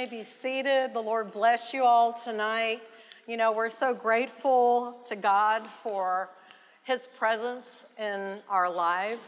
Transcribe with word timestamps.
may 0.00 0.06
be 0.06 0.24
seated. 0.40 0.94
The 0.94 1.02
Lord 1.02 1.30
bless 1.30 1.74
you 1.74 1.84
all 1.84 2.14
tonight. 2.14 2.80
You 3.26 3.36
know, 3.36 3.52
we're 3.52 3.68
so 3.68 3.92
grateful 3.92 4.96
to 5.06 5.14
God 5.14 5.60
for 5.82 6.30
His 6.84 7.06
presence 7.18 7.84
in 7.98 8.38
our 8.48 8.70
lives 8.70 9.20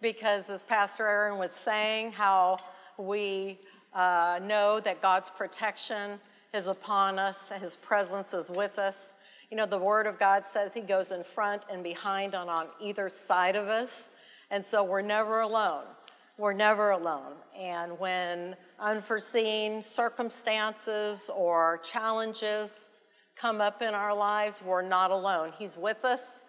because, 0.00 0.48
as 0.48 0.64
Pastor 0.64 1.06
Aaron 1.06 1.38
was 1.38 1.50
saying, 1.50 2.12
how 2.12 2.56
we 2.96 3.58
uh, 3.94 4.40
know 4.42 4.80
that 4.80 5.02
God's 5.02 5.28
protection 5.28 6.18
is 6.54 6.66
upon 6.66 7.18
us, 7.18 7.36
His 7.60 7.76
presence 7.76 8.32
is 8.32 8.48
with 8.48 8.78
us. 8.78 9.12
You 9.50 9.58
know, 9.58 9.66
the 9.66 9.76
Word 9.76 10.06
of 10.06 10.18
God 10.18 10.44
says 10.50 10.72
He 10.72 10.80
goes 10.80 11.10
in 11.10 11.24
front 11.24 11.60
and 11.70 11.82
behind 11.82 12.34
and 12.34 12.48
on 12.48 12.68
either 12.80 13.10
side 13.10 13.54
of 13.54 13.68
us, 13.68 14.08
and 14.50 14.64
so 14.64 14.82
we're 14.82 15.02
never 15.02 15.40
alone. 15.40 15.84
We're 16.38 16.52
never 16.52 16.90
alone. 16.90 17.32
And 17.58 17.98
when 17.98 18.56
unforeseen 18.78 19.80
circumstances 19.80 21.30
or 21.34 21.80
challenges 21.82 22.90
come 23.36 23.62
up 23.62 23.80
in 23.80 23.94
our 23.94 24.14
lives, 24.14 24.60
we're 24.62 24.82
not 24.82 25.10
alone. 25.10 25.52
He's 25.58 25.78
with 25.78 26.04
us. 26.04 26.42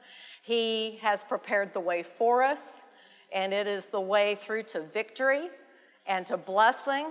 He 0.43 0.99
has 1.01 1.23
prepared 1.23 1.73
the 1.73 1.79
way 1.79 2.03
for 2.03 2.43
us, 2.43 2.59
and 3.33 3.53
it 3.53 3.65
is 3.65 3.85
the 3.85 4.01
way 4.01 4.35
through 4.35 4.63
to 4.63 4.81
victory 4.81 5.47
and 6.05 6.25
to 6.25 6.35
blessing 6.35 7.07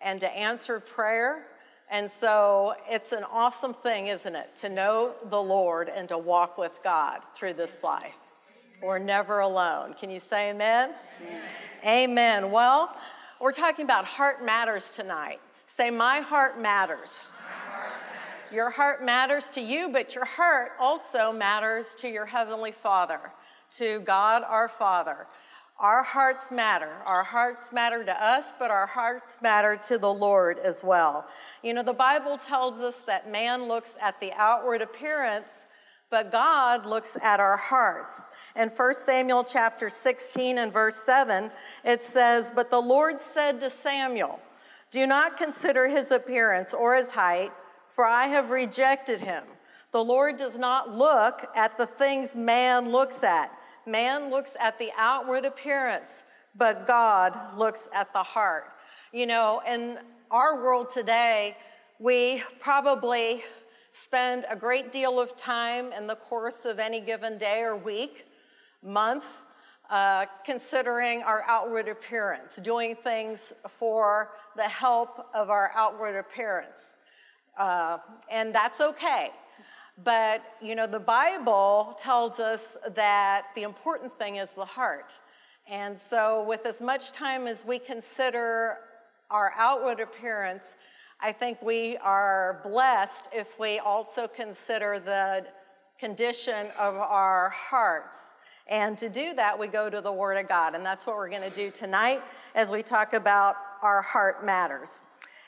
and 0.00 0.20
to 0.20 0.28
answered 0.28 0.86
prayer. 0.86 1.46
And 1.90 2.08
so 2.08 2.74
it's 2.88 3.10
an 3.10 3.24
awesome 3.24 3.74
thing, 3.74 4.06
isn't 4.06 4.34
it, 4.34 4.54
to 4.56 4.68
know 4.68 5.16
the 5.28 5.42
Lord 5.42 5.88
and 5.88 6.08
to 6.08 6.18
walk 6.18 6.56
with 6.56 6.72
God 6.84 7.20
through 7.34 7.54
this 7.54 7.82
life. 7.82 8.14
We're 8.82 8.98
never 8.98 9.38
alone. 9.38 9.94
Can 9.94 10.10
you 10.10 10.18
say 10.18 10.50
amen? 10.50 10.90
Amen. 11.20 11.42
amen. 11.86 12.50
Well, 12.50 12.92
we're 13.40 13.52
talking 13.52 13.84
about 13.84 14.04
heart 14.04 14.44
matters 14.44 14.90
tonight. 14.90 15.40
Say, 15.68 15.88
My 15.90 16.20
heart 16.20 16.60
matters. 16.60 17.20
My 17.38 17.76
heart 17.76 17.92
matters. 17.92 18.52
Your 18.52 18.70
heart 18.70 19.04
matters 19.04 19.50
to 19.50 19.60
you, 19.60 19.88
but 19.92 20.16
your 20.16 20.24
heart 20.24 20.72
also 20.80 21.32
matters 21.32 21.94
to 22.00 22.08
your 22.08 22.26
Heavenly 22.26 22.72
Father, 22.72 23.20
to 23.76 24.00
God 24.00 24.42
our 24.42 24.68
Father. 24.68 25.26
Our 25.78 26.02
hearts 26.02 26.50
matter. 26.50 26.90
Our 27.06 27.22
hearts 27.22 27.72
matter 27.72 28.04
to 28.04 28.24
us, 28.24 28.52
but 28.58 28.72
our 28.72 28.86
hearts 28.86 29.38
matter 29.40 29.76
to 29.88 29.96
the 29.96 30.12
Lord 30.12 30.58
as 30.58 30.82
well. 30.82 31.26
You 31.62 31.72
know, 31.72 31.84
the 31.84 31.92
Bible 31.92 32.36
tells 32.36 32.80
us 32.80 32.98
that 33.06 33.30
man 33.30 33.68
looks 33.68 33.92
at 34.00 34.18
the 34.18 34.32
outward 34.32 34.82
appearance, 34.82 35.66
but 36.12 36.30
God 36.30 36.84
looks 36.84 37.16
at 37.22 37.40
our 37.40 37.56
hearts. 37.56 38.28
In 38.54 38.68
1 38.68 38.94
Samuel 38.94 39.44
chapter 39.44 39.88
16 39.88 40.58
and 40.58 40.70
verse 40.70 40.96
7, 40.96 41.50
it 41.86 42.02
says, 42.02 42.52
But 42.54 42.70
the 42.70 42.80
Lord 42.80 43.18
said 43.18 43.60
to 43.60 43.70
Samuel, 43.70 44.38
Do 44.90 45.06
not 45.06 45.38
consider 45.38 45.88
his 45.88 46.10
appearance 46.10 46.74
or 46.74 46.94
his 46.94 47.12
height, 47.12 47.50
for 47.88 48.04
I 48.04 48.26
have 48.26 48.50
rejected 48.50 49.22
him. 49.22 49.44
The 49.90 50.04
Lord 50.04 50.36
does 50.36 50.58
not 50.58 50.94
look 50.94 51.46
at 51.56 51.78
the 51.78 51.86
things 51.86 52.34
man 52.34 52.92
looks 52.92 53.24
at. 53.24 53.50
Man 53.86 54.28
looks 54.30 54.54
at 54.60 54.78
the 54.78 54.90
outward 54.98 55.46
appearance, 55.46 56.24
but 56.54 56.86
God 56.86 57.56
looks 57.56 57.88
at 57.94 58.12
the 58.12 58.22
heart. 58.22 58.64
You 59.12 59.24
know, 59.24 59.62
in 59.66 59.98
our 60.30 60.62
world 60.62 60.90
today, 60.92 61.56
we 61.98 62.42
probably 62.60 63.44
spend 63.92 64.46
a 64.50 64.56
great 64.56 64.90
deal 64.90 65.20
of 65.20 65.36
time 65.36 65.92
in 65.92 66.06
the 66.06 66.16
course 66.16 66.64
of 66.64 66.78
any 66.78 67.00
given 67.00 67.38
day 67.38 67.60
or 67.60 67.76
week, 67.76 68.24
month, 68.82 69.24
uh, 69.90 70.24
considering 70.44 71.22
our 71.22 71.44
outward 71.46 71.86
appearance, 71.86 72.56
doing 72.56 72.96
things 72.96 73.52
for 73.78 74.30
the 74.56 74.62
help 74.62 75.26
of 75.34 75.50
our 75.50 75.70
outward 75.74 76.16
appearance. 76.16 76.96
Uh, 77.58 77.98
and 78.30 78.54
that's 78.54 78.80
okay. 78.80 79.30
But, 80.02 80.42
you 80.62 80.74
know, 80.74 80.86
the 80.86 80.98
Bible 80.98 81.94
tells 82.00 82.40
us 82.40 82.78
that 82.94 83.48
the 83.54 83.62
important 83.62 84.18
thing 84.18 84.36
is 84.36 84.52
the 84.52 84.64
heart. 84.64 85.12
And 85.68 85.98
so, 85.98 86.42
with 86.48 86.64
as 86.64 86.80
much 86.80 87.12
time 87.12 87.46
as 87.46 87.64
we 87.64 87.78
consider 87.78 88.78
our 89.30 89.52
outward 89.56 90.00
appearance, 90.00 90.74
I 91.24 91.30
think 91.30 91.62
we 91.62 91.96
are 91.98 92.60
blessed 92.64 93.28
if 93.32 93.56
we 93.56 93.78
also 93.78 94.26
consider 94.26 94.98
the 94.98 95.46
condition 95.96 96.66
of 96.76 96.96
our 96.96 97.50
hearts. 97.50 98.34
And 98.66 98.98
to 98.98 99.08
do 99.08 99.32
that, 99.34 99.56
we 99.56 99.68
go 99.68 99.88
to 99.88 100.00
the 100.00 100.10
Word 100.10 100.36
of 100.36 100.48
God. 100.48 100.74
And 100.74 100.84
that's 100.84 101.06
what 101.06 101.14
we're 101.14 101.28
going 101.28 101.48
to 101.48 101.54
do 101.54 101.70
tonight 101.70 102.24
as 102.56 102.72
we 102.72 102.82
talk 102.82 103.12
about 103.12 103.54
our 103.82 104.02
heart 104.02 104.44
matters. 104.44 105.04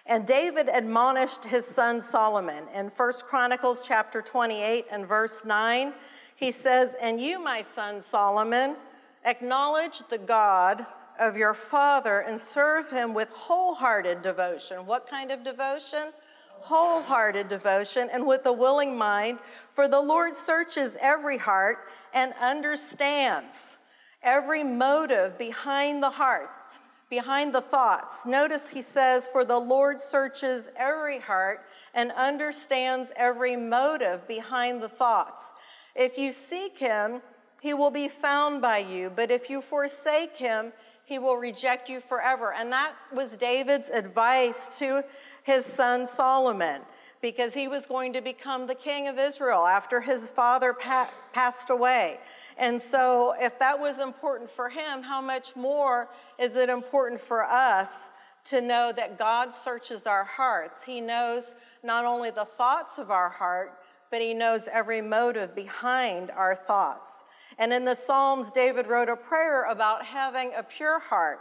And 0.07 0.25
David 0.25 0.69
admonished 0.73 1.47
his 1.47 1.65
son 1.65 2.01
Solomon 2.01 2.69
in 2.73 2.87
1 2.87 3.13
Chronicles 3.27 3.83
chapter 3.85 4.23
28 4.23 4.87
and 4.93 5.05
verse 5.05 5.45
9. 5.45 5.93
He 6.37 6.53
says, 6.53 6.95
And 7.03 7.21
you, 7.21 7.43
my 7.43 7.63
son 7.63 8.01
Solomon, 8.01 8.77
acknowledge 9.25 10.05
the 10.09 10.19
God 10.19 10.87
of 11.19 11.37
your 11.37 11.55
father 11.55 12.21
and 12.21 12.39
serve 12.39 12.91
him 12.91 13.15
with 13.15 13.29
wholehearted 13.31 14.23
devotion. 14.23 14.87
What 14.87 15.09
kind 15.09 15.31
of 15.31 15.45
devotion? 15.45 16.13
Wholehearted 16.61 17.49
devotion 17.49 18.09
and 18.13 18.27
with 18.27 18.47
a 18.47 18.53
willing 18.53 18.97
mind, 18.97 19.39
for 19.71 19.89
the 19.89 20.01
Lord 20.01 20.35
searches 20.35 20.97
every 21.01 21.39
heart 21.39 21.79
and 22.13 22.33
understands 22.41 23.77
every 24.23 24.65
motive 24.65 25.37
behind 25.37 26.03
the 26.03 26.11
hearts 26.11 26.81
behind 27.15 27.55
the 27.55 27.61
thoughts. 27.61 28.27
Notice 28.27 28.71
he 28.71 28.83
says, 28.83 29.29
For 29.29 29.45
the 29.45 29.59
Lord 29.59 30.01
searches 30.01 30.69
every 30.77 31.21
heart 31.21 31.61
and 31.95 32.11
understands 32.11 33.13
every 33.15 33.57
motive 33.57 34.27
behind 34.27 34.83
the 34.83 34.89
thoughts. 34.89 35.53
If 35.95 36.19
you 36.19 36.33
seek 36.33 36.79
him, 36.79 37.23
he 37.61 37.73
will 37.73 37.93
be 37.93 38.09
found 38.09 38.61
by 38.61 38.79
you, 38.79 39.13
but 39.15 39.31
if 39.31 39.49
you 39.49 39.63
forsake 39.63 40.37
him, 40.37 40.73
he 41.05 41.19
will 41.19 41.37
reject 41.37 41.89
you 41.89 42.01
forever. 42.01 42.53
And 42.53 42.73
that 42.73 42.95
was 43.13 43.33
David's 43.33 43.91
advice 43.91 44.79
to 44.79 45.05
his 45.43 45.65
son 45.65 46.07
Solomon 46.07 46.83
because 47.21 47.55
he 47.55 47.69
was 47.69 47.87
going 47.87 48.13
to 48.13 48.21
become 48.21 48.67
the 48.67 48.75
king 48.75 49.09
of 49.09 49.19
Israel 49.19 49.67
after 49.67 50.01
his 50.01 50.31
father 50.31 50.73
pa- 50.73 51.11
passed 51.33 51.71
away. 51.71 52.19
And 52.57 52.81
so, 52.81 53.35
if 53.39 53.59
that 53.59 53.79
was 53.81 53.99
important 53.99 54.51
for 54.51 54.69
him, 54.69 55.03
how 55.03 55.21
much 55.21 55.57
more 55.57 56.09
is 56.39 56.55
it 56.55 56.69
important 56.69 57.21
for 57.21 57.43
us 57.43 58.11
to 58.45 58.61
know 58.61 58.93
that 58.95 59.19
God 59.19 59.53
searches 59.53 60.07
our 60.07 60.25
hearts? 60.25 60.85
He 60.85 61.01
knows 61.01 61.55
not 61.83 62.05
only 62.05 62.31
the 62.31 62.45
thoughts 62.45 62.99
of 62.99 63.11
our 63.11 63.29
heart, 63.29 63.73
but 64.11 64.21
he 64.21 64.33
knows 64.33 64.69
every 64.73 65.01
motive 65.01 65.55
behind 65.55 66.31
our 66.31 66.55
thoughts. 66.55 67.24
And 67.59 67.73
in 67.73 67.85
the 67.85 67.95
Psalms, 67.95 68.51
David 68.51 68.87
wrote 68.87 69.09
a 69.09 69.17
prayer 69.17 69.65
about 69.65 70.05
having 70.05 70.53
a 70.57 70.63
pure 70.63 70.99
heart. 70.99 71.41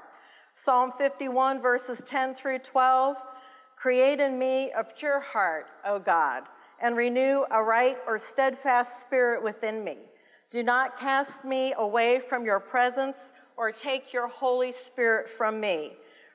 Psalm 0.55 0.91
51, 0.91 1.61
verses 1.61 2.03
10 2.05 2.35
through 2.35 2.59
12 2.59 3.17
Create 3.75 4.19
in 4.19 4.39
me 4.39 4.71
a 4.71 4.83
pure 4.83 5.19
heart, 5.19 5.65
O 5.85 5.99
God, 5.99 6.43
and 6.81 6.95
renew 6.95 7.43
a 7.51 7.61
right 7.61 7.97
or 8.07 8.17
steadfast 8.17 9.01
spirit 9.01 9.43
within 9.43 9.83
me. 9.83 9.97
Do 10.49 10.63
not 10.63 10.97
cast 10.97 11.43
me 11.43 11.73
away 11.77 12.19
from 12.19 12.45
your 12.45 12.59
presence 12.59 13.31
or 13.57 13.71
take 13.71 14.13
your 14.13 14.27
Holy 14.27 14.71
Spirit 14.71 15.27
from 15.27 15.59
me. 15.59 15.93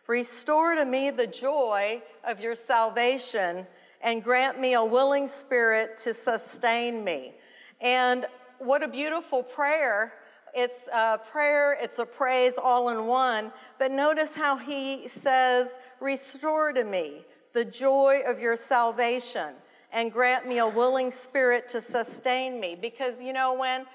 Restore 0.09 0.75
to 0.75 0.85
me 0.85 1.11
the 1.11 1.27
joy 1.27 2.03
of 2.25 2.41
your 2.41 2.55
salvation 2.55 3.67
and 4.03 4.23
grant 4.23 4.61
me 4.61 4.75
a 4.75 4.85
willing 4.85 5.29
spirit 5.29 5.97
to 5.99 6.13
sustain 6.13 7.05
me. 7.05 7.35
And 7.81 8.27
what 8.59 8.83
a 8.83 8.89
beautiful 8.89 9.43
prayer. 9.43 10.13
It's 10.55 10.89
a 10.93 11.19
prayer, 11.19 11.77
it's 11.81 11.99
a 11.99 12.07
praise 12.07 12.55
all 12.63 12.89
in 12.89 13.07
one. 13.07 13.53
But 13.79 13.91
notice 13.91 14.35
how 14.35 14.57
he 14.57 15.07
says, 15.09 15.79
Restore 16.01 16.73
to 16.73 16.85
me 16.85 17.25
the 17.55 17.65
joy 17.65 18.21
of 18.27 18.39
your 18.39 18.57
salvation 18.57 19.55
and 19.93 20.13
grant 20.13 20.47
me 20.47 20.59
a 20.59 20.67
willing 20.67 21.11
spirit 21.11 21.69
to 21.71 21.81
sustain 21.81 22.61
me. 22.61 22.77
Because, 22.81 23.21
you 23.23 23.33
know, 23.33 23.55
when 23.55 23.87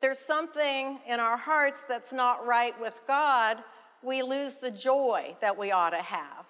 there's 0.00 0.18
something 0.18 0.98
in 1.06 1.20
our 1.20 1.36
hearts 1.36 1.82
that's 1.88 2.12
not 2.12 2.46
right 2.46 2.78
with 2.80 3.00
God, 3.06 3.58
we 4.02 4.22
lose 4.22 4.54
the 4.54 4.70
joy 4.70 5.36
that 5.40 5.56
we 5.56 5.72
ought 5.72 5.90
to 5.90 6.02
have. 6.02 6.46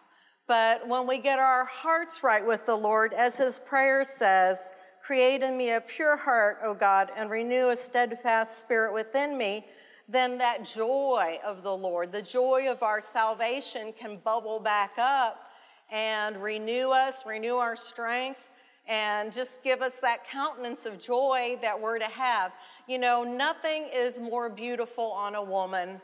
But 0.48 0.86
when 0.86 1.06
we 1.06 1.18
get 1.18 1.38
our 1.38 1.64
hearts 1.64 2.22
right 2.22 2.44
with 2.46 2.66
the 2.66 2.76
Lord, 2.76 3.12
as 3.12 3.38
his 3.38 3.58
prayer 3.58 4.04
says, 4.04 4.70
create 5.06 5.42
in 5.42 5.56
me 5.56 5.70
a 5.70 5.80
pure 5.80 6.16
heart, 6.16 6.58
O 6.64 6.74
God, 6.74 7.10
and 7.16 7.30
renew 7.30 7.68
a 7.68 7.76
steadfast 7.76 8.58
spirit 8.60 8.92
within 8.92 9.38
me, 9.38 9.64
then 10.08 10.38
that 10.38 10.64
joy 10.64 11.38
of 11.44 11.62
the 11.62 11.76
Lord, 11.76 12.12
the 12.12 12.22
joy 12.22 12.68
of 12.70 12.82
our 12.82 13.00
salvation, 13.00 13.92
can 13.92 14.16
bubble 14.16 14.60
back 14.60 14.92
up 14.98 15.50
and 15.92 16.42
renew 16.42 16.90
us, 16.90 17.24
renew 17.26 17.56
our 17.56 17.76
strength, 17.76 18.40
and 18.88 19.32
just 19.32 19.62
give 19.62 19.82
us 19.82 19.94
that 20.02 20.28
countenance 20.28 20.86
of 20.86 21.00
joy 21.00 21.58
that 21.62 21.80
we're 21.80 21.98
to 22.00 22.06
have. 22.06 22.52
You 22.88 22.98
know, 22.98 23.22
nothing 23.22 23.86
is 23.94 24.18
more 24.18 24.48
beautiful 24.48 25.12
on 25.12 25.36
a 25.36 25.42
woman 25.42 26.00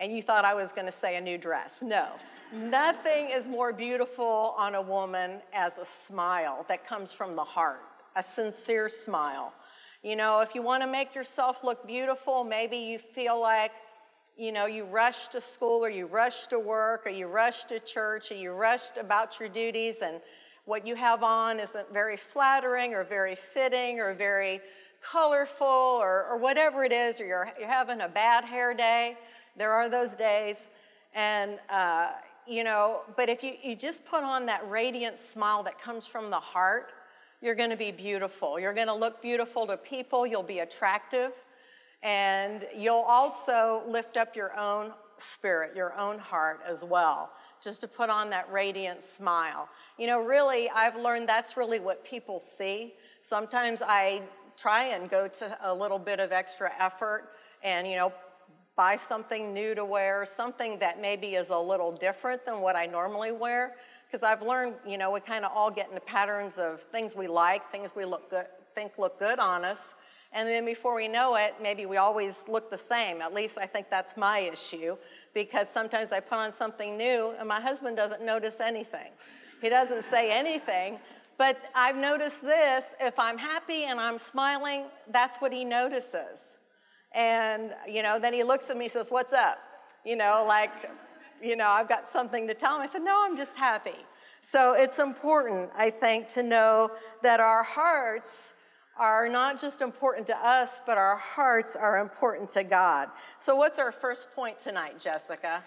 And 0.00 0.14
you 0.14 0.22
thought 0.22 0.44
I 0.44 0.54
was 0.54 0.70
going 0.72 0.86
to 0.86 0.92
say 0.92 1.16
a 1.16 1.20
new 1.20 1.38
dress. 1.38 1.82
No. 1.82 2.08
Nothing 2.52 3.30
is 3.30 3.46
more 3.46 3.72
beautiful 3.72 4.54
on 4.56 4.74
a 4.74 4.82
woman 4.82 5.40
as 5.52 5.78
a 5.78 5.84
smile 5.84 6.64
that 6.68 6.86
comes 6.86 7.12
from 7.12 7.36
the 7.36 7.44
heart, 7.44 7.82
a 8.18 8.22
sincere 8.22 8.88
smile. 8.88 9.52
You 10.02 10.16
know, 10.16 10.40
if 10.40 10.52
you 10.54 10.60
want 10.60 10.82
to 10.82 10.88
make 10.88 11.14
yourself 11.14 11.62
look 11.62 11.86
beautiful, 11.86 12.42
maybe 12.42 12.76
you 12.76 12.98
feel 12.98 13.40
like, 13.40 13.70
you 14.36 14.50
know, 14.50 14.66
you 14.66 14.84
rushed 14.84 15.32
to 15.32 15.40
school 15.40 15.84
or 15.84 15.88
you 15.88 16.06
rushed 16.06 16.50
to 16.50 16.58
work 16.58 17.06
or 17.06 17.10
you 17.10 17.28
rushed 17.28 17.68
to 17.68 17.78
church 17.78 18.32
or 18.32 18.34
you 18.34 18.50
rushed 18.50 18.96
about 18.96 19.38
your 19.38 19.48
duties 19.48 19.96
and 20.02 20.20
what 20.64 20.84
you 20.84 20.96
have 20.96 21.22
on 21.22 21.60
isn't 21.60 21.92
very 21.92 22.16
flattering 22.16 22.92
or 22.92 23.04
very 23.04 23.36
fitting 23.36 24.00
or 24.00 24.14
very 24.14 24.60
colorful 25.00 25.66
or, 25.66 26.26
or 26.26 26.36
whatever 26.38 26.84
it 26.84 26.92
is, 26.92 27.20
or 27.20 27.26
you're, 27.26 27.52
you're 27.58 27.68
having 27.68 28.00
a 28.00 28.08
bad 28.08 28.44
hair 28.44 28.74
day. 28.74 29.16
There 29.56 29.72
are 29.72 29.88
those 29.88 30.14
days. 30.14 30.56
And, 31.14 31.58
uh, 31.70 32.08
you 32.48 32.64
know, 32.64 33.02
but 33.16 33.28
if 33.28 33.44
you, 33.44 33.52
you 33.62 33.76
just 33.76 34.04
put 34.04 34.24
on 34.24 34.46
that 34.46 34.68
radiant 34.68 35.20
smile 35.20 35.62
that 35.62 35.80
comes 35.80 36.04
from 36.04 36.30
the 36.30 36.40
heart, 36.40 36.90
you're 37.40 37.54
going 37.54 37.70
to 37.70 37.76
be 37.76 37.92
beautiful. 37.92 38.58
You're 38.58 38.74
going 38.74 38.88
to 38.88 38.94
look 38.94 39.22
beautiful 39.22 39.66
to 39.66 39.76
people. 39.76 40.26
You'll 40.26 40.42
be 40.42 40.60
attractive. 40.60 41.32
And 42.02 42.66
you'll 42.76 43.04
also 43.06 43.82
lift 43.88 44.16
up 44.16 44.36
your 44.36 44.56
own 44.56 44.92
spirit, 45.18 45.74
your 45.74 45.96
own 45.98 46.18
heart 46.18 46.60
as 46.68 46.84
well, 46.84 47.30
just 47.62 47.80
to 47.80 47.88
put 47.88 48.08
on 48.08 48.30
that 48.30 48.50
radiant 48.52 49.02
smile. 49.02 49.68
You 49.98 50.06
know, 50.06 50.20
really, 50.20 50.68
I've 50.70 50.96
learned 50.96 51.28
that's 51.28 51.56
really 51.56 51.80
what 51.80 52.04
people 52.04 52.40
see. 52.40 52.94
Sometimes 53.20 53.82
I 53.82 54.22
try 54.56 54.88
and 54.88 55.10
go 55.10 55.28
to 55.28 55.58
a 55.62 55.72
little 55.72 55.98
bit 55.98 56.20
of 56.20 56.32
extra 56.32 56.70
effort 56.78 57.30
and, 57.62 57.86
you 57.86 57.96
know, 57.96 58.12
buy 58.76 58.94
something 58.94 59.52
new 59.52 59.74
to 59.74 59.84
wear, 59.84 60.24
something 60.24 60.78
that 60.78 61.00
maybe 61.00 61.34
is 61.34 61.50
a 61.50 61.58
little 61.58 61.90
different 61.90 62.44
than 62.44 62.60
what 62.60 62.76
I 62.76 62.86
normally 62.86 63.32
wear. 63.32 63.74
Because 64.10 64.22
I've 64.22 64.42
learned, 64.42 64.74
you 64.86 64.96
know, 64.96 65.10
we 65.10 65.20
kind 65.20 65.44
of 65.44 65.52
all 65.54 65.70
get 65.70 65.88
into 65.88 66.00
patterns 66.00 66.58
of 66.58 66.82
things 66.90 67.14
we 67.14 67.26
like, 67.26 67.70
things 67.70 67.94
we 67.94 68.04
look 68.04 68.30
good, 68.30 68.46
think 68.74 68.92
look 68.98 69.18
good 69.18 69.38
on 69.38 69.64
us. 69.64 69.94
And 70.32 70.48
then 70.48 70.64
before 70.64 70.94
we 70.94 71.08
know 71.08 71.36
it, 71.36 71.54
maybe 71.62 71.86
we 71.86 71.96
always 71.96 72.44
look 72.48 72.70
the 72.70 72.78
same. 72.78 73.20
At 73.20 73.34
least 73.34 73.58
I 73.58 73.66
think 73.66 73.88
that's 73.90 74.16
my 74.16 74.40
issue 74.40 74.96
because 75.34 75.68
sometimes 75.68 76.12
I 76.12 76.20
put 76.20 76.38
on 76.38 76.52
something 76.52 76.96
new 76.96 77.34
and 77.38 77.48
my 77.48 77.60
husband 77.60 77.96
doesn't 77.96 78.22
notice 78.22 78.60
anything. 78.60 79.10
He 79.60 79.68
doesn't 79.68 80.04
say 80.04 80.30
anything. 80.30 80.98
But 81.38 81.56
I've 81.74 81.96
noticed 81.96 82.42
this 82.42 82.84
if 83.00 83.18
I'm 83.18 83.38
happy 83.38 83.84
and 83.84 84.00
I'm 84.00 84.18
smiling, 84.18 84.86
that's 85.10 85.38
what 85.38 85.52
he 85.52 85.64
notices. 85.64 86.56
And, 87.14 87.74
you 87.88 88.02
know, 88.02 88.18
then 88.18 88.34
he 88.34 88.42
looks 88.42 88.70
at 88.70 88.76
me 88.76 88.86
and 88.86 88.92
says, 88.92 89.08
What's 89.10 89.32
up? 89.32 89.58
You 90.04 90.16
know, 90.16 90.44
like, 90.46 90.70
you 91.42 91.56
know, 91.56 91.68
I've 91.68 91.88
got 91.88 92.08
something 92.08 92.46
to 92.48 92.54
tell 92.54 92.76
him. 92.76 92.82
I 92.82 92.86
said, 92.86 93.02
No, 93.02 93.24
I'm 93.24 93.36
just 93.36 93.56
happy. 93.56 94.06
So 94.40 94.74
it's 94.74 94.98
important, 94.98 95.70
I 95.76 95.90
think, 95.90 96.28
to 96.28 96.42
know 96.42 96.90
that 97.22 97.40
our 97.40 97.62
hearts 97.62 98.54
are 98.98 99.28
not 99.28 99.60
just 99.60 99.80
important 99.80 100.26
to 100.26 100.36
us, 100.36 100.80
but 100.84 100.98
our 100.98 101.16
hearts 101.16 101.76
are 101.76 101.98
important 101.98 102.48
to 102.50 102.64
God. 102.64 103.08
So, 103.38 103.54
what's 103.54 103.78
our 103.78 103.92
first 103.92 104.32
point 104.34 104.58
tonight, 104.58 104.98
Jessica? 104.98 105.62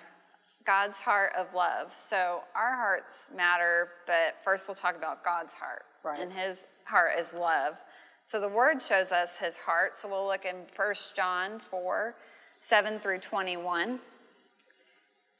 God's 0.66 1.00
heart 1.00 1.32
of 1.38 1.54
love. 1.56 1.94
So, 2.10 2.42
our 2.56 2.76
hearts 2.76 3.18
matter, 3.36 3.90
but 4.06 4.36
first 4.44 4.68
we'll 4.68 4.76
talk 4.76 4.96
about 4.96 5.24
God's 5.24 5.54
heart. 5.54 5.84
Right. 6.04 6.20
And 6.20 6.32
his 6.32 6.58
heart 6.84 7.12
is 7.18 7.28
love. 7.34 7.76
So, 8.24 8.40
the 8.40 8.50
word 8.50 8.82
shows 8.82 9.12
us 9.12 9.30
his 9.40 9.58
heart. 9.58 9.98
So, 9.98 10.10
we'll 10.10 10.28
look 10.28 10.46
in 10.46 10.66
1 10.76 10.94
John 11.16 11.60
4 11.60 12.16
7 12.68 13.00
through 13.00 13.20
21. 13.20 14.00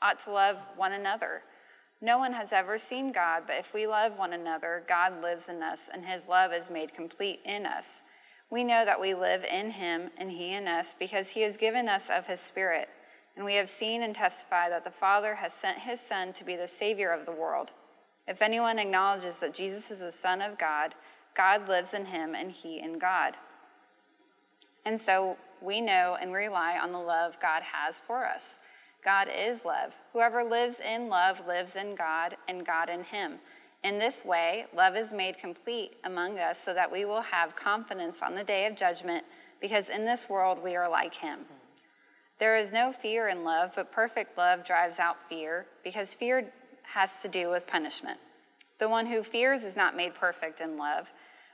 ought 0.00 0.22
to 0.24 0.30
love 0.30 0.58
one 0.76 0.92
another. 0.92 1.42
No 2.00 2.18
one 2.18 2.34
has 2.34 2.52
ever 2.52 2.76
seen 2.76 3.12
God, 3.12 3.44
but 3.46 3.56
if 3.56 3.72
we 3.72 3.86
love 3.86 4.18
one 4.18 4.32
another, 4.32 4.82
God 4.86 5.22
lives 5.22 5.48
in 5.48 5.62
us, 5.62 5.78
and 5.92 6.04
his 6.04 6.22
love 6.28 6.52
is 6.52 6.68
made 6.68 6.94
complete 6.94 7.40
in 7.44 7.64
us. 7.64 7.84
We 8.50 8.64
know 8.64 8.84
that 8.84 9.00
we 9.00 9.14
live 9.14 9.44
in 9.44 9.72
him 9.72 10.10
and 10.16 10.30
he 10.30 10.52
in 10.52 10.68
us 10.68 10.94
because 10.98 11.28
he 11.28 11.42
has 11.42 11.56
given 11.56 11.88
us 11.88 12.04
of 12.10 12.26
his 12.26 12.40
Spirit. 12.40 12.88
And 13.34 13.44
we 13.44 13.56
have 13.56 13.68
seen 13.68 14.02
and 14.02 14.14
testify 14.14 14.68
that 14.68 14.84
the 14.84 14.90
Father 14.90 15.36
has 15.36 15.52
sent 15.52 15.78
his 15.78 16.00
Son 16.00 16.32
to 16.34 16.44
be 16.44 16.54
the 16.54 16.68
Savior 16.68 17.10
of 17.10 17.26
the 17.26 17.32
world. 17.32 17.70
If 18.28 18.40
anyone 18.40 18.78
acknowledges 18.78 19.36
that 19.36 19.54
Jesus 19.54 19.90
is 19.90 19.98
the 19.98 20.12
Son 20.12 20.40
of 20.40 20.58
God, 20.58 20.94
God 21.36 21.68
lives 21.68 21.92
in 21.92 22.06
him 22.06 22.34
and 22.34 22.50
he 22.50 22.78
in 22.78 22.98
God. 22.98 23.34
And 24.84 25.00
so 25.00 25.36
we 25.60 25.80
know 25.80 26.16
and 26.20 26.32
rely 26.32 26.78
on 26.78 26.92
the 26.92 26.98
love 26.98 27.34
God 27.42 27.62
has 27.62 28.00
for 28.06 28.24
us. 28.24 28.42
God 29.06 29.28
is 29.28 29.64
love. 29.64 29.92
Whoever 30.12 30.42
lives 30.42 30.78
in 30.80 31.08
love 31.08 31.46
lives 31.46 31.76
in 31.76 31.94
God, 31.94 32.36
and 32.48 32.66
God 32.66 32.88
in 32.88 33.04
him. 33.04 33.38
In 33.84 34.00
this 34.00 34.24
way, 34.24 34.66
love 34.74 34.96
is 34.96 35.12
made 35.12 35.38
complete 35.38 35.92
among 36.02 36.40
us 36.40 36.58
so 36.64 36.74
that 36.74 36.90
we 36.90 37.04
will 37.04 37.20
have 37.20 37.54
confidence 37.54 38.16
on 38.20 38.34
the 38.34 38.42
day 38.42 38.66
of 38.66 38.74
judgment, 38.74 39.24
because 39.60 39.88
in 39.90 40.04
this 40.04 40.28
world 40.28 40.58
we 40.60 40.74
are 40.74 40.90
like 40.90 41.14
him. 41.14 41.38
There 42.40 42.56
is 42.56 42.72
no 42.72 42.90
fear 42.90 43.28
in 43.28 43.44
love, 43.44 43.70
but 43.76 43.92
perfect 43.92 44.36
love 44.36 44.66
drives 44.66 44.98
out 44.98 45.28
fear, 45.28 45.66
because 45.84 46.12
fear 46.12 46.52
has 46.82 47.10
to 47.22 47.28
do 47.28 47.48
with 47.48 47.68
punishment. 47.68 48.18
The 48.80 48.88
one 48.88 49.06
who 49.06 49.22
fears 49.22 49.62
is 49.62 49.76
not 49.76 49.96
made 49.96 50.16
perfect 50.16 50.60
in 50.60 50.76
love. 50.76 51.06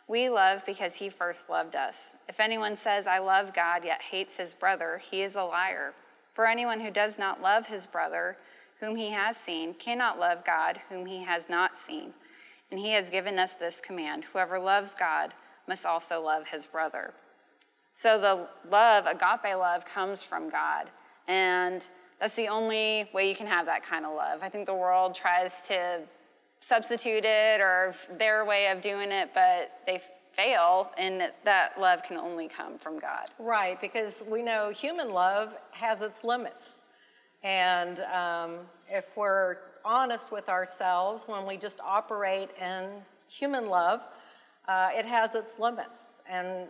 We 0.09 0.31
love 0.31 0.65
because 0.65 0.95
he 0.95 1.11
first 1.11 1.51
loved 1.51 1.77
us. 1.77 1.97
If 2.31 2.41
anyone 2.41 2.79
says, 2.79 3.07
I 3.07 3.19
love 3.19 3.53
God, 3.55 3.85
yet 3.85 4.01
hates 4.01 4.37
his 4.37 4.55
brother, 4.55 5.03
he 5.11 5.23
is 5.23 5.35
a 5.35 5.43
liar. 5.43 5.93
For 6.35 6.47
anyone 6.47 6.81
who 6.81 6.91
does 6.91 7.19
not 7.19 7.43
love 7.43 7.67
his 7.67 7.87
brother, 7.87 8.37
whom 8.81 8.97
he 8.97 9.11
has 9.11 9.37
seen, 9.37 9.75
cannot 9.75 10.19
love 10.19 10.45
God, 10.45 10.81
whom 10.89 11.07
he 11.07 11.23
has 11.25 11.45
not 11.49 11.73
seen. 11.87 12.15
And 12.71 12.81
he 12.81 12.93
has 12.93 13.11
given 13.11 13.39
us 13.39 13.51
this 13.59 13.81
command 13.81 14.25
whoever 14.33 14.59
loves 14.59 14.91
God 14.99 15.35
must 15.69 15.85
also 15.85 16.23
love 16.23 16.47
his 16.47 16.67
brother. 16.67 17.13
So 17.95 18.19
the 18.19 18.49
love, 18.71 19.07
agape 19.07 19.57
love, 19.57 19.85
comes 19.85 20.23
from 20.23 20.49
God. 20.49 20.91
And 21.29 21.87
that's 22.19 22.35
the 22.35 22.49
only 22.49 23.11
way 23.13 23.29
you 23.29 23.37
can 23.37 23.47
have 23.47 23.67
that 23.67 23.83
kind 23.83 24.07
of 24.07 24.15
love. 24.15 24.41
I 24.43 24.49
think 24.49 24.67
the 24.67 24.75
world 24.75 25.15
tries 25.15 25.53
to 25.69 26.01
substitute 26.61 27.25
it 27.25 27.61
or 27.61 27.95
their 28.19 28.45
way 28.45 28.69
of 28.69 28.81
doing 28.81 29.11
it, 29.11 29.31
but 29.35 29.73
they 29.87 30.01
fail, 30.37 30.91
and 30.99 31.31
that 31.45 31.81
love 31.81 32.03
can 32.03 32.17
only 32.17 32.49
come 32.49 32.79
from 32.79 32.99
God. 32.99 33.29
Right, 33.39 33.81
because 33.81 34.23
we 34.27 34.43
know 34.43 34.71
human 34.71 35.13
love 35.13 35.55
has 35.73 36.01
its 36.01 36.25
limits. 36.25 36.81
And 37.43 38.01
um, 38.01 38.59
if 38.89 39.07
we're 39.17 39.57
honest 39.85 40.31
with 40.31 40.49
ourselves, 40.49 41.25
when 41.27 41.47
we 41.47 41.57
just 41.57 41.81
operate 41.81 42.51
in 42.61 42.89
human 43.29 43.69
love, 43.69 44.01
uh, 44.69 44.91
it 44.93 45.05
has 45.05 45.35
its 45.35 45.59
limits. 45.59 46.03
And 46.29 46.69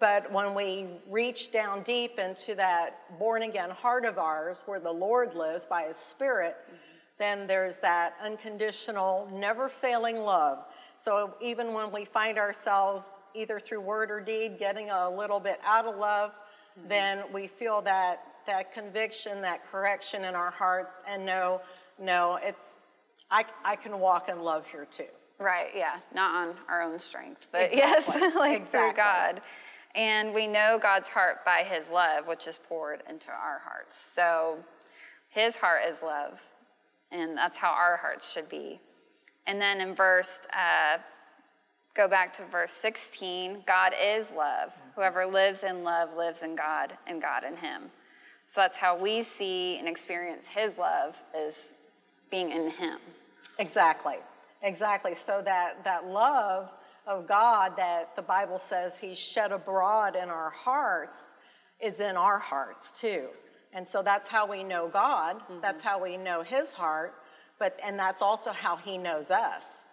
but 0.00 0.32
when 0.32 0.54
we 0.54 0.86
reach 1.10 1.52
down 1.52 1.82
deep 1.82 2.18
into 2.18 2.54
that 2.54 3.18
born 3.18 3.42
again 3.42 3.68
heart 3.68 4.06
of 4.06 4.16
ours, 4.16 4.62
where 4.64 4.80
the 4.80 4.90
Lord 4.90 5.34
lives 5.34 5.66
by 5.66 5.82
His 5.82 5.98
Spirit, 5.98 6.56
mm-hmm. 6.64 6.76
then 7.18 7.46
there's 7.46 7.76
that 7.78 8.14
unconditional, 8.22 9.28
never 9.30 9.68
failing 9.68 10.16
love 10.16 10.64
so 10.98 11.34
even 11.40 11.72
when 11.74 11.92
we 11.92 12.04
find 12.04 12.38
ourselves 12.38 13.18
either 13.34 13.58
through 13.58 13.80
word 13.80 14.10
or 14.10 14.20
deed 14.20 14.58
getting 14.58 14.90
a 14.90 15.08
little 15.10 15.40
bit 15.40 15.60
out 15.64 15.86
of 15.86 15.96
love, 15.96 16.30
mm-hmm. 16.30 16.88
then 16.88 17.22
we 17.32 17.46
feel 17.46 17.82
that 17.82 18.24
that 18.46 18.74
conviction, 18.74 19.40
that 19.42 19.60
correction 19.70 20.24
in 20.24 20.34
our 20.34 20.50
hearts, 20.50 21.02
and 21.08 21.24
know, 21.24 21.60
no, 21.98 22.38
it's 22.42 22.80
I, 23.30 23.44
I 23.64 23.76
can 23.76 23.98
walk 23.98 24.28
in 24.28 24.40
love 24.40 24.66
here 24.66 24.86
too. 24.90 25.06
Right, 25.38 25.68
yeah, 25.74 25.98
not 26.14 26.48
on 26.48 26.54
our 26.68 26.82
own 26.82 26.98
strength, 26.98 27.46
but 27.50 27.72
exactly. 27.72 28.20
yes, 28.20 28.34
like 28.36 28.60
exactly. 28.60 28.80
through 28.80 28.92
God. 28.94 29.40
And 29.94 30.34
we 30.34 30.46
know 30.46 30.78
God's 30.80 31.08
heart 31.08 31.44
by 31.44 31.64
his 31.64 31.88
love, 31.90 32.26
which 32.26 32.46
is 32.46 32.58
poured 32.68 33.02
into 33.08 33.30
our 33.30 33.60
hearts. 33.64 33.98
So 34.14 34.58
his 35.28 35.56
heart 35.56 35.82
is 35.88 35.96
love, 36.02 36.40
and 37.10 37.36
that's 37.36 37.56
how 37.56 37.70
our 37.70 37.96
hearts 37.96 38.30
should 38.30 38.48
be. 38.48 38.80
And 39.46 39.60
then 39.60 39.80
in 39.80 39.94
verse, 39.94 40.30
uh, 40.52 40.98
go 41.94 42.08
back 42.08 42.34
to 42.34 42.44
verse 42.44 42.72
16 42.80 43.64
God 43.66 43.92
is 44.00 44.26
love. 44.36 44.72
Whoever 44.94 45.26
lives 45.26 45.62
in 45.62 45.84
love 45.84 46.10
lives 46.16 46.42
in 46.42 46.56
God, 46.56 46.96
and 47.06 47.20
God 47.20 47.44
in 47.44 47.56
him. 47.56 47.90
So 48.46 48.60
that's 48.60 48.76
how 48.76 48.98
we 48.98 49.22
see 49.22 49.78
and 49.78 49.88
experience 49.88 50.46
His 50.46 50.76
love 50.76 51.18
is 51.34 51.74
being 52.30 52.50
in 52.50 52.70
Him. 52.70 52.98
Exactly. 53.58 54.16
Exactly. 54.62 55.14
So 55.14 55.40
that, 55.44 55.84
that 55.84 56.06
love 56.06 56.68
of 57.06 57.26
God 57.26 57.72
that 57.78 58.14
the 58.14 58.22
Bible 58.22 58.58
says 58.58 58.98
he 58.98 59.14
shed 59.14 59.52
abroad 59.52 60.16
in 60.16 60.28
our 60.28 60.50
hearts 60.50 61.18
is 61.82 61.98
in 61.98 62.16
our 62.16 62.38
hearts 62.38 62.92
too. 62.92 63.28
And 63.72 63.88
so 63.88 64.02
that's 64.02 64.28
how 64.28 64.46
we 64.46 64.62
know 64.62 64.88
God. 64.88 65.38
Mm-hmm. 65.38 65.60
That's 65.62 65.82
how 65.82 66.02
we 66.02 66.16
know 66.16 66.42
His 66.42 66.74
heart. 66.74 67.14
But 67.62 67.78
and 67.84 67.96
that's 67.96 68.22
also 68.22 68.50
how 68.50 68.74
He 68.74 68.98
knows 68.98 69.30
us. 69.30 69.84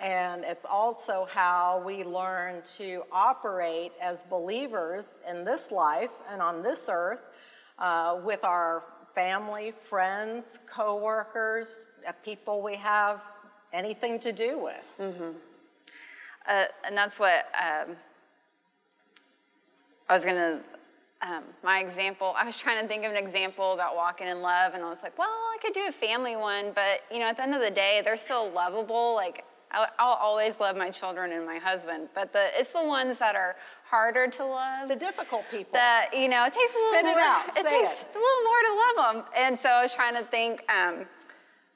And 0.00 0.42
it's 0.42 0.64
also 0.64 1.28
how 1.30 1.80
we 1.86 2.02
learn 2.02 2.62
to 2.78 3.04
operate 3.12 3.92
as 4.02 4.24
believers 4.24 5.20
in 5.30 5.44
this 5.44 5.70
life 5.70 6.10
and 6.28 6.42
on 6.42 6.64
this 6.64 6.86
earth 6.88 7.20
uh, 7.78 8.18
with 8.24 8.42
our 8.42 8.82
family, 9.14 9.72
friends, 9.88 10.58
coworkers, 10.66 11.86
uh, 12.08 12.10
people 12.24 12.60
we 12.60 12.74
have 12.74 13.20
anything 13.72 14.18
to 14.18 14.32
do 14.32 14.58
with. 14.58 14.88
Mm-hmm. 14.98 15.30
Uh, 16.48 16.64
and 16.84 16.96
that's 16.96 17.20
what 17.20 17.46
um, 17.54 17.94
I 20.08 20.14
was 20.14 20.24
going 20.24 20.34
to. 20.34 20.71
Um, 21.22 21.44
my 21.62 21.78
example, 21.78 22.34
I 22.36 22.44
was 22.44 22.58
trying 22.58 22.82
to 22.82 22.88
think 22.88 23.04
of 23.04 23.12
an 23.12 23.16
example 23.16 23.74
about 23.74 23.94
walking 23.94 24.26
in 24.26 24.42
love, 24.42 24.74
and 24.74 24.82
I 24.82 24.90
was 24.90 24.98
like, 25.04 25.16
well, 25.16 25.28
I 25.28 25.56
could 25.62 25.72
do 25.72 25.82
a 25.88 25.92
family 25.92 26.34
one, 26.34 26.72
but 26.74 27.02
you 27.12 27.20
know, 27.20 27.26
at 27.26 27.36
the 27.36 27.44
end 27.44 27.54
of 27.54 27.60
the 27.60 27.70
day, 27.70 28.02
they're 28.04 28.16
still 28.16 28.50
lovable. 28.50 29.14
Like, 29.14 29.44
I'll, 29.70 29.86
I'll 30.00 30.14
always 30.14 30.58
love 30.58 30.76
my 30.76 30.90
children 30.90 31.30
and 31.32 31.46
my 31.46 31.58
husband, 31.58 32.08
but 32.12 32.32
the, 32.32 32.46
it's 32.58 32.72
the 32.72 32.84
ones 32.84 33.18
that 33.20 33.36
are 33.36 33.54
harder 33.84 34.26
to 34.26 34.44
love. 34.44 34.88
The 34.88 34.96
difficult 34.96 35.44
people. 35.50 35.72
That, 35.72 36.10
you 36.12 36.28
know, 36.28 36.44
it 36.44 36.52
takes 36.52 36.74
a 36.74 36.78
little 36.78 37.10
it 37.10 37.14
more. 37.14 37.20
Out. 37.20 37.48
It 37.50 37.68
takes 37.68 38.00
it. 38.00 38.08
a 38.14 38.18
little 38.18 38.44
more 38.44 38.60
to 38.66 38.74
love 38.74 39.14
them. 39.14 39.24
And 39.36 39.60
so 39.60 39.68
I 39.68 39.82
was 39.82 39.94
trying 39.94 40.14
to 40.14 40.24
think 40.24 40.64
um, 40.70 41.06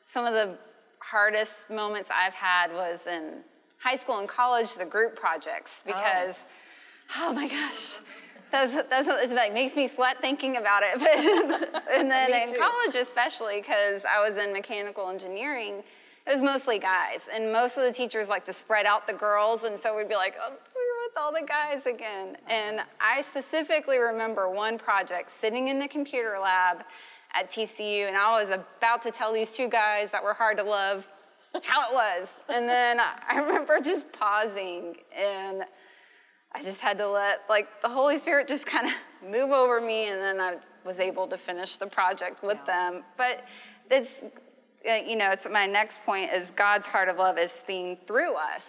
some 0.05 0.27
of 0.27 0.35
the 0.35 0.59
hardest 0.99 1.71
moments 1.71 2.11
I've 2.13 2.35
had 2.35 2.73
was 2.73 3.01
in 3.07 3.43
high 3.79 3.97
school 3.97 4.19
and 4.19 4.29
college, 4.29 4.75
the 4.75 4.85
group 4.85 5.15
projects, 5.15 5.83
because, 5.87 6.35
oh, 7.17 7.29
oh 7.29 7.33
my 7.33 7.49
gosh. 7.49 8.01
That's, 8.53 8.75
that's 8.89 9.07
what 9.07 9.29
like, 9.31 9.53
makes 9.53 9.77
me 9.77 9.89
sweat 9.89 10.21
thinking 10.21 10.57
about 10.57 10.83
it. 10.85 10.99
But, 11.47 11.85
and 11.93 12.11
then 12.11 12.33
in 12.33 12.49
too. 12.51 12.59
college, 12.59 12.95
especially, 12.95 13.61
because 13.61 14.03
I 14.05 14.27
was 14.27 14.37
in 14.37 14.53
mechanical 14.53 15.09
engineering, 15.11 15.83
it 16.27 16.33
was 16.33 16.43
mostly 16.43 16.79
guys. 16.79 17.21
And 17.33 17.53
most 17.53 17.77
of 17.77 17.85
the 17.85 17.93
teachers 17.93 18.29
like 18.29 18.45
to 18.47 18.53
spread 18.53 18.87
out 18.87 19.07
the 19.07 19.13
girls. 19.13 19.65
And 19.65 19.79
so 19.79 19.97
we'd 19.97 20.09
be 20.09 20.17
like, 20.17 20.35
oh, 20.41 20.51
we're 20.51 21.07
with 21.07 21.17
all 21.17 21.33
the 21.33 21.47
guys 21.47 21.87
again. 21.87 22.37
Uh-huh. 22.37 22.53
And 22.53 22.81
I 23.01 23.23
specifically 23.23 23.99
remember 23.99 24.51
one 24.51 24.79
project 24.79 25.31
sitting 25.41 25.69
in 25.69 25.79
the 25.79 25.89
computer 25.89 26.39
lab 26.41 26.85
at 27.35 27.51
TCU, 27.51 28.09
and 28.09 28.17
I 28.17 28.43
was 28.43 28.51
about 28.51 29.03
to 29.03 29.11
tell 29.11 29.33
these 29.33 29.53
two 29.53 29.69
guys 29.69 30.11
that 30.13 30.23
were 30.23 30.33
hard 30.33 30.57
to 30.59 30.63
love 30.63 31.07
how 31.63 31.89
it 31.89 31.95
was. 31.95 32.29
And 32.49 32.69
then 32.69 32.99
I 33.01 33.39
remember 33.39 33.81
just 33.81 34.11
pausing 34.13 34.97
and 35.17 35.65
I 36.57 36.63
just 36.63 36.79
had 36.81 36.99
to 36.99 37.09
let 37.09 37.41
like 37.49 37.69
the 37.83 37.89
Holy 37.89 38.19
Spirit 38.19 38.49
just 38.49 38.65
kind 38.67 38.87
of 38.87 38.93
move 39.31 39.51
over 39.51 39.81
me 39.81 40.09
and 40.09 40.21
then 40.21 40.41
I 40.41 40.57
was 40.85 40.99
able 40.99 41.27
to 41.29 41.37
finish 41.37 41.77
the 41.77 41.87
project 41.87 42.43
with 42.43 42.59
Yeah. 42.67 42.91
them. 42.93 43.05
But 43.17 43.45
it's 43.91 44.11
uh, 44.89 44.95
you 44.95 45.17
know, 45.17 45.31
it's 45.33 45.47
my 45.51 45.67
next 45.67 46.01
point 46.05 46.31
is 46.33 46.51
God's 46.55 46.87
heart 46.87 47.09
of 47.09 47.17
love 47.19 47.39
is 47.39 47.51
seen 47.67 47.99
through 48.07 48.35
us. 48.35 48.63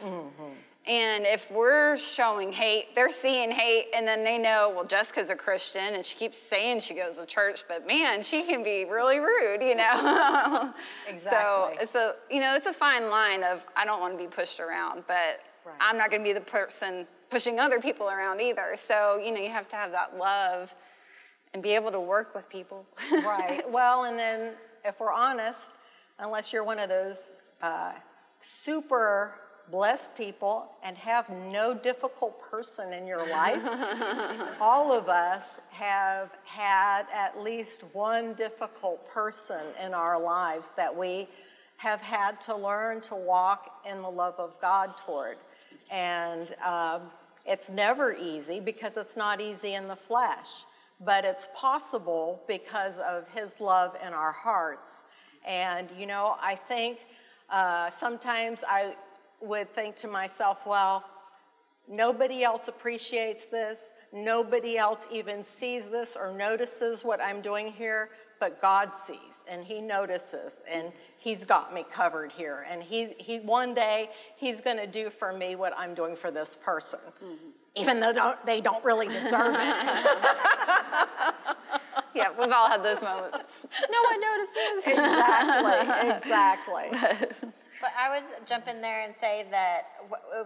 And 0.87 1.25
if 1.25 1.51
we're 1.51 1.97
showing 1.97 2.51
hate, 2.53 2.95
they're 2.95 3.09
seeing 3.09 3.51
hate, 3.51 3.87
and 3.93 4.07
then 4.07 4.23
they 4.23 4.37
know, 4.37 4.71
well, 4.73 4.85
Jessica's 4.85 5.29
a 5.29 5.35
Christian, 5.35 5.95
and 5.95 6.05
she 6.05 6.15
keeps 6.15 6.37
saying 6.37 6.79
she 6.79 6.93
goes 6.95 7.17
to 7.17 7.25
church, 7.25 7.63
but 7.67 7.85
man, 7.85 8.21
she 8.23 8.41
can 8.43 8.63
be 8.63 8.85
really 8.89 9.19
rude, 9.19 9.61
you 9.61 9.75
know. 9.75 10.73
Exactly. 11.09 11.77
So 11.77 11.83
it's 11.83 11.93
a, 11.95 12.15
you 12.33 12.39
know, 12.39 12.55
it's 12.55 12.67
a 12.67 12.73
fine 12.73 13.09
line 13.09 13.43
of 13.43 13.63
I 13.75 13.83
don't 13.85 13.99
want 13.99 14.13
to 14.13 14.17
be 14.17 14.27
pushed 14.33 14.59
around, 14.59 15.03
but 15.07 15.41
Right. 15.65 15.75
I'm 15.81 15.97
not 15.97 16.09
going 16.09 16.21
to 16.23 16.27
be 16.27 16.31
the 16.33 16.39
person 16.39 17.05
pushing 17.29 17.59
other 17.59 17.79
people 17.79 18.09
around 18.09 18.41
either. 18.41 18.75
So 18.87 19.19
you 19.23 19.31
know, 19.31 19.41
you 19.41 19.49
have 19.49 19.67
to 19.69 19.75
have 19.75 19.91
that 19.91 20.17
love 20.17 20.73
and 21.53 21.63
be 21.63 21.75
able 21.75 21.91
to 21.91 21.99
work 21.99 22.35
with 22.35 22.47
people. 22.49 22.85
right. 23.11 23.63
Well, 23.69 24.05
and 24.05 24.17
then 24.17 24.53
if 24.85 24.99
we're 24.99 25.11
honest, 25.11 25.71
unless 26.19 26.51
you're 26.51 26.63
one 26.63 26.79
of 26.79 26.89
those 26.89 27.33
uh, 27.61 27.93
super 28.39 29.35
blessed 29.69 30.15
people 30.15 30.69
and 30.83 30.97
have 30.97 31.29
no 31.29 31.73
difficult 31.73 32.39
person 32.39 32.93
in 32.93 33.05
your 33.05 33.27
life, 33.29 33.63
all 34.61 34.97
of 34.97 35.09
us 35.09 35.59
have 35.69 36.31
had 36.45 37.03
at 37.13 37.41
least 37.41 37.83
one 37.93 38.33
difficult 38.33 39.07
person 39.09 39.59
in 39.83 39.93
our 39.93 40.19
lives 40.19 40.71
that 40.77 40.95
we 40.95 41.27
have 41.77 42.01
had 42.01 42.41
to 42.41 42.55
learn 42.55 43.01
to 43.01 43.15
walk 43.15 43.81
in 43.89 44.01
the 44.01 44.09
love 44.09 44.35
of 44.37 44.59
God 44.61 44.97
toward. 45.05 45.37
And 45.91 46.53
um, 46.65 47.01
it's 47.45 47.69
never 47.69 48.13
easy 48.13 48.59
because 48.59 48.97
it's 48.97 49.15
not 49.15 49.39
easy 49.39 49.73
in 49.73 49.87
the 49.87 49.95
flesh, 49.95 50.65
but 50.99 51.23
it's 51.23 51.47
possible 51.55 52.41
because 52.47 52.99
of 52.99 53.27
His 53.29 53.59
love 53.59 53.95
in 54.05 54.13
our 54.13 54.31
hearts. 54.31 54.89
And, 55.45 55.89
you 55.97 56.05
know, 56.05 56.35
I 56.41 56.55
think 56.55 56.99
uh, 57.49 57.89
sometimes 57.89 58.63
I 58.67 58.95
would 59.39 59.73
think 59.73 59.95
to 59.97 60.07
myself, 60.07 60.65
well, 60.65 61.05
nobody 61.87 62.43
else 62.43 62.67
appreciates 62.67 63.45
this, 63.45 63.79
nobody 64.11 64.77
else 64.77 65.07
even 65.11 65.43
sees 65.43 65.89
this 65.89 66.17
or 66.19 66.33
notices 66.33 67.03
what 67.03 67.21
I'm 67.21 67.41
doing 67.41 67.71
here, 67.71 68.09
but 68.39 68.61
God 68.61 68.91
sees 68.95 69.43
and 69.47 69.63
He 69.63 69.81
notices 69.81 70.61
and 70.71 70.91
He's 71.17 71.43
got 71.43 71.73
me 71.73 71.85
covered 71.91 72.31
here. 72.31 72.65
And 72.69 72.83
He, 72.83 73.15
he 73.17 73.39
one 73.39 73.73
day 73.73 74.09
He's 74.35 74.61
going 74.61 74.77
to 74.77 74.87
do 74.87 75.09
for 75.09 75.33
me 75.33 75.55
what 75.55 75.73
I'm 75.77 75.93
doing 75.93 76.15
for 76.15 76.31
this 76.31 76.57
person, 76.63 76.99
mm-hmm. 77.23 77.49
even 77.75 77.99
though 77.99 78.13
don't, 78.13 78.45
they 78.45 78.61
don't 78.61 78.83
really 78.83 79.07
deserve 79.07 79.55
it. 79.55 79.59
yeah, 82.15 82.29
we've 82.37 82.51
all 82.51 82.69
had 82.69 82.83
those 82.83 83.01
moments. 83.01 83.49
No 83.89 84.01
one 84.03 84.21
notices. 84.21 84.87
exactly, 84.87 86.09
exactly. 86.17 86.85
But 87.79 87.91
I 87.95 88.09
would 88.09 88.23
jump 88.47 88.67
in 88.67 88.81
there 88.81 89.03
and 89.05 89.15
say 89.15 89.45
that 89.51 89.83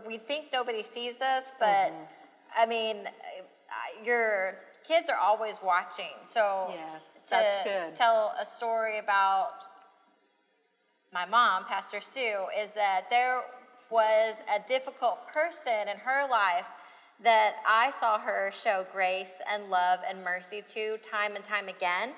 we 0.05 0.17
think 0.17 0.47
nobody 0.51 0.83
sees 0.83 1.21
us, 1.21 1.53
but 1.59 1.65
mm-hmm. 1.65 2.03
I 2.57 2.65
mean, 2.65 3.07
your 4.03 4.57
kids 4.83 5.09
are 5.09 5.17
always 5.17 5.59
watching. 5.63 6.11
So 6.25 6.71
Yes, 6.73 7.03
to 7.27 7.91
tell 7.95 8.33
a 8.39 8.45
story 8.45 8.99
about 8.99 9.51
my 11.13 11.25
mom, 11.25 11.65
Pastor 11.65 11.99
Sue, 11.99 12.45
is 12.57 12.71
that 12.71 13.09
there 13.09 13.41
was 13.89 14.41
a 14.53 14.65
difficult 14.65 15.27
person 15.27 15.89
in 15.91 15.97
her 15.97 16.27
life 16.29 16.67
that 17.23 17.55
I 17.67 17.89
saw 17.91 18.17
her 18.17 18.49
show 18.51 18.85
grace 18.91 19.41
and 19.51 19.69
love 19.69 19.99
and 20.07 20.23
mercy 20.23 20.63
to 20.67 20.97
time 20.97 21.35
and 21.35 21.43
time 21.43 21.67
again. 21.67 22.13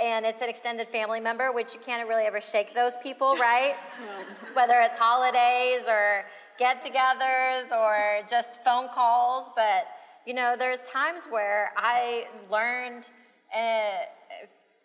And 0.00 0.24
it's 0.24 0.42
an 0.42 0.48
extended 0.48 0.88
family 0.88 1.20
member, 1.20 1.52
which 1.52 1.74
you 1.74 1.80
can't 1.80 2.08
really 2.08 2.24
ever 2.24 2.40
shake 2.40 2.72
those 2.72 2.96
people, 3.02 3.36
right? 3.36 3.74
Whether 4.54 4.80
it's 4.80 4.98
holidays 4.98 5.88
or 5.88 6.24
get 6.58 6.82
togethers 6.82 7.72
or 7.72 8.26
just 8.28 8.62
phone 8.64 8.88
calls. 8.88 9.50
But, 9.54 9.88
you 10.24 10.34
know, 10.34 10.54
there's 10.58 10.82
times 10.82 11.26
where 11.30 11.72
I 11.76 12.26
learned 12.50 13.10
uh, 13.54 14.04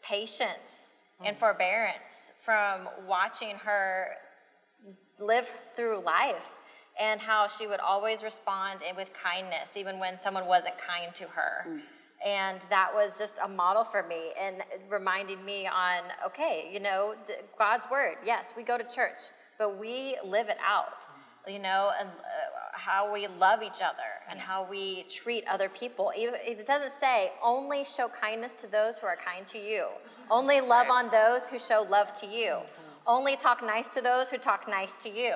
patience 0.01 0.87
and 1.23 1.37
forbearance 1.37 2.31
from 2.41 2.89
watching 3.07 3.55
her 3.55 4.07
live 5.19 5.51
through 5.75 6.03
life 6.03 6.55
and 6.99 7.21
how 7.21 7.47
she 7.47 7.65
would 7.65 7.79
always 7.79 8.23
respond 8.23 8.83
and 8.87 8.95
with 8.95 9.11
kindness 9.13 9.77
even 9.77 9.99
when 9.99 10.19
someone 10.19 10.45
wasn't 10.45 10.77
kind 10.77 11.13
to 11.15 11.25
her. 11.25 11.65
And 12.25 12.61
that 12.69 12.93
was 12.93 13.17
just 13.17 13.39
a 13.43 13.47
model 13.47 13.83
for 13.83 14.03
me 14.03 14.31
and 14.39 14.63
reminding 14.89 15.43
me 15.43 15.67
on 15.67 16.03
okay 16.25 16.69
you 16.71 16.79
know 16.79 17.15
god's 17.59 17.85
word 17.91 18.15
yes 18.23 18.53
we 18.55 18.63
go 18.63 18.77
to 18.77 18.83
church 18.85 19.31
but 19.57 19.77
we 19.77 20.17
live 20.23 20.47
it 20.47 20.57
out 20.65 21.05
you 21.47 21.59
know 21.59 21.91
and 21.99 22.09
uh, 22.09 22.42
how 22.83 23.11
we 23.11 23.27
love 23.39 23.63
each 23.63 23.81
other 23.81 24.11
and 24.29 24.37
how 24.37 24.67
we 24.69 25.03
treat 25.03 25.45
other 25.47 25.69
people. 25.69 26.11
It 26.15 26.65
doesn't 26.65 26.91
say 26.91 27.31
only 27.41 27.85
show 27.85 28.09
kindness 28.09 28.55
to 28.55 28.67
those 28.67 28.99
who 28.99 29.07
are 29.07 29.15
kind 29.15 29.47
to 29.47 29.57
you. 29.57 29.83
Mm-hmm. 29.83 30.31
Only 30.31 30.59
love 30.59 30.87
on 30.89 31.09
those 31.09 31.49
who 31.49 31.57
show 31.57 31.85
love 31.89 32.11
to 32.13 32.25
you. 32.25 32.49
Mm-hmm. 32.49 33.07
Only 33.07 33.37
talk 33.37 33.63
nice 33.63 33.89
to 33.91 34.01
those 34.01 34.29
who 34.29 34.37
talk 34.37 34.67
nice 34.67 34.97
to 34.99 35.09
you. 35.09 35.35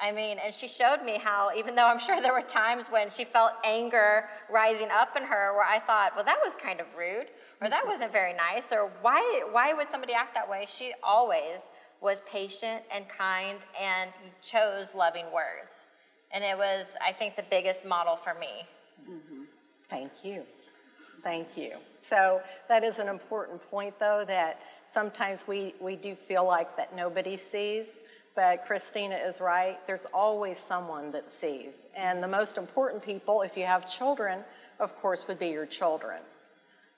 I 0.00 0.12
mean, 0.12 0.38
and 0.42 0.52
she 0.54 0.68
showed 0.68 1.02
me 1.04 1.18
how, 1.18 1.50
even 1.54 1.74
though 1.74 1.86
I'm 1.86 1.98
sure 2.06 2.20
there 2.20 2.32
were 2.32 2.40
times 2.40 2.86
when 2.86 3.10
she 3.10 3.24
felt 3.24 3.52
anger 3.62 4.28
rising 4.50 4.88
up 4.90 5.16
in 5.16 5.24
her, 5.24 5.54
where 5.54 5.66
I 5.66 5.78
thought, 5.78 6.12
well, 6.14 6.24
that 6.24 6.38
was 6.42 6.56
kind 6.56 6.80
of 6.80 6.86
rude, 6.96 7.26
or 7.60 7.68
that 7.68 7.80
mm-hmm. 7.80 7.88
wasn't 7.88 8.12
very 8.12 8.32
nice, 8.32 8.72
or 8.72 8.90
why, 9.02 9.42
why 9.52 9.74
would 9.74 9.90
somebody 9.90 10.14
act 10.14 10.32
that 10.34 10.48
way? 10.48 10.64
She 10.66 10.92
always 11.02 11.68
was 12.00 12.22
patient 12.22 12.84
and 12.94 13.06
kind 13.08 13.58
and 13.78 14.10
chose 14.40 14.94
loving 14.94 15.26
words. 15.32 15.85
And 16.32 16.44
it 16.44 16.56
was, 16.56 16.96
I 17.04 17.12
think, 17.12 17.36
the 17.36 17.44
biggest 17.50 17.86
model 17.86 18.16
for 18.16 18.34
me. 18.34 18.66
Mm-hmm. 19.08 19.42
Thank 19.88 20.12
you. 20.24 20.42
Thank 21.22 21.56
you. 21.56 21.72
So 22.00 22.40
that 22.68 22.84
is 22.84 22.98
an 22.98 23.08
important 23.08 23.62
point, 23.70 23.98
though, 23.98 24.24
that 24.26 24.60
sometimes 24.92 25.46
we, 25.46 25.74
we 25.80 25.96
do 25.96 26.14
feel 26.14 26.44
like 26.44 26.76
that 26.76 26.94
nobody 26.94 27.36
sees. 27.36 27.86
But 28.34 28.66
Christina 28.66 29.16
is 29.16 29.40
right. 29.40 29.78
There's 29.86 30.06
always 30.12 30.58
someone 30.58 31.10
that 31.12 31.30
sees. 31.30 31.72
And 31.96 32.22
the 32.22 32.28
most 32.28 32.58
important 32.58 33.02
people, 33.02 33.42
if 33.42 33.56
you 33.56 33.64
have 33.64 33.90
children, 33.90 34.40
of 34.78 34.94
course, 34.96 35.26
would 35.26 35.38
be 35.38 35.48
your 35.48 35.64
children. 35.64 36.20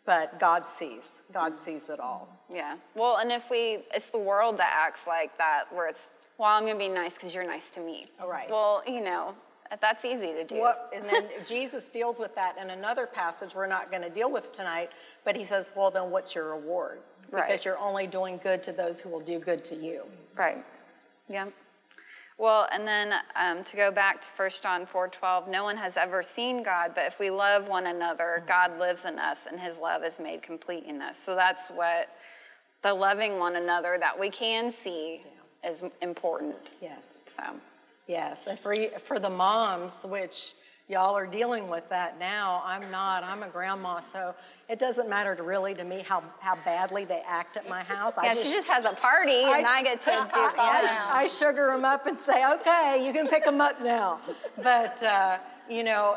But 0.04 0.40
God 0.40 0.66
sees. 0.66 1.04
God 1.32 1.58
sees 1.58 1.88
it 1.90 2.00
all. 2.00 2.28
Yeah. 2.52 2.76
Well, 2.96 3.18
and 3.18 3.30
if 3.30 3.44
we, 3.50 3.84
it's 3.94 4.10
the 4.10 4.18
world 4.18 4.56
that 4.58 4.72
acts 4.74 5.06
like 5.06 5.38
that, 5.38 5.64
where 5.70 5.86
it's, 5.86 6.00
well, 6.38 6.48
I'm 6.48 6.62
going 6.64 6.74
to 6.74 6.78
be 6.78 6.88
nice 6.88 7.14
because 7.14 7.34
you're 7.34 7.46
nice 7.46 7.70
to 7.70 7.80
me. 7.80 8.06
All 8.20 8.28
right. 8.30 8.48
Well, 8.48 8.82
you 8.86 9.00
know, 9.02 9.34
that's 9.80 10.04
easy 10.04 10.32
to 10.32 10.44
do. 10.44 10.60
What, 10.60 10.90
and 10.94 11.04
then 11.04 11.28
Jesus 11.46 11.88
deals 11.88 12.18
with 12.18 12.34
that 12.36 12.56
in 12.58 12.70
another 12.70 13.06
passage 13.06 13.54
we're 13.54 13.66
not 13.66 13.90
going 13.90 14.02
to 14.02 14.10
deal 14.10 14.30
with 14.30 14.52
tonight, 14.52 14.90
but 15.24 15.36
he 15.36 15.44
says, 15.44 15.72
Well, 15.76 15.90
then 15.90 16.10
what's 16.10 16.34
your 16.34 16.54
reward? 16.56 17.00
Because 17.26 17.48
Right. 17.48 17.64
you're 17.64 17.78
only 17.78 18.06
doing 18.06 18.40
good 18.42 18.62
to 18.62 18.72
those 18.72 19.00
who 19.00 19.10
will 19.10 19.20
do 19.20 19.38
good 19.38 19.64
to 19.66 19.74
you. 19.74 20.04
Right. 20.36 20.64
Yeah. 21.28 21.48
Well, 22.38 22.68
and 22.70 22.86
then 22.86 23.12
um, 23.34 23.64
to 23.64 23.76
go 23.76 23.90
back 23.90 24.22
to 24.22 24.28
1 24.36 24.50
John 24.62 24.86
4:12, 24.86 25.48
no 25.48 25.64
one 25.64 25.76
has 25.76 25.96
ever 25.96 26.22
seen 26.22 26.62
God, 26.62 26.92
but 26.94 27.04
if 27.06 27.18
we 27.18 27.30
love 27.30 27.66
one 27.66 27.86
another, 27.86 28.44
God 28.46 28.78
lives 28.78 29.04
in 29.04 29.18
us, 29.18 29.38
and 29.50 29.58
His 29.58 29.76
love 29.76 30.04
is 30.04 30.20
made 30.20 30.40
complete 30.40 30.84
in 30.84 31.02
us. 31.02 31.16
So 31.22 31.34
that's 31.34 31.68
what 31.68 32.08
the 32.82 32.94
loving 32.94 33.40
one 33.40 33.56
another 33.56 33.96
that 33.98 34.18
we 34.18 34.30
can 34.30 34.72
see 34.84 35.24
is 35.68 35.82
important. 36.00 36.72
Yes. 36.80 37.02
So 37.26 37.42
Yes. 38.08 38.46
And 38.46 38.58
for, 38.58 38.74
for 39.04 39.20
the 39.20 39.28
moms, 39.28 39.92
which 40.02 40.54
y'all 40.88 41.14
are 41.14 41.26
dealing 41.26 41.68
with 41.68 41.86
that 41.90 42.18
now, 42.18 42.62
I'm 42.64 42.90
not. 42.90 43.22
I'm 43.22 43.42
a 43.42 43.48
grandma, 43.48 44.00
so 44.00 44.34
it 44.70 44.78
doesn't 44.78 45.10
matter 45.10 45.36
to 45.36 45.42
really 45.42 45.74
to 45.74 45.84
me 45.84 46.02
how, 46.08 46.24
how 46.40 46.56
badly 46.64 47.04
they 47.04 47.22
act 47.28 47.58
at 47.58 47.68
my 47.68 47.82
house. 47.82 48.14
yeah, 48.22 48.34
she 48.34 48.50
just 48.50 48.66
has 48.66 48.86
a 48.86 48.94
party, 48.94 49.42
and 49.44 49.66
I, 49.66 49.82
get 49.82 50.00
to 50.00 50.10
do 50.10 50.40
I, 50.40 50.82
yeah. 50.84 51.10
I 51.12 51.26
sugar 51.26 51.66
them 51.66 51.84
up 51.84 52.06
and 52.06 52.18
say, 52.18 52.50
okay, 52.54 53.06
you 53.06 53.12
can 53.12 53.28
pick 53.28 53.44
them 53.44 53.60
up 53.60 53.82
now. 53.82 54.20
But, 54.56 55.02
uh, 55.02 55.38
you 55.68 55.84
know, 55.84 56.16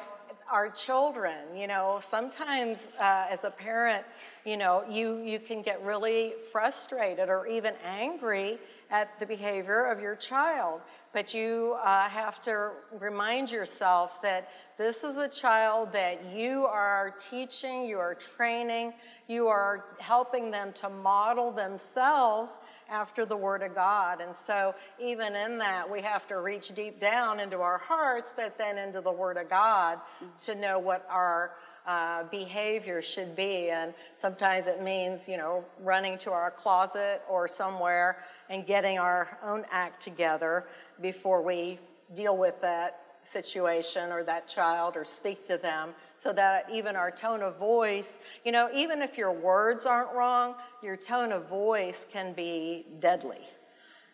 our 0.50 0.70
children, 0.70 1.36
you 1.56 1.68
know, 1.68 2.00
sometimes 2.10 2.78
uh, 3.00 3.28
as 3.30 3.44
a 3.44 3.50
parent, 3.50 4.06
you 4.46 4.56
know, 4.56 4.84
you, 4.90 5.18
you 5.20 5.40
can 5.40 5.62
get 5.62 5.84
really 5.84 6.34
frustrated 6.52 7.30
or 7.30 7.48
even 7.48 7.74
angry 7.86 8.60
at 8.92 9.18
the 9.20 9.26
behavior 9.26 9.86
of 9.86 10.02
your 10.02 10.16
child. 10.16 10.82
But 11.14 11.34
you 11.34 11.76
uh, 11.84 12.08
have 12.08 12.42
to 12.44 12.72
remind 13.00 13.52
yourself 13.52 14.22
that 14.22 14.50
this 14.78 15.04
is 15.04 15.18
a 15.18 15.28
child 15.28 15.92
that 15.94 16.34
you 16.34 16.66
are 16.66 17.14
teaching, 17.18 17.86
you 17.86 18.00
are 18.00 18.16
training, 18.16 18.94
you 19.28 19.48
are 19.48 19.86
helping 20.00 20.52
them 20.52 20.74
to 20.74 20.90
model 20.90 21.52
themselves 21.52 22.52
after 22.90 23.26
the 23.26 23.36
Word 23.36 23.62
of 23.62 23.74
God. 23.74 24.20
And 24.22 24.36
so, 24.36 24.76
even 25.00 25.36
in 25.36 25.58
that, 25.60 25.90
we 25.90 26.02
have 26.02 26.28
to 26.28 26.40
reach 26.40 26.70
deep 26.70 27.00
down 27.00 27.40
into 27.40 27.58
our 27.58 27.78
hearts, 27.78 28.34
but 28.36 28.58
then 28.58 28.78
into 28.78 29.02
the 29.02 29.12
Word 29.12 29.38
of 29.38 29.50
God 29.50 30.00
to 30.40 30.56
know 30.56 30.80
what 30.80 31.06
our 31.10 31.52
uh, 31.88 32.24
behavior 32.26 33.02
should 33.02 33.36
be. 33.36 33.70
And 33.70 33.94
sometimes 34.16 34.68
it 34.68 34.82
means, 34.82 35.28
you 35.28 35.38
know, 35.38 35.64
running 35.82 36.18
to 36.20 36.32
our 36.32 36.52
closet 36.52 37.22
or 37.30 37.48
somewhere 37.48 38.24
and 38.52 38.68
getting 38.68 39.00
our 39.00 39.40
own 39.44 39.66
act 39.72 40.04
together 40.04 40.66
before 41.02 41.42
we 41.42 41.80
deal 42.14 42.38
with 42.38 42.60
that 42.62 43.00
situation 43.24 44.12
or 44.12 44.24
that 44.24 44.48
child 44.48 44.98
or 44.98 45.06
speak 45.06 45.46
to 45.46 45.58
them 45.58 45.92
so 46.18 46.34
that 46.34 46.68
even 46.72 46.96
our 46.96 47.10
tone 47.12 47.42
of 47.42 47.58
voice, 47.58 48.18
you 48.44 48.52
know, 48.52 48.70
even 48.76 49.02
if 49.02 49.18
your 49.18 49.32
words 49.32 49.86
aren't 49.86 50.14
wrong, 50.14 50.56
your 50.84 50.98
tone 50.98 51.32
of 51.32 51.48
voice 51.48 52.06
can 52.12 52.34
be 52.34 52.86
deadly. 53.00 53.48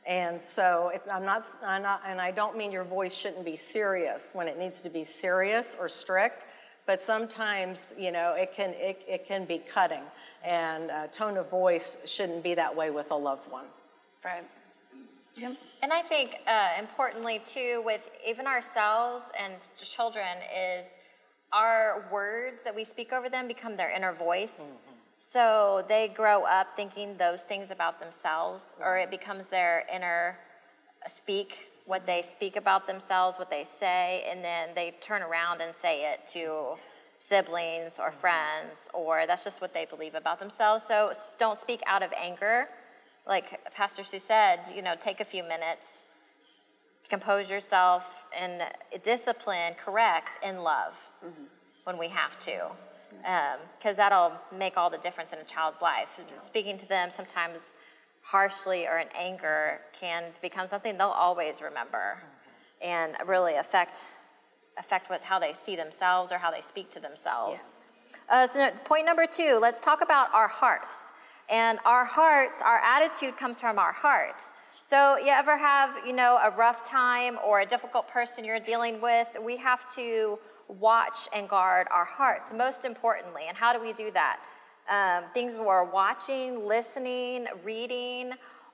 And 0.06 0.40
so 0.42 0.92
it's, 0.94 1.08
I'm, 1.08 1.26
not, 1.26 1.46
I'm 1.66 1.82
not, 1.82 2.02
and 2.08 2.22
I 2.22 2.32
don't 2.32 2.56
mean 2.56 2.72
your 2.72 2.84
voice 2.84 3.16
shouldn't 3.16 3.44
be 3.44 3.56
serious 3.56 4.30
when 4.34 4.48
it 4.48 4.60
needs 4.60 4.82
to 4.84 4.90
be 4.90 5.04
serious 5.04 5.76
or 5.80 5.90
strict, 5.90 6.46
but 6.86 7.02
sometimes, 7.02 7.80
you 7.98 8.12
know, 8.12 8.34
it 8.38 8.54
can, 8.54 8.70
it, 8.76 9.02
it 9.08 9.26
can 9.26 9.46
be 9.46 9.58
cutting. 9.58 10.04
And 10.46 10.92
uh, 10.92 11.08
tone 11.08 11.38
of 11.38 11.50
voice 11.50 11.98
shouldn't 12.06 12.44
be 12.44 12.54
that 12.54 12.74
way 12.74 12.92
with 12.92 13.12
a 13.12 13.16
loved 13.16 13.52
one. 13.52 13.66
Right. 14.24 14.44
Yep. 15.36 15.56
And 15.84 15.94
I 15.94 16.02
think 16.02 16.40
uh, 16.48 16.70
importantly 16.80 17.40
too, 17.46 17.82
with 17.86 18.10
even 18.28 18.48
ourselves 18.48 19.32
and 19.40 19.54
children, 19.78 20.26
is 20.78 20.96
our 21.54 22.06
words 22.12 22.64
that 22.64 22.76
we 22.76 22.84
speak 22.84 23.14
over 23.14 23.30
them 23.30 23.48
become 23.48 23.78
their 23.78 23.90
inner 23.90 24.14
voice. 24.14 24.72
So 25.20 25.84
they 25.88 26.10
grow 26.10 26.44
up 26.44 26.76
thinking 26.76 27.18
those 27.18 27.44
things 27.44 27.72
about 27.72 28.00
themselves, 28.00 28.76
or 28.84 28.98
it 28.98 29.10
becomes 29.10 29.48
their 29.48 29.86
inner 29.94 30.38
speak, 31.08 31.70
what 31.86 32.06
they 32.06 32.22
speak 32.22 32.56
about 32.56 32.86
themselves, 32.86 33.40
what 33.40 33.50
they 33.50 33.64
say, 33.64 34.26
and 34.30 34.44
then 34.44 34.70
they 34.76 34.94
turn 35.00 35.22
around 35.22 35.62
and 35.62 35.76
say 35.76 36.12
it 36.12 36.28
to 36.28 36.76
siblings 37.20 38.00
or 38.00 38.12
friends, 38.12 38.90
or 38.94 39.26
that's 39.26 39.44
just 39.44 39.62
what 39.62 39.74
they 39.74 39.86
believe 39.86 40.14
about 40.14 40.40
themselves. 40.40 40.84
So 40.86 41.12
don't 41.38 41.58
speak 41.58 41.82
out 41.88 42.04
of 42.04 42.12
anger. 42.14 42.68
Like 43.28 43.74
Pastor 43.74 44.04
Sue 44.04 44.20
said, 44.20 44.60
you 44.74 44.82
know, 44.82 44.96
take 44.98 45.20
a 45.20 45.26
few 45.26 45.44
minutes, 45.44 46.04
compose 47.10 47.50
yourself, 47.50 48.26
and 48.38 48.64
discipline, 49.04 49.74
correct 49.76 50.38
in 50.44 50.64
love 50.64 50.96
when 51.84 51.98
we 51.98 52.08
have 52.08 52.40
to. 52.40 52.72
Because 53.78 53.98
that'll 53.98 54.34
make 54.56 54.78
all 54.78 54.90
the 54.90 54.98
difference 54.98 55.34
in 55.34 55.40
a 55.40 55.44
child's 55.44 55.82
life. 55.82 56.20
Speaking 56.38 56.78
to 56.78 56.88
them 56.88 57.10
sometimes 57.10 57.74
harshly 58.22 58.88
or 58.88 59.00
in 59.00 59.08
anger 59.18 59.80
can 59.94 60.26
become 60.42 60.68
something 60.68 60.98
they'll 60.98 61.08
always 61.08 61.62
remember 61.62 62.18
and 62.82 63.16
really 63.26 63.56
affect 63.56 64.08
affect 64.78 65.10
what 65.10 65.22
how 65.24 65.40
they 65.40 65.54
see 65.54 65.76
themselves 65.76 66.32
or 66.32 66.38
how 66.38 66.52
they 66.52 66.62
speak 66.62 66.90
to 66.92 67.00
themselves. 67.00 67.74
Uh, 68.30 68.46
so 68.46 68.70
point 68.84 69.06
number 69.06 69.26
two, 69.26 69.58
let's 69.62 69.80
talk 69.80 70.02
about 70.02 70.34
our 70.34 70.48
hearts. 70.48 71.12
And 71.50 71.80
our 71.86 72.06
hearts, 72.06 72.62
our 72.62 72.80
attitude 72.80 73.38
comes 73.38 73.62
from 73.62 73.80
our 73.80 73.94
heart. 73.94 74.46
So 74.84 75.18
you 75.18 75.32
ever 75.32 75.58
have, 75.58 76.06
you 76.06 76.14
know, 76.14 76.40
a 76.42 76.50
rough 76.52 76.82
time 76.82 77.38
or 77.46 77.60
a 77.60 77.66
difficult 77.66 78.08
person 78.08 78.46
you're 78.46 78.60
dealing 78.60 79.02
with, 79.02 79.36
we 79.44 79.58
have 79.58 79.88
to 79.96 80.40
watch 80.68 81.28
and 81.36 81.48
guard 81.50 81.88
our 81.92 82.06
hearts, 82.06 82.54
most 82.54 82.86
importantly. 82.86 83.44
And 83.48 83.58
how 83.58 83.74
do 83.74 83.82
we 83.82 83.92
do 83.92 84.12
that? 84.12 84.40
Um, 84.90 85.30
things 85.34 85.58
we're 85.58 85.90
watching, 85.92 86.66
listening, 86.66 87.48
reading, 87.66 88.32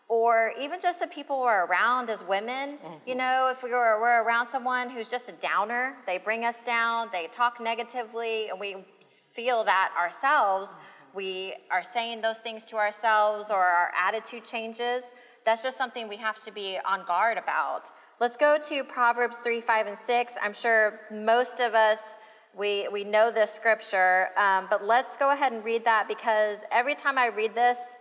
or 0.07 0.51
even 0.59 0.79
just 0.79 0.99
the 0.99 1.07
people 1.07 1.39
we're 1.39 1.65
around 1.65 2.11
as 2.11 2.23
women. 2.23 2.77
You 3.07 3.15
know, 3.15 3.49
if 3.51 3.63
we 3.63 3.71
were, 3.71 3.99
we're 3.99 4.23
around 4.23 4.45
someone 4.45 4.91
who's 4.91 5.09
just 5.09 5.29
a 5.29 5.31
downer, 5.31 5.95
they 6.05 6.19
bring 6.19 6.45
us 6.45 6.61
down, 6.61 7.09
they 7.11 7.27
talk 7.27 7.59
negatively, 7.59 8.49
and 8.49 8.59
we 8.59 8.85
feel 9.03 9.63
that 9.63 9.91
ourselves, 9.97 10.77
we 11.13 11.53
are 11.71 11.83
saying 11.83 12.21
those 12.21 12.39
things 12.39 12.63
to 12.65 12.77
ourselves, 12.77 13.51
or 13.51 13.57
our 13.57 13.91
attitude 13.97 14.43
changes. 14.43 15.11
That's 15.45 15.61
just 15.61 15.77
something 15.77 16.07
we 16.07 16.17
have 16.17 16.39
to 16.41 16.51
be 16.51 16.79
on 16.85 17.05
guard 17.05 17.37
about. 17.37 17.91
Let's 18.19 18.37
go 18.37 18.57
to 18.69 18.83
Proverbs 18.83 19.37
3, 19.37 19.61
5, 19.61 19.87
and 19.87 19.97
6. 19.97 20.37
I'm 20.41 20.53
sure 20.53 21.01
most 21.11 21.59
of 21.59 21.73
us 21.73 22.15
we, 22.55 22.87
we 22.91 23.03
know 23.03 23.31
this 23.31 23.51
scripture, 23.51 24.29
um, 24.37 24.67
but 24.69 24.85
let's 24.85 25.17
go 25.17 25.31
ahead 25.33 25.53
and 25.53 25.65
read 25.65 25.85
that 25.85 26.07
because 26.07 26.63
every 26.71 26.93
time 26.93 27.17
I 27.17 27.27
read 27.27 27.55
this, 27.55 27.97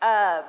uh, 0.00 0.42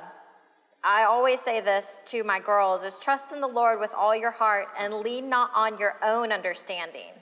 I 0.82 1.04
always 1.04 1.40
say 1.40 1.60
this 1.60 1.98
to 2.06 2.24
my 2.24 2.40
girls 2.40 2.84
is 2.84 2.98
trust 2.98 3.32
in 3.32 3.40
the 3.40 3.46
Lord 3.46 3.80
with 3.80 3.94
all 3.94 4.16
your 4.16 4.30
heart 4.30 4.68
and 4.78 4.94
lean 4.94 5.28
not 5.28 5.50
on 5.54 5.78
your 5.78 5.96
own 6.02 6.32
understanding. 6.32 7.12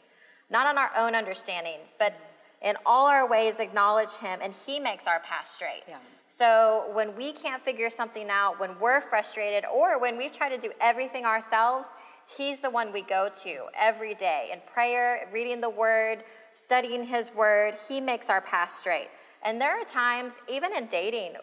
Not 0.51 0.67
on 0.67 0.79
our 0.79 0.91
own 0.97 1.15
understanding, 1.15 1.79
but 1.99 2.15
in 2.63 2.77
all 2.87 3.07
our 3.07 3.29
ways 3.29 3.61
acknowledge 3.61 4.17
him 4.17 4.39
and 4.43 4.53
he 4.53 4.79
makes 4.79 5.07
our 5.07 5.21
path 5.21 5.47
straight. 5.47 5.83
Yeah. 5.89 5.97
So 6.29 6.91
when 6.95 7.15
we 7.15 7.33
can't 7.33 7.63
figure 7.63 7.91
something 7.91 8.31
out, 8.31 8.59
when 8.59 8.79
we're 8.81 9.03
frustrated, 9.03 9.65
or 9.67 10.01
when 10.01 10.17
we've 10.17 10.33
tried 10.33 10.51
to 10.51 10.59
do 10.59 10.73
everything 10.81 11.27
ourselves, 11.27 11.93
He's 12.37 12.61
the 12.61 12.71
one 12.71 12.93
we 12.93 13.03
go 13.03 13.29
to 13.43 13.67
every 13.79 14.15
day 14.15 14.51
in 14.53 14.61
prayer, 14.73 15.29
reading 15.33 15.61
the 15.61 15.69
Word, 15.69 16.25
studying 16.53 17.05
His 17.05 17.35
Word. 17.35 17.75
He 17.89 18.01
makes 18.01 18.31
our 18.31 18.41
path 18.41 18.71
straight. 18.71 19.09
And 19.43 19.61
there 19.61 19.79
are 19.79 19.85
times, 19.85 20.39
even 20.49 20.75
in 20.75 20.87
dating, 20.87 21.35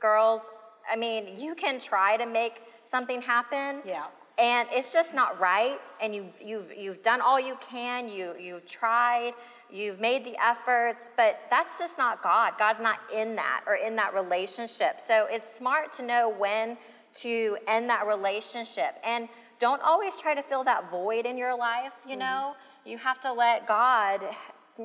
girls, 0.00 0.50
I 0.90 0.96
mean, 0.96 1.36
you 1.36 1.54
can 1.54 1.78
try 1.78 2.16
to 2.16 2.26
make 2.26 2.62
something 2.84 3.22
happen. 3.22 3.82
Yeah. 3.86 4.06
And 4.38 4.66
it's 4.72 4.92
just 4.92 5.14
not 5.14 5.38
right. 5.38 5.80
And 6.00 6.14
you, 6.14 6.26
you've, 6.42 6.72
you've 6.76 7.02
done 7.02 7.20
all 7.20 7.38
you 7.38 7.56
can, 7.60 8.08
you, 8.08 8.34
you've 8.40 8.66
tried, 8.66 9.34
you've 9.72 10.00
made 10.00 10.24
the 10.24 10.36
efforts, 10.44 11.10
but 11.16 11.40
that's 11.50 11.78
just 11.78 11.98
not 11.98 12.22
God. 12.22 12.52
God's 12.58 12.80
not 12.80 13.00
in 13.14 13.34
that 13.36 13.62
or 13.66 13.74
in 13.74 13.96
that 13.96 14.14
relationship. 14.14 15.00
So 15.00 15.26
it's 15.30 15.48
smart 15.52 15.90
to 15.92 16.02
know 16.04 16.28
when 16.28 16.76
to 17.14 17.56
end 17.66 17.88
that 17.88 18.06
relationship. 18.06 18.96
And 19.04 19.28
don't 19.58 19.80
always 19.82 20.20
try 20.20 20.34
to 20.34 20.42
fill 20.42 20.64
that 20.64 20.90
void 20.90 21.26
in 21.26 21.38
your 21.38 21.56
life, 21.56 21.92
you 22.04 22.12
mm-hmm. 22.12 22.20
know? 22.20 22.54
You 22.84 22.98
have 22.98 23.20
to 23.20 23.32
let 23.32 23.66
God 23.66 24.22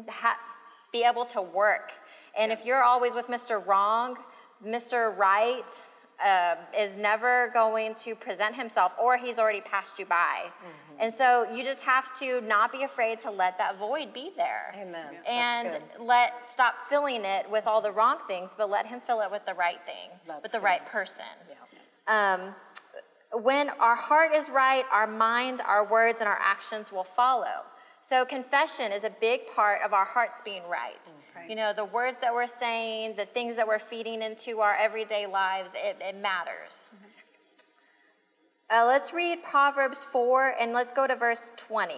ha- 0.09 0.39
be 0.91 1.03
able 1.03 1.25
to 1.25 1.41
work 1.41 1.91
And 2.37 2.51
if 2.51 2.65
you're 2.65 2.83
always 2.83 3.15
with 3.15 3.27
Mr. 3.27 3.65
Wrong, 3.65 4.17
Mr. 4.65 5.17
Right 5.17 5.83
um, 6.23 6.57
is 6.77 6.97
never 6.97 7.49
going 7.53 7.93
to 7.95 8.15
present 8.15 8.55
himself, 8.55 8.95
or 8.99 9.17
he's 9.17 9.37
already 9.37 9.61
passed 9.61 9.99
you 9.99 10.05
by. 10.05 10.45
Mm-hmm. 10.45 10.95
And 10.99 11.13
so 11.13 11.47
you 11.51 11.63
just 11.63 11.83
have 11.83 12.11
to 12.19 12.41
not 12.41 12.71
be 12.71 12.83
afraid 12.83 13.19
to 13.19 13.31
let 13.31 13.57
that 13.59 13.77
void 13.77 14.13
be 14.13 14.31
there. 14.35 14.73
Amen. 14.75 15.15
That's 15.25 15.75
And 15.75 15.83
let 15.99 16.49
stop 16.49 16.77
filling 16.77 17.23
it 17.23 17.49
with 17.49 17.67
all 17.67 17.81
the 17.81 17.91
wrong 17.91 18.17
things, 18.27 18.55
but 18.57 18.69
let 18.69 18.87
him 18.87 18.99
fill 18.99 19.21
it 19.21 19.29
with 19.29 19.45
the 19.45 19.53
right 19.53 19.79
thing, 19.85 20.09
That's 20.25 20.41
with 20.41 20.51
the 20.51 20.57
good. 20.57 20.65
right 20.65 20.85
person. 20.87 21.25
Yeah. 22.07 22.33
Um, 22.41 22.55
when 23.43 23.69
our 23.79 23.95
heart 23.95 24.33
is 24.33 24.49
right, 24.49 24.85
our 24.91 25.05
mind, 25.05 25.61
our 25.65 25.85
words, 25.85 26.21
and 26.21 26.27
our 26.27 26.39
actions 26.41 26.91
will 26.91 27.03
follow. 27.03 27.65
So, 28.01 28.23
confession 28.25 28.91
is 28.91 29.03
a 29.03 29.09
big 29.09 29.47
part 29.47 29.81
of 29.83 29.91
our 29.91 30.05
hearts 30.05 30.41
being 30.41 30.61
right. 30.69 31.11
You 31.47 31.55
know, 31.55 31.71
the 31.71 31.85
words 31.85 32.19
that 32.19 32.33
we're 32.33 32.45
saying, 32.45 33.15
the 33.15 33.25
things 33.25 33.55
that 33.55 33.65
we're 33.65 33.79
feeding 33.79 34.21
into 34.21 34.59
our 34.59 34.75
everyday 34.75 35.25
lives, 35.25 35.71
it, 35.75 35.95
it 36.01 36.17
matters. 36.17 36.91
Uh, 38.69 38.85
let's 38.85 39.13
read 39.13 39.43
Proverbs 39.43 40.03
4 40.03 40.55
and 40.59 40.73
let's 40.73 40.91
go 40.91 41.07
to 41.07 41.15
verse 41.15 41.53
20. 41.55 41.93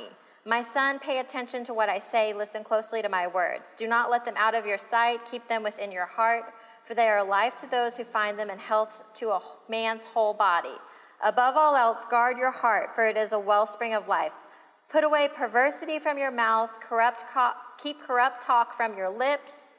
My 0.45 0.61
son, 0.61 0.99
pay 0.99 1.19
attention 1.19 1.63
to 1.63 1.73
what 1.73 1.89
I 1.89 1.97
say, 1.97 2.31
listen 2.31 2.63
closely 2.63 3.01
to 3.01 3.09
my 3.09 3.25
words. 3.25 3.73
Do 3.73 3.87
not 3.87 4.11
let 4.11 4.23
them 4.23 4.35
out 4.37 4.53
of 4.53 4.67
your 4.67 4.77
sight, 4.77 5.25
keep 5.25 5.47
them 5.47 5.63
within 5.63 5.91
your 5.91 6.05
heart, 6.05 6.53
for 6.83 6.93
they 6.93 7.07
are 7.07 7.23
life 7.23 7.55
to 7.57 7.69
those 7.69 7.97
who 7.97 8.03
find 8.03 8.37
them 8.37 8.51
and 8.51 8.59
health 8.59 9.03
to 9.15 9.29
a 9.29 9.41
man's 9.67 10.03
whole 10.03 10.35
body. 10.35 10.77
Above 11.23 11.55
all 11.57 11.75
else, 11.75 12.05
guard 12.05 12.37
your 12.37 12.51
heart, 12.51 12.93
for 12.93 13.07
it 13.07 13.17
is 13.17 13.31
a 13.31 13.39
wellspring 13.39 13.95
of 13.95 14.07
life. 14.07 14.43
Put 14.89 15.03
away 15.03 15.27
perversity 15.33 15.97
from 15.97 16.19
your 16.19 16.31
mouth, 16.31 16.79
corrupt 16.79 17.25
co- 17.27 17.53
keep 17.81 18.01
corrupt 18.01 18.41
talk 18.41 18.73
from 18.73 18.97
your 18.97 19.09
lips. 19.09 19.73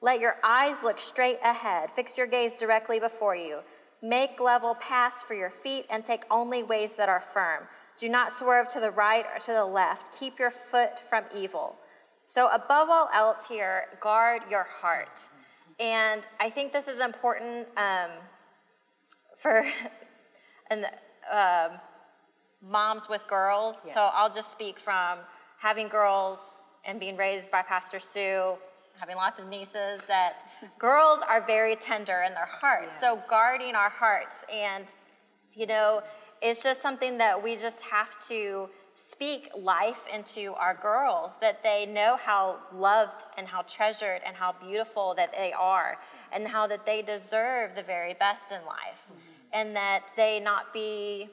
Let 0.00 0.20
your 0.20 0.36
eyes 0.44 0.82
look 0.82 1.00
straight 1.00 1.38
ahead. 1.42 1.90
Fix 1.90 2.16
your 2.16 2.26
gaze 2.26 2.56
directly 2.56 3.00
before 3.00 3.34
you. 3.34 3.60
Make 4.00 4.40
level 4.40 4.76
paths 4.76 5.22
for 5.22 5.34
your 5.34 5.50
feet 5.50 5.86
and 5.90 6.04
take 6.04 6.22
only 6.30 6.62
ways 6.62 6.94
that 6.94 7.08
are 7.08 7.20
firm. 7.20 7.64
Do 7.96 8.08
not 8.08 8.32
swerve 8.32 8.68
to 8.68 8.80
the 8.80 8.92
right 8.92 9.24
or 9.32 9.40
to 9.40 9.52
the 9.52 9.64
left. 9.64 10.16
Keep 10.18 10.38
your 10.38 10.52
foot 10.52 10.98
from 10.98 11.24
evil. 11.34 11.76
So, 12.24 12.48
above 12.48 12.90
all 12.90 13.08
else, 13.12 13.46
here, 13.48 13.86
guard 14.00 14.42
your 14.48 14.62
heart. 14.62 15.26
And 15.80 16.26
I 16.38 16.50
think 16.50 16.72
this 16.72 16.86
is 16.86 17.00
important 17.00 17.66
um, 17.76 18.10
for 19.36 19.64
and, 20.70 20.84
um, 21.32 21.80
moms 22.62 23.08
with 23.08 23.26
girls. 23.26 23.76
So, 23.92 24.10
I'll 24.12 24.30
just 24.30 24.52
speak 24.52 24.78
from 24.78 25.20
having 25.58 25.88
girls 25.88 26.57
and 26.84 26.98
being 26.98 27.16
raised 27.16 27.50
by 27.50 27.62
Pastor 27.62 27.98
Sue, 27.98 28.54
having 28.98 29.16
lots 29.16 29.38
of 29.38 29.48
nieces, 29.48 30.00
that 30.08 30.44
girls 30.78 31.20
are 31.28 31.44
very 31.44 31.76
tender 31.76 32.24
in 32.26 32.34
their 32.34 32.46
hearts. 32.46 32.98
So, 32.98 33.20
guarding 33.28 33.74
our 33.74 33.90
hearts. 33.90 34.44
And 34.52 34.92
you 35.54 35.66
know, 35.66 36.02
it's 36.40 36.62
just 36.62 36.80
something 36.80 37.18
that 37.18 37.42
we 37.42 37.56
just 37.56 37.82
have 37.82 38.18
to 38.20 38.70
speak 38.94 39.48
life 39.56 40.04
into 40.12 40.54
our 40.54 40.74
girls 40.74 41.36
that 41.40 41.62
they 41.62 41.86
know 41.86 42.16
how 42.16 42.58
loved 42.72 43.26
and 43.36 43.46
how 43.46 43.62
treasured 43.62 44.20
and 44.26 44.36
how 44.36 44.52
beautiful 44.52 45.14
that 45.14 45.32
they 45.32 45.52
are 45.52 45.98
and 46.32 46.46
how 46.46 46.66
that 46.66 46.84
they 46.84 47.02
deserve 47.02 47.74
the 47.76 47.82
very 47.82 48.14
best 48.14 48.50
in 48.50 48.58
life. 48.66 49.04
Mm-hmm. 49.06 49.20
And 49.52 49.76
that 49.76 50.02
they 50.16 50.40
not 50.40 50.74
be 50.74 51.30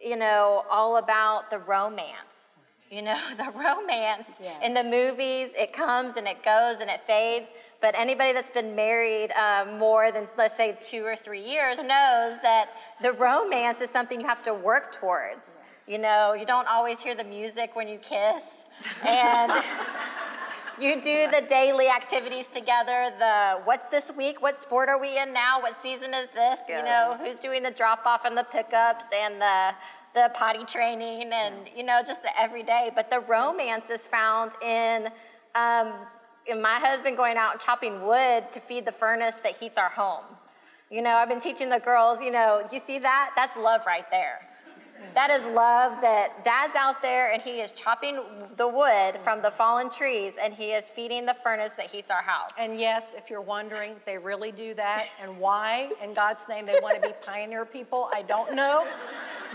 you 0.00 0.16
know 0.16 0.62
all 0.70 0.96
about 0.96 1.50
the 1.50 1.58
romance 1.58 2.49
you 2.90 3.02
know 3.02 3.18
the 3.36 3.50
romance. 3.56 4.28
In 4.62 4.74
the 4.74 4.84
movies 4.84 5.50
it 5.56 5.72
comes 5.72 6.16
and 6.16 6.26
it 6.26 6.42
goes 6.42 6.80
and 6.80 6.90
it 6.90 7.00
fades. 7.06 7.52
But 7.80 7.94
anybody 7.96 8.32
that's 8.32 8.50
been 8.50 8.74
married 8.74 9.30
um, 9.32 9.78
more 9.78 10.12
than 10.12 10.28
let's 10.36 10.56
say 10.56 10.76
two 10.80 11.04
or 11.04 11.16
three 11.16 11.42
years 11.42 11.78
knows 11.78 12.34
that 12.42 12.72
the 13.00 13.12
romance 13.12 13.80
is 13.80 13.90
something 13.90 14.20
you 14.20 14.26
have 14.26 14.42
to 14.42 14.54
work 14.54 14.92
towards. 14.92 15.58
You 15.86 15.98
know 15.98 16.34
you 16.34 16.44
don't 16.44 16.68
always 16.68 17.00
hear 17.00 17.14
the 17.14 17.24
music 17.24 17.74
when 17.74 17.88
you 17.88 17.98
kiss. 17.98 18.64
And 19.06 19.52
you 20.80 21.00
do 21.00 21.28
the 21.30 21.44
daily 21.46 21.88
activities 21.88 22.48
together. 22.48 23.12
The 23.18 23.60
what's 23.64 23.86
this 23.86 24.12
week? 24.16 24.40
What 24.40 24.56
sport 24.56 24.88
are 24.88 25.00
we 25.00 25.18
in 25.18 25.32
now? 25.32 25.60
What 25.60 25.76
season 25.76 26.14
is 26.14 26.28
this? 26.34 26.60
You 26.68 26.82
know 26.82 27.16
who's 27.20 27.36
doing 27.36 27.62
the 27.62 27.70
drop 27.70 28.06
off 28.06 28.24
and 28.24 28.36
the 28.36 28.44
pickups 28.44 29.06
and 29.14 29.40
the 29.40 29.74
the 30.14 30.30
potty 30.34 30.64
training 30.64 31.30
and 31.32 31.54
you 31.74 31.82
know 31.82 32.00
just 32.04 32.22
the 32.22 32.40
everyday 32.40 32.90
but 32.94 33.10
the 33.10 33.20
romance 33.20 33.90
is 33.90 34.06
found 34.06 34.52
in 34.62 35.08
um, 35.54 35.92
in 36.46 36.60
my 36.60 36.74
husband 36.74 37.16
going 37.16 37.36
out 37.36 37.52
and 37.52 37.60
chopping 37.60 38.02
wood 38.04 38.50
to 38.50 38.60
feed 38.60 38.84
the 38.84 38.92
furnace 38.92 39.36
that 39.36 39.56
heats 39.56 39.78
our 39.78 39.88
home 39.88 40.24
you 40.90 41.02
know 41.02 41.10
i've 41.10 41.28
been 41.28 41.40
teaching 41.40 41.68
the 41.68 41.80
girls 41.80 42.20
you 42.20 42.30
know 42.30 42.62
you 42.72 42.78
see 42.78 42.98
that 42.98 43.30
that's 43.36 43.56
love 43.56 43.82
right 43.86 44.10
there 44.10 44.40
that 45.14 45.30
is 45.30 45.44
love 45.54 46.00
that 46.02 46.44
dad's 46.44 46.76
out 46.76 47.02
there 47.02 47.32
and 47.32 47.42
he 47.42 47.60
is 47.60 47.72
chopping 47.72 48.20
the 48.56 48.68
wood 48.68 49.18
from 49.22 49.42
the 49.42 49.50
fallen 49.50 49.90
trees 49.90 50.36
and 50.40 50.54
he 50.54 50.72
is 50.72 50.88
feeding 50.88 51.26
the 51.26 51.34
furnace 51.34 51.72
that 51.74 51.86
heats 51.86 52.10
our 52.10 52.22
house. 52.22 52.54
And 52.58 52.78
yes, 52.78 53.04
if 53.16 53.30
you're 53.30 53.40
wondering, 53.40 53.96
they 54.06 54.18
really 54.18 54.52
do 54.52 54.74
that. 54.74 55.06
And 55.22 55.38
why, 55.38 55.90
in 56.02 56.14
God's 56.14 56.42
name, 56.48 56.66
they 56.66 56.78
want 56.82 57.02
to 57.02 57.08
be 57.08 57.14
pioneer 57.24 57.64
people, 57.64 58.08
I 58.12 58.22
don't 58.22 58.54
know. 58.54 58.86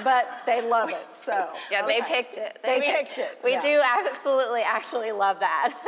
But 0.03 0.27
they 0.45 0.62
love 0.67 0.89
it. 0.89 1.08
So 1.23 1.49
Yeah, 1.71 1.86
they 1.86 2.01
picked 2.01 2.38
it. 2.38 2.60
They 2.63 2.79
picked 2.81 3.17
it. 3.17 3.39
We 3.43 3.53
yeah. 3.53 3.62
do 3.62 3.81
absolutely 3.84 4.62
actually 4.62 5.12
love 5.12 5.39
that. 5.39 5.73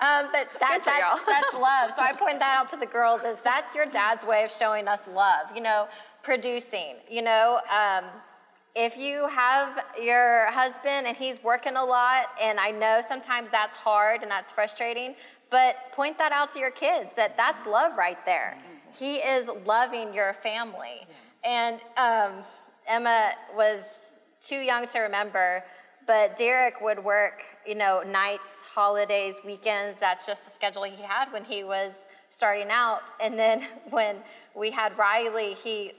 um, 0.00 0.30
but 0.32 0.48
that, 0.60 0.82
that, 0.84 1.22
that's 1.26 1.54
love. 1.54 1.92
So 1.92 2.02
I 2.02 2.12
point 2.12 2.40
that 2.40 2.58
out 2.58 2.68
to 2.68 2.76
the 2.76 2.86
girls 2.86 3.22
is 3.22 3.38
that's 3.40 3.74
your 3.74 3.86
dad's 3.86 4.24
way 4.24 4.44
of 4.44 4.50
showing 4.50 4.88
us 4.88 5.06
love, 5.08 5.54
you 5.54 5.62
know, 5.62 5.88
producing, 6.22 6.96
you 7.10 7.22
know. 7.22 7.60
Um, 7.70 8.04
if 8.74 8.96
you 8.96 9.26
have 9.28 9.84
your 10.00 10.50
husband 10.52 11.06
and 11.06 11.16
he's 11.16 11.42
working 11.42 11.74
a 11.76 11.84
lot, 11.84 12.26
and 12.40 12.60
I 12.60 12.70
know 12.70 13.00
sometimes 13.00 13.50
that's 13.50 13.76
hard 13.76 14.22
and 14.22 14.30
that's 14.30 14.52
frustrating, 14.52 15.16
but 15.50 15.76
point 15.92 16.18
that 16.18 16.32
out 16.32 16.50
to 16.50 16.58
your 16.58 16.70
kids 16.70 17.12
that 17.14 17.36
that's 17.36 17.66
love 17.66 17.96
right 17.96 18.24
there. 18.24 18.56
He 18.96 19.16
is 19.16 19.50
loving 19.66 20.14
your 20.14 20.32
family. 20.34 21.06
And 21.44 21.80
um, 21.96 22.44
Emma 22.88 23.32
was 23.54 24.12
too 24.40 24.58
young 24.58 24.86
to 24.86 25.00
remember, 25.00 25.62
but 26.06 26.36
Derek 26.36 26.80
would 26.80 27.04
work, 27.04 27.44
you 27.66 27.74
know, 27.74 28.02
nights, 28.04 28.62
holidays, 28.62 29.40
weekends. 29.44 30.00
That's 30.00 30.26
just 30.26 30.44
the 30.44 30.50
schedule 30.50 30.84
he 30.84 31.02
had 31.02 31.30
when 31.30 31.44
he 31.44 31.64
was 31.64 32.06
starting 32.30 32.68
out. 32.70 33.10
And 33.20 33.38
then 33.38 33.62
when 33.90 34.16
we 34.54 34.70
had 34.70 34.96
Riley, 34.96 35.52
he 35.52 35.92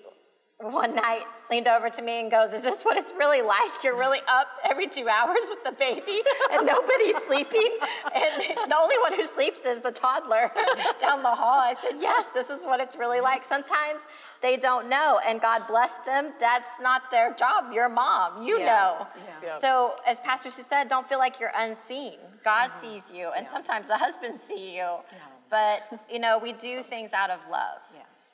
one 0.61 0.93
night 0.93 1.23
leaned 1.49 1.69
over 1.69 1.89
to 1.89 2.01
me 2.01 2.19
and 2.19 2.29
goes, 2.29 2.51
Is 2.51 2.61
this 2.61 2.83
what 2.83 2.97
it's 2.97 3.13
really 3.17 3.41
like? 3.41 3.71
You're 3.81 3.97
really 3.97 4.19
up 4.27 4.47
every 4.69 4.87
two 4.87 5.07
hours 5.07 5.39
with 5.49 5.63
the 5.63 5.71
baby 5.71 6.21
and 6.51 6.65
nobody's 6.65 7.17
sleeping. 7.25 7.77
And 8.13 8.43
the 8.69 8.75
only 8.77 8.97
one 8.99 9.13
who 9.13 9.25
sleeps 9.25 9.65
is 9.65 9.81
the 9.81 9.91
toddler 9.91 10.51
down 11.01 11.23
the 11.23 11.29
hall. 11.29 11.59
I 11.59 11.73
said, 11.81 11.99
Yes, 12.01 12.27
this 12.33 12.49
is 12.49 12.65
what 12.65 12.81
it's 12.81 12.97
really 12.97 13.21
like. 13.21 13.45
Sometimes 13.45 14.01
they 14.41 14.57
don't 14.57 14.89
know, 14.89 15.19
and 15.25 15.39
God 15.39 15.65
bless 15.65 15.95
them. 15.97 16.33
That's 16.41 16.69
not 16.81 17.03
their 17.09 17.33
job. 17.33 17.71
You're 17.73 17.89
mom, 17.89 18.45
you 18.45 18.59
Yeah. 18.59 18.65
know. 18.65 19.07
Yeah. 19.43 19.57
So, 19.57 19.95
as 20.05 20.19
Pastor 20.19 20.51
Sue 20.51 20.63
said, 20.63 20.89
don't 20.89 21.07
feel 21.07 21.19
like 21.19 21.39
you're 21.39 21.51
unseen. 21.55 22.17
God 22.43 22.69
mm-hmm. 22.69 22.81
sees 22.81 23.11
you, 23.11 23.29
and 23.35 23.47
sometimes 23.47 23.87
the 23.87 23.97
husbands 23.97 24.41
see 24.41 24.75
you. 24.75 24.97
But, 25.49 25.81
you 26.11 26.19
know, 26.19 26.37
we 26.37 26.53
do 26.53 26.83
things 26.83 27.11
out 27.11 27.31
of 27.31 27.39
love. 27.49 27.79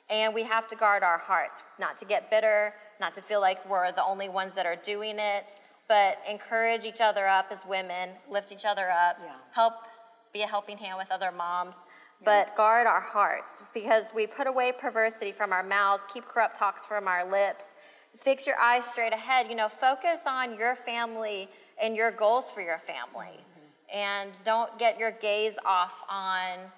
And 0.08 0.34
we 0.34 0.44
have 0.44 0.66
to 0.68 0.76
guard 0.76 1.02
our 1.02 1.18
hearts, 1.18 1.62
not 1.78 1.96
to 1.98 2.04
get 2.04 2.30
bitter, 2.30 2.74
not 3.00 3.12
to 3.14 3.22
feel 3.22 3.40
like 3.40 3.68
we're 3.68 3.90
the 3.92 4.04
only 4.04 4.28
ones 4.28 4.54
that 4.54 4.66
are 4.66 4.76
doing 4.76 5.18
it, 5.18 5.56
but 5.88 6.18
encourage 6.28 6.84
each 6.84 7.00
other 7.00 7.26
up 7.26 7.46
as 7.50 7.66
women, 7.66 8.10
lift 8.30 8.52
each 8.52 8.64
other 8.64 8.90
up, 8.90 9.18
Yeah. 9.20 9.32
help 9.52 9.74
be 10.32 10.42
a 10.42 10.46
helping 10.46 10.78
hand 10.78 10.98
with 10.98 11.10
other 11.10 11.32
moms, 11.32 11.84
but 12.22 12.54
guard 12.54 12.86
our 12.86 13.00
hearts 13.00 13.64
because 13.74 14.14
we 14.14 14.26
put 14.26 14.46
away 14.46 14.72
perversity 14.72 15.32
from 15.32 15.52
our 15.52 15.62
mouths, 15.62 16.04
keep 16.12 16.24
corrupt 16.24 16.56
talks 16.56 16.84
from 16.86 17.08
our 17.08 17.24
lips. 17.24 17.74
Fix 18.16 18.46
your 18.46 18.58
eyes 18.58 18.86
straight 18.86 19.12
ahead. 19.12 19.48
You 19.48 19.54
know, 19.54 19.68
focus 19.68 20.22
on 20.26 20.58
your 20.58 20.74
family 20.74 21.50
and 21.80 21.94
your 21.94 22.10
goals 22.10 22.50
for 22.50 22.62
your 22.62 22.78
family. 22.78 23.38
Mm-hmm. 23.40 23.96
And 23.96 24.38
don't 24.42 24.78
get 24.78 24.98
your 24.98 25.10
gaze 25.10 25.58
off 25.66 26.02
on 26.08 26.72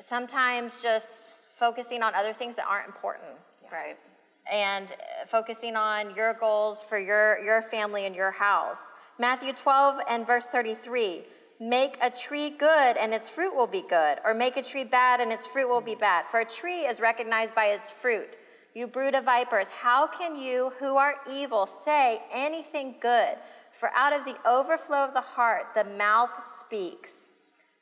sometimes 0.00 0.82
just 0.82 1.34
focusing 1.58 2.02
on 2.02 2.14
other 2.14 2.32
things 2.32 2.54
that 2.56 2.66
aren't 2.68 2.86
important 2.86 3.34
Right. 3.70 3.96
and 4.50 4.92
uh, 4.92 5.26
focusing 5.26 5.76
on 5.76 6.14
your 6.14 6.32
goals 6.34 6.82
for 6.82 6.98
your, 6.98 7.38
your 7.44 7.60
family 7.60 8.06
and 8.06 8.14
your 8.14 8.30
house. 8.30 8.92
Matthew 9.18 9.52
12 9.52 10.00
and 10.08 10.26
verse 10.26 10.46
33 10.46 11.22
make 11.60 11.98
a 12.00 12.08
tree 12.08 12.50
good 12.50 12.96
and 12.96 13.12
its 13.12 13.28
fruit 13.28 13.54
will 13.54 13.66
be 13.66 13.82
good, 13.88 14.18
or 14.24 14.32
make 14.32 14.56
a 14.56 14.62
tree 14.62 14.84
bad 14.84 15.20
and 15.20 15.32
its 15.32 15.46
fruit 15.46 15.68
will 15.68 15.80
be 15.80 15.96
bad. 15.96 16.24
For 16.24 16.40
a 16.40 16.44
tree 16.44 16.86
is 16.86 17.00
recognized 17.00 17.54
by 17.54 17.66
its 17.66 17.90
fruit. 17.90 18.36
You 18.74 18.86
brood 18.86 19.16
of 19.16 19.24
vipers, 19.24 19.68
how 19.70 20.06
can 20.06 20.36
you 20.36 20.70
who 20.78 20.96
are 20.96 21.16
evil 21.28 21.66
say 21.66 22.22
anything 22.32 22.94
good? 23.00 23.36
For 23.72 23.90
out 23.94 24.12
of 24.12 24.24
the 24.24 24.36
overflow 24.48 25.04
of 25.04 25.14
the 25.14 25.20
heart, 25.20 25.74
the 25.74 25.84
mouth 25.84 26.42
speaks. 26.42 27.30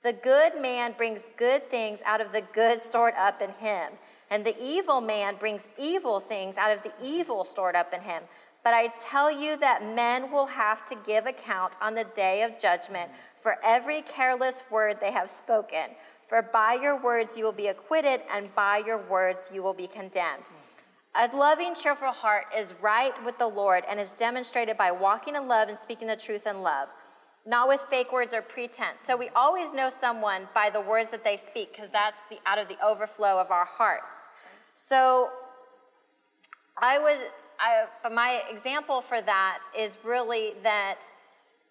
The 0.06 0.12
good 0.12 0.60
man 0.60 0.94
brings 0.96 1.26
good 1.36 1.68
things 1.68 2.00
out 2.06 2.20
of 2.20 2.32
the 2.32 2.42
good 2.52 2.80
stored 2.80 3.14
up 3.18 3.42
in 3.42 3.50
him, 3.50 3.94
and 4.30 4.44
the 4.44 4.54
evil 4.62 5.00
man 5.00 5.34
brings 5.34 5.68
evil 5.76 6.20
things 6.20 6.56
out 6.58 6.70
of 6.70 6.80
the 6.82 6.92
evil 7.02 7.42
stored 7.42 7.74
up 7.74 7.92
in 7.92 8.00
him. 8.00 8.22
But 8.62 8.72
I 8.72 8.92
tell 9.02 9.32
you 9.32 9.56
that 9.56 9.82
men 9.82 10.30
will 10.30 10.46
have 10.46 10.84
to 10.84 10.96
give 11.04 11.26
account 11.26 11.74
on 11.82 11.96
the 11.96 12.04
day 12.04 12.44
of 12.44 12.56
judgment 12.56 13.10
for 13.34 13.56
every 13.64 14.00
careless 14.02 14.62
word 14.70 15.00
they 15.00 15.10
have 15.10 15.28
spoken. 15.28 15.96
For 16.22 16.40
by 16.40 16.74
your 16.74 17.02
words 17.02 17.36
you 17.36 17.42
will 17.42 17.50
be 17.50 17.66
acquitted, 17.66 18.20
and 18.32 18.54
by 18.54 18.84
your 18.86 18.98
words 18.98 19.50
you 19.52 19.60
will 19.60 19.74
be 19.74 19.88
condemned. 19.88 20.50
A 21.16 21.34
loving, 21.34 21.74
cheerful 21.74 22.12
heart 22.12 22.44
is 22.56 22.76
right 22.80 23.12
with 23.24 23.38
the 23.38 23.48
Lord 23.48 23.82
and 23.88 23.98
is 23.98 24.12
demonstrated 24.12 24.76
by 24.76 24.92
walking 24.92 25.34
in 25.34 25.48
love 25.48 25.68
and 25.68 25.76
speaking 25.76 26.06
the 26.06 26.14
truth 26.14 26.46
in 26.46 26.62
love, 26.62 26.90
not 27.46 27.68
with 27.68 27.80
fake 27.80 28.12
words 28.12 28.34
or 28.34 28.42
pretense. 28.42 29.02
So 29.02 29.16
we 29.16 29.28
always 29.36 29.72
know 29.72 29.88
someone 29.88 30.48
by 30.52 30.68
the 30.68 30.80
words 30.80 31.10
that 31.10 31.22
they 31.22 31.36
speak 31.36 31.72
because 31.72 31.88
that's 31.90 32.20
the 32.28 32.38
out 32.44 32.58
of 32.58 32.68
the 32.68 32.76
overflow 32.84 33.38
of 33.38 33.50
our 33.52 33.64
hearts. 33.64 34.28
So 34.74 35.30
I 36.76 36.98
would, 36.98 37.18
I, 37.60 37.86
but 38.02 38.12
my 38.12 38.42
example 38.50 39.00
for 39.00 39.20
that 39.22 39.60
is 39.78 39.96
really 40.04 40.54
that 40.64 41.02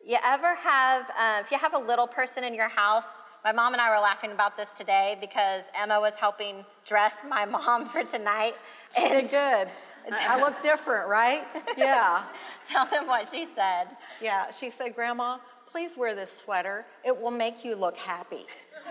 you 0.04 0.18
ever 0.24 0.56
have, 0.56 1.10
uh, 1.20 1.42
if 1.42 1.52
you 1.52 1.58
have 1.58 1.74
a 1.74 1.80
little 1.80 2.08
person 2.08 2.44
in 2.44 2.54
your 2.54 2.70
house, 2.70 3.24
my 3.44 3.52
mom 3.52 3.74
and 3.74 3.82
I 3.82 3.90
were 3.90 4.02
laughing 4.02 4.32
about 4.32 4.56
this 4.56 4.72
today 4.72 5.18
because 5.20 5.64
Emma 5.80 6.00
was 6.00 6.16
helping 6.16 6.66
dress 6.86 7.26
my 7.28 7.46
mom 7.46 7.86
for 7.86 8.04
tonight. 8.04 8.56
She 8.98 9.08
did 9.08 9.30
good. 9.30 9.68
I 10.12 10.40
look 10.40 10.62
different, 10.62 11.08
right? 11.08 11.44
Yeah. 11.78 12.24
Tell 12.66 12.86
them 12.86 13.08
what 13.08 13.28
she 13.28 13.46
said. 13.46 13.88
Yeah, 14.22 14.52
she 14.52 14.70
said, 14.70 14.96
Grandma, 14.96 15.40
please 15.76 15.98
wear 15.98 16.16
this 16.16 16.32
sweater. 16.32 16.86
It 17.04 17.22
will 17.22 17.32
make 17.32 17.66
you 17.66 17.76
look 17.76 17.98
happy. 17.98 18.46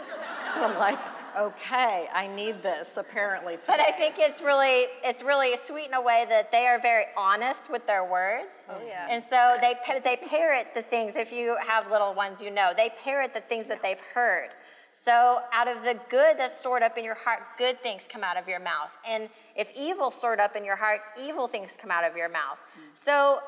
I'm 0.54 0.78
like, 0.78 0.98
okay, 1.34 2.08
I 2.12 2.26
need 2.26 2.62
this 2.62 2.98
apparently 2.98 3.54
today. 3.54 3.64
But 3.68 3.80
I 3.80 3.90
think 3.92 4.16
it's 4.18 4.42
really 4.42 4.88
it's 5.02 5.22
really 5.22 5.56
sweet 5.56 5.86
in 5.86 5.94
a 5.94 6.02
way 6.02 6.26
that 6.28 6.52
they 6.52 6.66
are 6.66 6.78
very 6.78 7.04
honest 7.16 7.70
with 7.70 7.86
their 7.86 8.04
words. 8.04 8.66
Oh, 8.68 8.74
yeah. 8.86 9.06
And 9.08 9.22
so 9.22 9.56
they 9.62 9.76
they 10.04 10.18
parrot 10.28 10.74
the 10.74 10.82
things. 10.82 11.16
If 11.16 11.32
you 11.32 11.56
have 11.66 11.90
little 11.90 12.12
ones, 12.12 12.42
you 12.42 12.50
know 12.50 12.74
they 12.76 12.90
parrot 13.02 13.32
the 13.32 13.40
things 13.40 13.66
that 13.68 13.82
they've 13.82 14.02
heard. 14.12 14.50
So 14.92 15.40
out 15.54 15.66
of 15.66 15.84
the 15.84 15.98
good 16.10 16.36
that's 16.36 16.56
stored 16.56 16.82
up 16.82 16.98
in 16.98 17.04
your 17.04 17.16
heart, 17.16 17.40
good 17.56 17.82
things 17.82 18.06
come 18.06 18.22
out 18.22 18.36
of 18.36 18.46
your 18.46 18.60
mouth. 18.60 18.96
And 19.08 19.30
if 19.56 19.72
evil 19.74 20.10
stored 20.10 20.38
up 20.38 20.54
in 20.54 20.66
your 20.66 20.76
heart, 20.76 21.00
evil 21.18 21.48
things 21.48 21.78
come 21.78 21.90
out 21.90 22.04
of 22.04 22.14
your 22.14 22.28
mouth. 22.28 22.60
Hmm. 22.74 22.80
So 22.92 23.40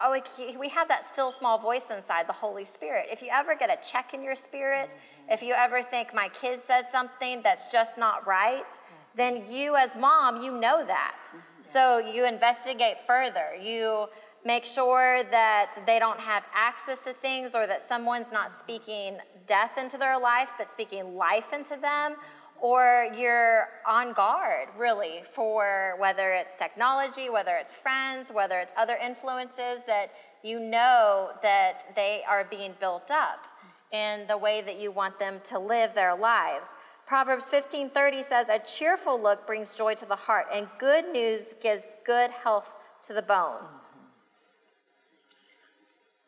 oh, 0.00 0.20
we 0.58 0.68
have 0.68 0.88
that 0.88 1.04
still 1.04 1.30
small 1.30 1.58
voice 1.58 1.90
inside, 1.90 2.26
the 2.26 2.32
Holy 2.32 2.64
Spirit. 2.64 3.06
If 3.10 3.22
you 3.22 3.28
ever 3.32 3.54
get 3.54 3.70
a 3.70 3.78
check 3.86 4.14
in 4.14 4.22
your 4.22 4.34
spirit, 4.34 4.96
if 5.28 5.42
you 5.42 5.54
ever 5.54 5.82
think 5.82 6.14
my 6.14 6.28
kid 6.28 6.62
said 6.62 6.90
something 6.90 7.42
that's 7.42 7.72
just 7.72 7.98
not 7.98 8.26
right, 8.26 8.78
then 9.14 9.44
you 9.48 9.76
as 9.76 9.94
mom, 9.94 10.42
you 10.42 10.52
know 10.52 10.84
that. 10.84 11.24
Mm-hmm. 11.26 11.38
So 11.62 11.98
you 11.98 12.26
investigate 12.26 12.96
further. 13.06 13.54
You 13.60 14.06
make 14.44 14.64
sure 14.64 15.22
that 15.30 15.82
they 15.86 15.98
don't 15.98 16.20
have 16.20 16.44
access 16.52 17.04
to 17.04 17.12
things 17.12 17.54
or 17.54 17.66
that 17.66 17.80
someone's 17.80 18.32
not 18.32 18.52
speaking 18.52 19.18
death 19.46 19.78
into 19.78 19.96
their 19.96 20.18
life, 20.18 20.52
but 20.58 20.70
speaking 20.70 21.16
life 21.16 21.52
into 21.52 21.76
them 21.76 22.16
or 22.60 23.08
you're 23.16 23.68
on 23.86 24.12
guard 24.12 24.68
really 24.78 25.22
for 25.32 25.94
whether 25.98 26.32
it's 26.32 26.54
technology, 26.54 27.28
whether 27.28 27.56
it's 27.56 27.76
friends, 27.76 28.32
whether 28.32 28.58
it's 28.58 28.72
other 28.76 28.96
influences 28.96 29.82
that 29.86 30.10
you 30.42 30.60
know 30.60 31.30
that 31.42 31.86
they 31.94 32.22
are 32.28 32.44
being 32.44 32.74
built 32.78 33.10
up 33.10 33.46
in 33.92 34.26
the 34.26 34.36
way 34.36 34.62
that 34.62 34.78
you 34.78 34.90
want 34.90 35.18
them 35.18 35.40
to 35.44 35.58
live 35.58 35.94
their 35.94 36.16
lives. 36.16 36.74
Proverbs 37.06 37.50
15:30 37.50 38.22
says 38.22 38.48
a 38.48 38.58
cheerful 38.58 39.20
look 39.20 39.46
brings 39.46 39.76
joy 39.76 39.94
to 39.94 40.06
the 40.06 40.16
heart 40.16 40.46
and 40.52 40.68
good 40.78 41.06
news 41.08 41.54
gives 41.54 41.86
good 42.04 42.30
health 42.30 42.76
to 43.02 43.12
the 43.12 43.22
bones. 43.22 43.88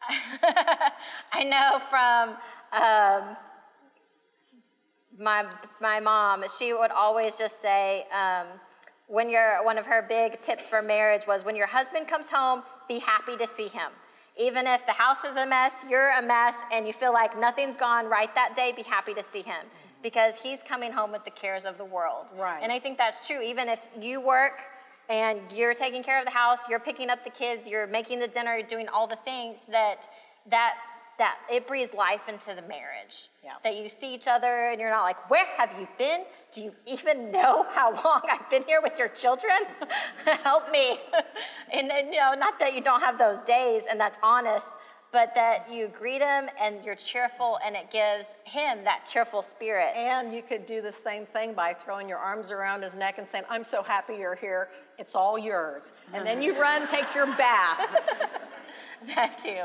I 1.33 1.43
know 1.45 1.81
from 1.91 2.37
um, 2.73 3.37
my, 5.19 5.47
my 5.81 6.01
mom, 6.01 6.45
she 6.59 6.73
would 6.73 6.91
always 6.91 7.37
just 7.37 7.61
say, 7.61 8.07
um, 8.13 8.47
when 9.09 9.31
you're, 9.31 9.65
one 9.65 9.79
of 9.79 9.87
her 9.87 10.05
big 10.09 10.41
tips 10.41 10.67
for 10.67 10.83
marriage 10.83 11.27
was 11.27 11.45
when 11.45 11.57
your 11.57 11.67
husband 11.67 12.09
comes 12.09 12.31
home, 12.31 12.63
be 12.89 12.99
happy 12.99 13.37
to 13.37 13.47
see 13.47 13.69
him. 13.69 13.91
Even 14.39 14.67
if 14.67 14.85
the 14.85 14.93
house 14.93 15.25
is 15.25 15.37
a 15.37 15.47
mess, 15.47 15.85
you're 15.89 16.11
a 16.19 16.23
mess, 16.23 16.57
and 16.73 16.87
you 16.87 16.93
feel 16.93 17.13
like 17.13 17.39
nothing's 17.39 17.77
gone 17.77 18.07
right 18.07 18.35
that 18.35 18.55
day, 18.55 18.73
be 18.77 18.83
happy 18.83 19.15
to 19.15 19.23
see 19.23 19.43
him 19.43 19.65
because 20.03 20.41
he's 20.41 20.63
coming 20.63 20.93
home 20.93 21.11
with 21.11 21.25
the 21.25 21.31
cares 21.31 21.65
of 21.65 21.79
the 21.79 21.85
world. 21.85 22.27
Right. 22.37 22.63
And 22.63 22.71
I 22.71 22.79
think 22.79 22.99
that's 22.99 23.27
true. 23.27 23.41
Even 23.41 23.69
if 23.69 23.89
you 23.99 24.21
work 24.21 24.61
and 25.09 25.41
you're 25.55 25.75
taking 25.75 26.03
care 26.03 26.19
of 26.19 26.27
the 26.27 26.33
house, 26.33 26.69
you're 26.69 26.81
picking 26.81 27.09
up 27.09 27.25
the 27.25 27.31
kids, 27.31 27.67
you're 27.67 27.87
making 27.87 28.21
the 28.21 28.29
dinner, 28.29 28.57
you're 28.57 28.67
doing 28.67 28.89
all 28.89 29.07
the 29.07 29.17
things 29.17 29.59
that 29.71 30.07
that 30.49 30.75
that 31.19 31.39
it 31.51 31.67
breathes 31.67 31.95
life 31.95 32.29
into 32.29 32.55
the 32.55 32.63
marriage. 32.63 33.29
Yeah. 33.43 33.53
That 33.65 33.77
you 33.77 33.89
see 33.89 34.15
each 34.15 34.29
other 34.29 34.69
and 34.69 34.81
you're 34.81 34.91
not 34.91 35.03
like, 35.03 35.31
where 35.31 35.47
have 35.57 35.71
you 35.81 35.89
been? 35.99 36.25
Do 36.53 36.63
you 36.63 36.75
even 36.87 37.31
know 37.31 37.65
how 37.71 37.93
long 38.05 38.21
I've 38.31 38.49
been 38.51 38.65
here 38.65 38.81
with 38.83 38.99
your 38.99 39.09
children? 39.09 39.57
Help 40.43 40.71
me. 40.71 40.99
and, 41.73 41.91
and, 41.91 42.13
you 42.13 42.21
know, 42.21 42.35
not 42.35 42.59
that 42.59 42.75
you 42.75 42.81
don't 42.81 43.01
have 43.01 43.19
those 43.19 43.41
days 43.41 43.85
and 43.91 43.99
that's 43.99 44.19
honest, 44.23 44.69
but 45.13 45.35
that 45.35 45.71
you 45.71 45.89
greet 45.89 46.21
him 46.21 46.51
and 46.61 46.85
you're 46.85 46.95
cheerful 46.95 47.59
and 47.65 47.75
it 47.75 47.91
gives 47.91 48.35
him 48.45 48.85
that 48.85 49.07
cheerful 49.07 49.41
spirit. 49.41 49.95
And 49.97 50.35
you 50.35 50.43
could 50.43 50.67
do 50.67 50.83
the 50.83 50.93
same 50.93 51.25
thing 51.25 51.55
by 51.55 51.73
throwing 51.73 52.09
your 52.09 52.19
arms 52.19 52.51
around 52.51 52.83
his 52.83 52.93
neck 52.95 53.17
and 53.19 53.27
saying, 53.27 53.45
I'm 53.49 53.65
so 53.65 53.83
happy 53.83 54.15
you're 54.15 54.35
here. 54.35 54.69
It's 54.99 55.15
all 55.15 55.39
yours. 55.39 55.85
And 56.13 56.27
then 56.27 56.43
you 56.43 56.61
run, 56.61 56.87
take 56.89 57.15
your 57.15 57.27
bath. 57.37 57.81
that 59.15 59.39
too. 59.39 59.63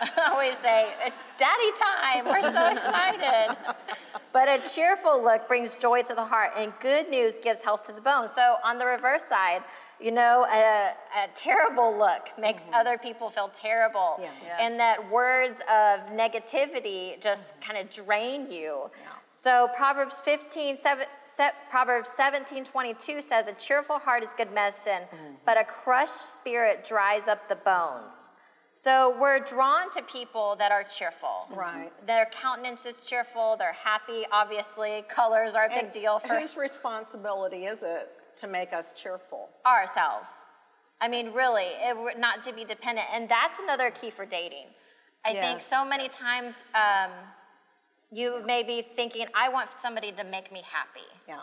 I 0.00 0.30
always 0.30 0.56
say, 0.58 0.92
it's 1.04 1.20
daddy 1.38 1.72
time. 1.74 2.26
We're 2.26 2.42
so 2.42 2.72
excited. 2.72 3.56
but 4.32 4.48
a 4.48 4.62
cheerful 4.68 5.22
look 5.22 5.48
brings 5.48 5.76
joy 5.76 6.02
to 6.02 6.14
the 6.14 6.24
heart, 6.24 6.50
and 6.56 6.72
good 6.80 7.08
news 7.08 7.38
gives 7.38 7.62
health 7.62 7.82
to 7.84 7.92
the 7.92 8.00
bones. 8.00 8.32
So, 8.32 8.56
on 8.64 8.78
the 8.78 8.86
reverse 8.86 9.24
side, 9.24 9.62
you 10.00 10.10
know, 10.10 10.46
a, 10.52 10.92
a 11.24 11.28
terrible 11.34 11.96
look 11.96 12.30
makes 12.38 12.62
mm-hmm. 12.64 12.74
other 12.74 12.98
people 12.98 13.30
feel 13.30 13.48
terrible. 13.48 14.18
Yeah. 14.20 14.30
Yes. 14.42 14.58
And 14.60 14.80
that 14.80 15.10
words 15.10 15.60
of 15.60 16.00
negativity 16.10 17.20
just 17.20 17.58
kind 17.60 17.78
of 17.78 17.90
drain 17.90 18.50
you. 18.50 18.90
Yeah. 19.00 19.08
So 19.30 19.68
Proverbs 19.74 20.20
15, 20.20 20.76
7, 20.76 21.06
Proverbs 21.70 22.10
17, 22.10 22.64
22 22.64 23.22
says, 23.22 23.48
A 23.48 23.54
cheerful 23.54 23.98
heart 23.98 24.22
is 24.22 24.34
good 24.34 24.52
medicine, 24.52 25.04
mm-hmm. 25.04 25.34
but 25.46 25.58
a 25.58 25.64
crushed 25.64 26.34
spirit 26.34 26.84
dries 26.84 27.28
up 27.28 27.48
the 27.48 27.56
bones. 27.56 28.28
So 28.74 29.16
we're 29.20 29.40
drawn 29.40 29.90
to 29.90 30.02
people 30.02 30.56
that 30.58 30.72
are 30.72 30.82
cheerful. 30.82 31.48
Right. 31.54 31.90
Their 32.06 32.26
countenance 32.32 32.86
is 32.86 33.02
cheerful, 33.04 33.56
they're 33.58 33.72
happy, 33.72 34.24
obviously. 34.32 35.04
Colors 35.08 35.54
are 35.54 35.66
a 35.66 35.68
big 35.68 35.84
And 35.84 35.92
deal 35.92 36.18
for 36.18 36.38
Whose 36.38 36.56
responsibility 36.56 37.66
is 37.66 37.82
it 37.82 38.10
to 38.36 38.46
make 38.46 38.72
us 38.72 38.92
cheerful? 38.94 39.50
ourselves. 39.66 40.30
I 41.00 41.08
mean, 41.08 41.32
really, 41.32 41.66
it, 41.80 42.18
not 42.18 42.42
to 42.44 42.52
be 42.52 42.64
dependent. 42.64 43.08
And 43.12 43.28
that's 43.28 43.58
another 43.58 43.90
key 43.90 44.10
for 44.10 44.24
dating. 44.24 44.66
I 45.24 45.34
think 45.34 45.60
so 45.60 45.84
many 45.84 46.08
times 46.08 46.64
um, 46.74 47.10
you 48.10 48.42
may 48.44 48.62
be 48.62 48.82
thinking, 48.82 49.26
I 49.34 49.48
want 49.48 49.70
somebody 49.76 50.12
to 50.12 50.24
make 50.24 50.52
me 50.52 50.62
happy. 50.64 51.06
Yeah. 51.28 51.42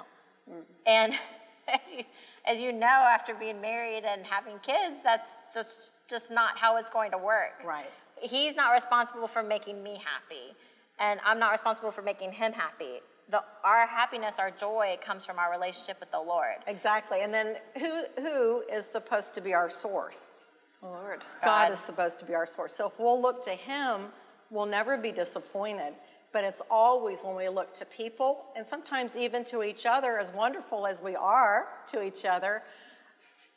And 0.85 1.13
as 1.85 1.93
you, 1.93 2.03
as 2.45 2.61
you 2.61 2.71
know, 2.71 2.85
after 2.87 3.33
being 3.33 3.61
married 3.61 4.03
and 4.05 4.25
having 4.25 4.59
kids, 4.59 4.99
that's 5.03 5.29
just 5.53 5.91
just 6.09 6.31
not 6.31 6.57
how 6.57 6.77
it's 6.77 6.89
going 6.89 7.11
to 7.11 7.17
work. 7.17 7.61
Right. 7.65 7.89
He's 8.21 8.55
not 8.55 8.73
responsible 8.73 9.27
for 9.27 9.43
making 9.43 9.81
me 9.81 9.91
happy, 9.91 10.55
and 10.99 11.19
I'm 11.25 11.39
not 11.39 11.51
responsible 11.51 11.91
for 11.91 12.01
making 12.01 12.33
him 12.33 12.51
happy. 12.51 13.01
The, 13.29 13.43
our 13.63 13.85
happiness, 13.85 14.39
our 14.39 14.49
joy, 14.49 14.97
comes 15.01 15.23
from 15.23 15.37
our 15.37 15.51
relationship 15.51 15.99
with 15.99 16.11
the 16.11 16.19
Lord. 16.19 16.55
Exactly. 16.67 17.21
And 17.21 17.33
then 17.33 17.57
who 17.77 18.03
who 18.21 18.63
is 18.71 18.85
supposed 18.85 19.33
to 19.35 19.41
be 19.41 19.53
our 19.53 19.69
source? 19.69 20.35
Lord. 20.81 21.23
God 21.43 21.67
God. 21.67 21.71
is 21.73 21.79
supposed 21.79 22.19
to 22.19 22.25
be 22.25 22.33
our 22.33 22.45
source. 22.45 22.73
So 22.73 22.87
if 22.87 22.99
we'll 22.99 23.21
look 23.21 23.43
to 23.45 23.51
Him, 23.51 24.07
we'll 24.49 24.65
never 24.65 24.97
be 24.97 25.11
disappointed. 25.11 25.93
But 26.31 26.43
it's 26.43 26.61
always 26.69 27.21
when 27.21 27.35
we 27.35 27.49
look 27.49 27.73
to 27.75 27.85
people, 27.85 28.45
and 28.55 28.65
sometimes 28.65 29.15
even 29.15 29.43
to 29.45 29.63
each 29.63 29.85
other, 29.85 30.19
as 30.19 30.29
wonderful 30.29 30.85
as 30.85 31.01
we 31.01 31.15
are 31.15 31.67
to 31.91 32.03
each 32.03 32.23
other, 32.23 32.61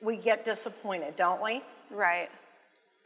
we 0.00 0.16
get 0.16 0.44
disappointed, 0.44 1.14
don't 1.16 1.42
we? 1.42 1.62
Right. 1.90 2.30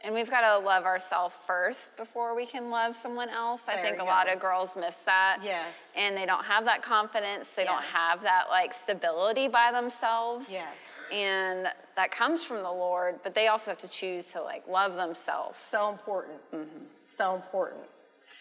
And 0.01 0.13
we've 0.13 0.29
got 0.29 0.41
to 0.41 0.63
love 0.63 0.85
ourselves 0.85 1.33
first 1.45 1.95
before 1.97 2.35
we 2.35 2.45
can 2.45 2.69
love 2.69 2.95
someone 2.95 3.29
else. 3.29 3.61
I 3.67 3.75
There 3.75 3.83
think 3.83 3.99
a 3.99 4.03
lot 4.03 4.31
of 4.31 4.39
girls 4.39 4.75
miss 4.75 4.95
that. 5.05 5.39
Yes. 5.43 5.75
And 5.95 6.15
they 6.15 6.25
don't 6.25 6.45
have 6.45 6.65
that 6.65 6.83
confidence. 6.83 7.47
They 7.55 7.63
don't 7.63 7.83
have 7.83 8.21
that 8.21 8.45
like 8.49 8.73
stability 8.73 9.47
by 9.47 9.71
themselves. 9.71 10.47
Yes. 10.49 10.75
And 11.11 11.67
that 11.95 12.11
comes 12.11 12.43
from 12.43 12.57
the 12.57 12.71
Lord, 12.71 13.19
but 13.23 13.33
they 13.33 13.47
also 13.47 13.71
have 13.71 13.79
to 13.79 13.87
choose 13.87 14.25
to 14.33 14.41
like 14.41 14.67
love 14.67 14.93
themselves. 14.95 15.63
So 15.63 15.89
important. 15.89 16.39
Mm-hmm. 16.53 16.85
So 17.07 17.33
important. 17.33 17.83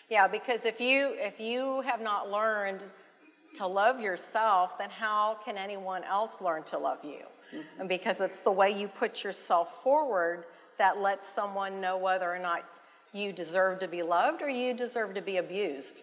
Yeah, 0.09 0.29
because 0.29 0.65
if 0.65 0.81
you 0.81 1.15
if 1.17 1.41
you 1.41 1.81
have 1.83 2.01
not 2.01 2.31
learned 2.31 2.85
to 3.57 3.67
love 3.67 4.01
yourself, 4.01 4.79
then 4.79 4.91
how 4.91 5.39
can 5.45 5.57
anyone 5.57 6.05
else 6.05 6.41
learn 6.41 6.63
to 6.65 6.79
love 6.79 6.99
you? 7.03 7.25
Mm-hmm. 7.55 7.81
And 7.81 7.89
because 7.89 8.21
it's 8.21 8.41
the 8.41 8.51
way 8.53 8.71
you 8.71 8.89
put 8.89 9.25
yourself 9.25 9.83
forward 9.83 10.45
that 10.79 10.99
lets 10.99 11.29
someone 11.29 11.81
know 11.81 11.97
whether 11.97 12.33
or 12.33 12.39
not 12.39 12.65
you 13.13 13.33
deserve 13.33 13.81
to 13.81 13.89
be 13.89 14.03
loved 14.03 14.43
or 14.43 14.49
you 14.49 14.75
deserve 14.75 15.15
to 15.15 15.23
be 15.23 15.39
abused. 15.39 16.03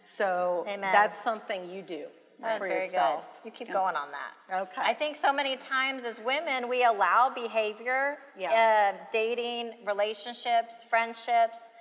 So 0.00 0.64
Amen. 0.66 0.92
that's 0.92 1.22
something 1.22 1.68
you 1.70 1.82
do 1.82 2.04
That's 2.40 2.58
for 2.58 2.68
very 2.68 2.84
yourself. 2.86 3.24
good. 3.42 3.48
You 3.48 3.50
keep 3.52 3.72
going 3.72 3.96
on 3.96 4.08
that. 4.10 4.62
Okay. 4.62 4.82
I 4.82 4.94
think 4.94 5.16
so 5.16 5.32
many 5.32 5.56
times 5.56 6.04
as 6.04 6.20
women, 6.20 6.68
we 6.68 6.84
allow 6.84 7.30
behavior, 7.34 8.18
Yeah. 8.36 8.94
uh, 8.94 9.04
dating, 9.10 9.72
relationships, 9.84 10.84
friendships, 10.84 11.72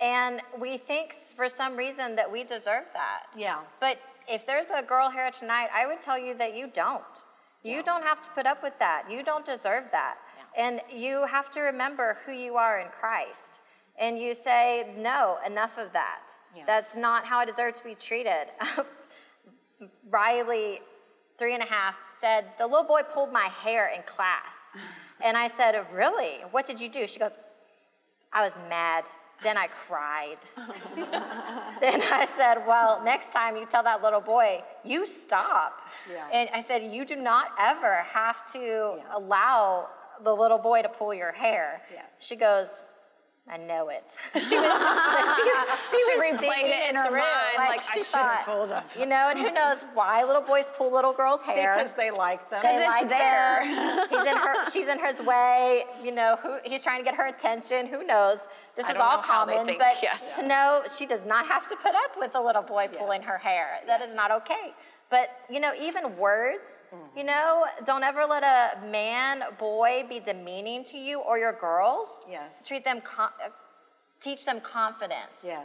and 0.00 0.40
we 0.60 0.76
think 0.76 1.12
for 1.12 1.48
some 1.48 1.76
reason 1.76 2.16
that 2.16 2.30
we 2.30 2.44
deserve 2.44 2.84
that. 2.92 3.26
Yeah. 3.36 3.60
But 3.80 3.98
if 4.28 4.46
there's 4.46 4.70
a 4.70 4.82
girl 4.82 5.10
here 5.10 5.30
tonight, 5.30 5.68
I 5.74 5.86
would 5.86 6.00
tell 6.00 6.18
you 6.18 6.34
that 6.34 6.56
you 6.56 6.68
don't. 6.72 7.24
You 7.64 7.82
don't 7.82 8.04
have 8.04 8.22
to 8.22 8.30
put 8.30 8.46
up 8.46 8.62
with 8.62 8.78
that. 8.78 9.10
You 9.10 9.22
don't 9.22 9.44
deserve 9.44 9.90
that. 9.90 10.18
And 10.56 10.80
you 10.94 11.26
have 11.26 11.50
to 11.50 11.60
remember 11.60 12.16
who 12.24 12.32
you 12.32 12.56
are 12.56 12.78
in 12.78 12.88
Christ. 12.88 13.60
And 13.98 14.18
you 14.18 14.32
say, 14.32 14.94
no, 14.96 15.38
enough 15.44 15.76
of 15.76 15.92
that. 15.92 16.30
Yeah. 16.56 16.62
That's 16.66 16.96
not 16.96 17.26
how 17.26 17.40
I 17.40 17.44
deserve 17.44 17.74
to 17.74 17.84
be 17.84 17.94
treated. 17.94 18.46
Riley, 20.10 20.80
three 21.36 21.54
and 21.54 21.62
a 21.62 21.66
half, 21.66 21.96
said, 22.20 22.46
The 22.58 22.66
little 22.66 22.86
boy 22.86 23.02
pulled 23.10 23.32
my 23.32 23.48
hair 23.62 23.90
in 23.94 24.02
class. 24.02 24.72
And 25.20 25.36
I 25.36 25.48
said, 25.48 25.84
Really? 25.92 26.44
What 26.52 26.64
did 26.64 26.80
you 26.80 26.88
do? 26.88 27.04
She 27.08 27.18
goes, 27.18 27.38
I 28.32 28.44
was 28.44 28.54
mad. 28.68 29.04
Then 29.42 29.56
I 29.56 29.68
cried. 29.68 30.38
then 31.80 32.00
I 32.12 32.26
said, 32.36 32.66
Well, 32.66 33.02
next 33.04 33.32
time 33.32 33.56
you 33.56 33.66
tell 33.66 33.82
that 33.84 34.02
little 34.02 34.20
boy, 34.20 34.62
you 34.84 35.06
stop. 35.06 35.88
Yeah. 36.10 36.26
And 36.32 36.48
I 36.52 36.60
said, 36.60 36.92
You 36.92 37.04
do 37.04 37.16
not 37.16 37.48
ever 37.58 38.02
have 38.02 38.44
to 38.52 38.98
allow 39.14 39.88
the 40.24 40.34
little 40.34 40.58
boy 40.58 40.82
to 40.82 40.88
pull 40.88 41.14
your 41.14 41.32
hair. 41.32 41.82
Yeah. 41.92 42.02
She 42.18 42.36
goes, 42.36 42.84
I 43.50 43.56
know 43.56 43.88
it. 43.88 44.16
she 44.32 44.38
was, 44.40 44.48
she, 44.50 44.56
she, 44.56 45.96
was 45.96 46.32
replayed 46.32 46.64
it 46.64 46.90
in 46.90 46.96
her 46.96 47.04
through. 47.04 47.18
mind, 47.18 47.56
like, 47.56 47.80
I 47.80 47.82
she 47.82 48.02
should 48.02 48.16
have 48.16 48.44
told 48.44 48.70
him. 48.70 48.82
You 48.98 49.06
know, 49.06 49.30
and 49.30 49.38
who 49.38 49.50
knows 49.50 49.84
why 49.94 50.22
little 50.22 50.42
boys 50.42 50.68
pull 50.76 50.92
little 50.92 51.12
girls' 51.12 51.42
hair? 51.42 51.76
Because 51.76 51.96
they 51.96 52.10
like 52.10 52.50
them. 52.50 52.60
They 52.62 52.84
like 52.84 53.08
there. 53.08 53.64
her. 53.64 54.08
He's 54.10 54.26
in 54.26 54.36
her. 54.36 54.70
She's 54.70 54.88
in 54.88 54.98
his 54.98 55.22
way. 55.22 55.84
You 56.02 56.12
know, 56.12 56.36
who, 56.42 56.58
he's 56.64 56.82
trying 56.82 56.98
to 56.98 57.04
get 57.04 57.14
her 57.14 57.26
attention. 57.26 57.86
Who 57.86 58.04
knows? 58.04 58.46
This 58.76 58.86
I 58.86 58.92
is 58.92 58.96
all 58.96 59.16
know 59.16 59.22
how 59.22 59.44
they 59.44 59.54
common, 59.54 59.66
think, 59.66 59.78
but 59.78 60.02
yeah. 60.02 60.16
to 60.34 60.46
know 60.46 60.82
she 60.96 61.06
does 61.06 61.24
not 61.24 61.46
have 61.46 61.66
to 61.66 61.76
put 61.76 61.94
up 61.94 62.18
with 62.18 62.34
a 62.34 62.40
little 62.40 62.62
boy 62.62 62.88
pulling 62.96 63.22
her 63.22 63.38
hair. 63.38 63.80
That 63.86 64.02
is 64.02 64.14
not 64.14 64.30
okay. 64.30 64.74
But 65.10 65.30
you 65.48 65.58
know, 65.60 65.72
even 65.80 66.16
words. 66.16 66.84
Mm-hmm. 66.94 67.18
You 67.18 67.24
know, 67.24 67.64
don't 67.84 68.02
ever 68.02 68.24
let 68.26 68.42
a 68.42 68.86
man, 68.86 69.42
boy, 69.58 70.04
be 70.08 70.20
demeaning 70.20 70.84
to 70.84 70.98
you 70.98 71.20
or 71.20 71.38
your 71.38 71.52
girls. 71.52 72.26
Yes. 72.30 72.66
Treat 72.66 72.84
them. 72.84 73.00
Com- 73.00 73.30
uh, 73.44 73.48
teach 74.20 74.44
them 74.44 74.60
confidence 74.60 75.42
Yes. 75.46 75.64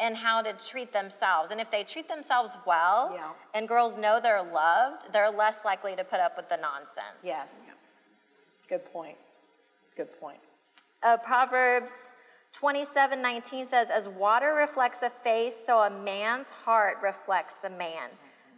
and 0.00 0.16
how 0.16 0.42
to 0.42 0.52
treat 0.54 0.92
themselves. 0.92 1.52
And 1.52 1.60
if 1.60 1.70
they 1.70 1.84
treat 1.84 2.08
themselves 2.08 2.56
well 2.66 3.12
Yeah. 3.14 3.30
and 3.54 3.68
girls 3.68 3.96
know 3.96 4.18
they're 4.20 4.42
loved, 4.42 5.12
they're 5.12 5.30
less 5.30 5.64
likely 5.64 5.94
to 5.94 6.02
put 6.02 6.18
up 6.18 6.36
with 6.36 6.48
the 6.48 6.56
nonsense. 6.56 7.22
Yes. 7.22 7.54
Good 8.68 8.84
point. 8.92 9.16
Good 9.96 10.18
point. 10.18 10.38
Uh, 11.02 11.16
Proverbs 11.18 12.12
27 12.52 13.22
19 13.22 13.66
says, 13.66 13.90
As 13.90 14.08
water 14.08 14.54
reflects 14.54 15.02
a 15.02 15.10
face, 15.10 15.56
so 15.56 15.78
a 15.80 15.90
man's 15.90 16.50
heart 16.50 16.98
reflects 17.02 17.54
the 17.54 17.70
man. 17.70 18.10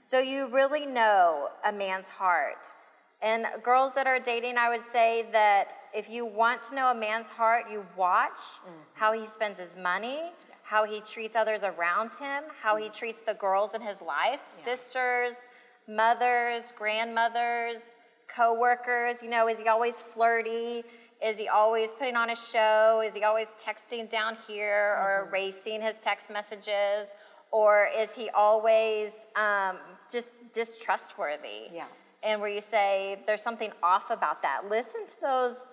So 0.07 0.21
you 0.21 0.49
really 0.49 0.85
know 0.85 1.49
a 1.67 1.73
man's 1.73 2.11
heart. 2.11 2.75
And 3.23 3.47
girls 3.63 3.95
that 3.95 4.07
are 4.07 4.21
dating, 4.21 4.59
I 4.59 4.69
would 4.69 4.85
say 4.85 5.25
that 5.33 5.73
if 5.95 6.11
you 6.11 6.27
want 6.27 6.61
to 6.65 6.75
know 6.75 6.91
a 6.91 6.95
man's 6.95 7.31
heart, 7.31 7.71
you 7.73 7.87
watch 7.97 8.37
mm-hmm. 8.37 8.71
how 8.93 9.15
he 9.15 9.25
spends 9.25 9.59
his 9.59 9.79
money, 9.79 10.31
how 10.63 10.85
he 10.85 11.01
treats 11.01 11.37
others 11.37 11.65
around 11.65 12.13
him, 12.13 12.45
how 12.61 12.77
he 12.77 12.85
mm-hmm. 12.85 12.93
treats 12.93 13.23
the 13.23 13.33
girls 13.33 13.73
in 13.73 13.81
his 13.81 14.03
life, 14.03 14.43
sisters, 14.51 15.49
mothers, 15.89 16.71
grandmothers, 16.77 17.97
co-workers. 18.29 19.23
You 19.23 19.31
know, 19.31 19.49
is 19.49 19.59
he 19.59 19.69
always 19.69 20.03
flirty? 20.03 20.85
Is 21.25 21.39
he 21.39 21.49
always 21.49 21.93
putting 21.93 22.17
on 22.17 22.29
a 22.29 22.37
show? 22.37 23.03
Is 23.03 23.15
he 23.15 23.23
always 23.23 23.55
texting 23.59 24.11
down 24.11 24.37
here 24.47 24.99
or 25.01 25.23
mm-hmm. 25.23 25.35
erasing 25.35 25.81
his 25.81 25.99
text 25.99 26.29
messages? 26.31 27.15
Or 27.55 27.89
is 27.97 28.17
he 28.17 28.31
always 28.31 29.29
um, 29.37 29.79
just 30.11 30.35
distrustworthy? 30.55 31.69
Yeah. 31.73 31.85
And 32.25 32.41
where 32.41 32.51
you 32.51 32.61
say 32.61 33.23
there's 33.29 33.43
something 33.43 33.71
off 33.81 34.11
about 34.11 34.43
that. 34.43 34.69
Listen 34.69 35.07
to 35.07 35.21
those 35.21 35.65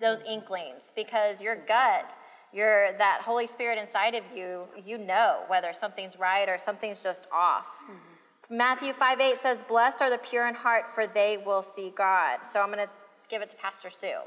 those 0.00 0.20
inklings 0.22 0.92
because 0.96 1.40
your 1.40 1.54
gut, 1.54 2.16
your 2.52 2.92
that 2.98 3.20
Holy 3.22 3.46
Spirit 3.46 3.78
inside 3.78 4.16
of 4.16 4.24
you, 4.34 4.64
you 4.84 4.98
know 4.98 5.44
whether 5.46 5.72
something's 5.72 6.18
right 6.18 6.48
or 6.48 6.58
something's 6.58 7.04
just 7.04 7.28
off. 7.32 7.84
Matthew 8.50 8.92
5 8.92 9.20
8 9.20 9.38
says, 9.38 9.62
Blessed 9.62 10.02
are 10.02 10.10
the 10.10 10.18
pure 10.18 10.48
in 10.48 10.56
heart, 10.56 10.88
for 10.88 11.06
they 11.06 11.38
will 11.46 11.62
see 11.62 11.92
God. 11.94 12.44
So 12.44 12.60
I'm 12.60 12.72
going 12.72 12.84
to 12.84 12.90
give 13.28 13.42
it 13.42 13.50
to 13.50 13.56
Pastor 13.56 13.90
Sue. 13.90 14.18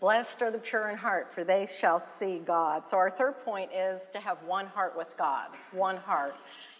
Blessed 0.00 0.42
are 0.42 0.50
the 0.50 0.58
pure 0.58 0.90
in 0.90 0.98
heart, 0.98 1.32
for 1.34 1.42
they 1.42 1.66
shall 1.66 1.98
see 1.98 2.38
God. 2.38 2.86
So, 2.86 2.98
our 2.98 3.10
third 3.10 3.42
point 3.44 3.70
is 3.72 4.00
to 4.12 4.20
have 4.20 4.42
one 4.42 4.66
heart 4.66 4.96
with 4.96 5.08
God, 5.16 5.48
one 5.72 5.96
heart. 5.96 6.34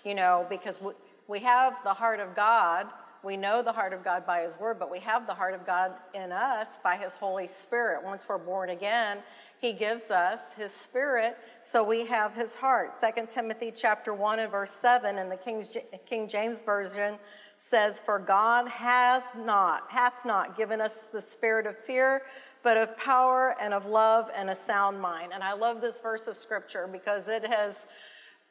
You 0.05 0.15
know, 0.15 0.47
because 0.51 0.81
we, 1.27 1.41
have 1.41 1.79
the 1.83 1.95
heart 1.95 2.21
of 2.21 2.37
God, 2.37 2.89
we 3.23 3.39
know 3.39 3.63
the 3.63 3.73
heart 3.73 3.95
of 3.95 4.05
God 4.05 4.27
by 4.27 4.43
His 4.43 4.59
Word, 4.59 4.79
but 4.79 4.91
we 4.91 5.01
have 5.01 5.27
the 5.27 5.33
heart 5.33 5.55
of 5.55 5.65
God 5.65 5.93
in 6.15 6.31
us 6.31 6.69
by 6.85 6.97
His 6.97 7.15
Holy 7.15 7.47
Spirit. 7.47 8.05
Once 8.05 8.29
we're 8.29 8.37
born 8.37 8.69
again, 8.69 9.19
He 9.61 9.73
gives 9.73 10.11
us 10.11 10.39
His 10.55 10.73
Spirit, 10.73 11.39
so 11.65 11.83
we 11.83 12.05
have 12.07 12.35
His 12.35 12.55
heart. 12.55 12.95
2 13.01 13.27
Timothy 13.31 13.73
chapter 13.75 14.13
1 14.13 14.41
and 14.41 14.53
verse 14.53 14.73
7 14.73 15.17
in 15.17 15.31
the 15.31 15.39
King's, 15.39 15.75
King 16.07 16.29
James 16.29 16.61
Version 16.61 17.17
says, 17.57 17.99
For 17.99 18.19
God 18.19 18.69
has 18.69 19.23
not, 19.37 19.85
hath 19.89 20.25
not 20.25 20.57
given 20.57 20.81
us 20.81 21.09
the 21.13 21.21
spirit 21.21 21.67
of 21.67 21.79
fear, 21.79 22.23
but 22.67 22.77
of 22.77 22.97
power 22.99 23.55
and 23.63 23.73
of 23.73 23.87
love 23.87 24.29
and 24.37 24.51
a 24.51 24.55
sound 24.57 25.01
mind. 25.01 25.31
And 25.33 25.41
I 25.41 25.53
love 25.53 25.81
this 25.81 26.01
verse 26.01 26.27
of 26.27 26.35
scripture 26.35 26.89
because 26.91 27.29
it 27.29 27.47
has 27.47 27.87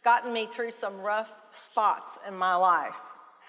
gotten 0.06 0.32
me 0.32 0.48
through 0.50 0.72
some 0.72 1.02
rough 1.02 1.30
spots 1.52 2.18
in 2.26 2.34
my 2.34 2.56
life. 2.56 2.96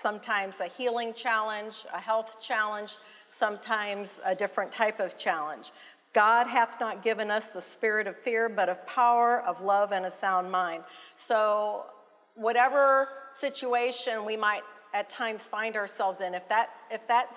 Sometimes 0.03 0.59
a 0.59 0.67
healing 0.67 1.15
challenge, 1.15 1.87
a 1.95 2.01
health 2.01 2.39
challenge, 2.41 2.97
sometimes 3.31 4.19
a 4.25 4.35
different 4.35 4.73
type 4.73 4.99
of 4.99 5.17
challenge. 5.17 5.71
God 6.13 6.49
hath 6.49 6.81
not 6.81 7.05
given 7.05 7.31
us 7.31 7.51
the 7.51 7.61
spirit 7.61 8.09
of 8.09 8.17
fear, 8.17 8.49
but 8.49 8.69
of 8.69 8.85
power, 8.89 9.43
of 9.43 9.61
love, 9.61 9.93
and 9.93 10.05
a 10.05 10.11
sound 10.11 10.51
mind. 10.51 10.83
So, 11.17 11.85
whatever 12.35 13.07
situation 13.35 14.25
we 14.25 14.37
might 14.37 14.63
at 14.93 15.09
times 15.09 15.43
find 15.43 15.77
ourselves 15.77 16.21
in, 16.21 16.35
if 16.35 16.49
that 16.49 16.71
if 16.91 17.07
that 17.07 17.37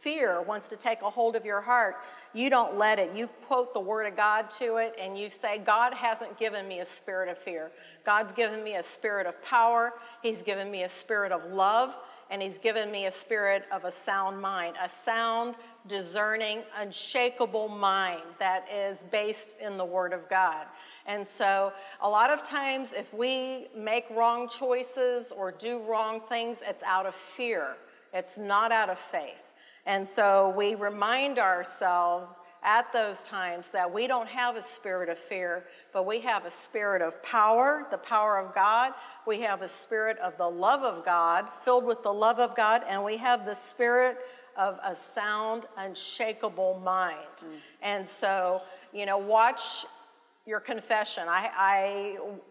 fear 0.00 0.40
wants 0.40 0.68
to 0.68 0.76
take 0.76 1.02
a 1.02 1.10
hold 1.10 1.36
of 1.36 1.44
your 1.44 1.60
heart, 1.60 1.96
you 2.32 2.48
don't 2.48 2.78
let 2.78 2.98
it. 2.98 3.14
You 3.14 3.28
quote 3.46 3.74
the 3.74 3.80
word 3.80 4.06
of 4.06 4.16
God 4.16 4.50
to 4.58 4.76
it 4.76 4.94
and 5.00 5.18
you 5.18 5.28
say, 5.30 5.58
God 5.58 5.94
hasn't 5.94 6.38
given 6.38 6.68
me 6.68 6.80
a 6.80 6.86
spirit 6.86 7.28
of 7.28 7.38
fear. 7.38 7.70
God's 8.06 8.32
given 8.32 8.62
me 8.62 8.76
a 8.76 8.82
spirit 8.82 9.26
of 9.26 9.42
power. 9.42 9.94
He's 10.22 10.42
given 10.42 10.70
me 10.70 10.84
a 10.84 10.88
spirit 10.88 11.32
of 11.32 11.52
love. 11.52 11.96
And 12.30 12.40
He's 12.40 12.58
given 12.58 12.92
me 12.92 13.06
a 13.06 13.10
spirit 13.10 13.64
of 13.72 13.84
a 13.84 13.90
sound 13.90 14.40
mind, 14.40 14.76
a 14.80 14.88
sound, 14.88 15.56
discerning, 15.88 16.62
unshakable 16.78 17.68
mind 17.68 18.22
that 18.38 18.66
is 18.72 19.02
based 19.10 19.56
in 19.60 19.76
the 19.76 19.84
Word 19.84 20.12
of 20.12 20.28
God. 20.30 20.66
And 21.06 21.26
so, 21.26 21.72
a 22.00 22.08
lot 22.08 22.30
of 22.30 22.44
times, 22.44 22.92
if 22.92 23.12
we 23.12 23.66
make 23.76 24.04
wrong 24.10 24.48
choices 24.48 25.32
or 25.36 25.50
do 25.50 25.80
wrong 25.80 26.20
things, 26.28 26.58
it's 26.64 26.84
out 26.84 27.04
of 27.04 27.16
fear, 27.16 27.76
it's 28.14 28.38
not 28.38 28.70
out 28.70 28.90
of 28.90 28.98
faith. 29.00 29.49
And 29.90 30.06
so 30.06 30.54
we 30.56 30.76
remind 30.76 31.40
ourselves 31.40 32.28
at 32.62 32.92
those 32.92 33.18
times 33.24 33.66
that 33.72 33.92
we 33.92 34.06
don't 34.06 34.28
have 34.28 34.54
a 34.54 34.62
spirit 34.62 35.08
of 35.08 35.18
fear, 35.18 35.64
but 35.92 36.06
we 36.06 36.20
have 36.20 36.44
a 36.44 36.50
spirit 36.52 37.02
of 37.02 37.20
power, 37.24 37.88
the 37.90 37.98
power 37.98 38.38
of 38.38 38.54
God. 38.54 38.92
We 39.26 39.40
have 39.40 39.62
a 39.62 39.68
spirit 39.68 40.16
of 40.18 40.38
the 40.38 40.46
love 40.48 40.84
of 40.84 41.04
God, 41.04 41.48
filled 41.64 41.84
with 41.84 42.04
the 42.04 42.12
love 42.12 42.38
of 42.38 42.54
God, 42.54 42.82
and 42.88 43.02
we 43.02 43.16
have 43.16 43.44
the 43.44 43.54
spirit 43.54 44.18
of 44.56 44.78
a 44.84 44.94
sound, 44.94 45.66
unshakable 45.76 46.80
mind. 46.84 47.16
Mm. 47.40 47.46
And 47.82 48.08
so, 48.08 48.62
you 48.92 49.06
know, 49.06 49.18
watch 49.18 49.84
your 50.46 50.60
confession. 50.60 51.24
I, 51.26 51.50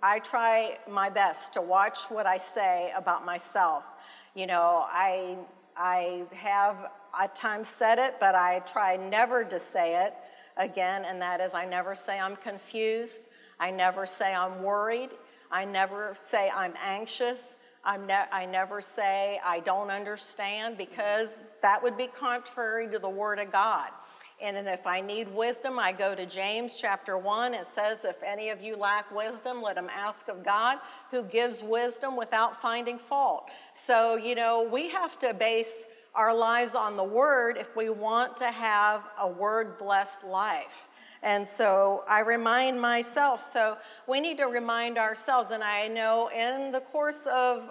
I, 0.04 0.16
I 0.16 0.20
try 0.20 0.78
my 0.92 1.10
best 1.10 1.54
to 1.54 1.62
watch 1.62 2.00
what 2.10 2.26
I 2.26 2.38
say 2.38 2.92
about 2.98 3.26
myself. 3.26 3.86
You 4.36 4.46
know, 4.46 4.84
I, 4.90 5.38
I 5.78 6.24
have 6.34 6.76
at 7.18 7.36
times 7.36 7.68
said 7.68 8.00
it, 8.00 8.16
but 8.20 8.36
I 8.36 8.60
try 8.60 8.98
never 8.98 9.44
to 9.44 9.60
say 9.60 10.06
it 10.06 10.14
again, 10.58 11.06
and 11.06 11.22
that 11.22 11.42
is 11.42 11.54
I 11.54 11.66
never 11.66 11.96
say 11.96 12.20
I'm 12.20 12.36
confused. 12.36 13.22
I 13.60 13.72
never 13.72 14.06
say 14.06 14.34
I'm 14.34 14.64
worried. 14.64 15.10
I 15.52 15.66
never 15.66 16.16
say 16.30 16.50
I'm 16.50 16.74
anxious. 16.82 17.56
I'm 17.84 18.06
ne- 18.06 18.30
I 18.32 18.46
never 18.46 18.82
say 18.82 19.40
I 19.44 19.62
don't 19.62 19.90
understand 19.90 20.78
because 20.78 21.40
that 21.62 21.82
would 21.82 21.98
be 21.98 22.08
contrary 22.08 22.90
to 22.92 23.00
the 23.00 23.10
Word 23.10 23.40
of 23.40 23.52
God. 23.52 23.90
And 24.42 24.56
then 24.56 24.68
if 24.68 24.88
I 24.88 25.02
need 25.02 25.28
wisdom, 25.34 25.78
I 25.78 25.92
go 25.92 26.16
to 26.16 26.26
James 26.26 26.74
chapter 26.80 27.18
1. 27.18 27.54
It 27.54 27.68
says, 27.76 28.00
If 28.06 28.24
any 28.24 28.50
of 28.50 28.62
you 28.62 28.78
lack 28.78 29.14
wisdom, 29.14 29.62
let 29.62 29.78
him 29.78 29.90
ask 29.94 30.30
of 30.30 30.46
God, 30.46 30.78
who 31.12 31.24
gives 31.24 31.62
wisdom 31.62 32.16
without 32.16 32.62
finding 32.62 32.98
fault. 32.98 33.50
So, 33.74 34.16
you 34.16 34.36
know, 34.36 34.68
we 34.72 34.90
have 34.90 35.20
to 35.20 35.34
base 35.34 35.86
our 36.16 36.36
lives 36.36 36.76
on 36.76 36.98
the 36.98 37.04
Word 37.04 37.58
if 37.58 37.76
we 37.76 37.90
want 37.90 38.38
to 38.38 38.52
have 38.52 39.04
a 39.20 39.28
Word 39.28 39.78
blessed 39.78 40.24
life. 40.24 40.88
And 41.22 41.46
so 41.46 42.04
I 42.08 42.20
remind 42.20 42.80
myself. 42.80 43.52
So 43.52 43.78
we 44.08 44.20
need 44.20 44.38
to 44.38 44.46
remind 44.46 44.98
ourselves. 44.98 45.52
And 45.52 45.64
I 45.64 45.88
know 45.88 46.30
in 46.30 46.72
the 46.72 46.80
course 46.80 47.28
of 47.32 47.70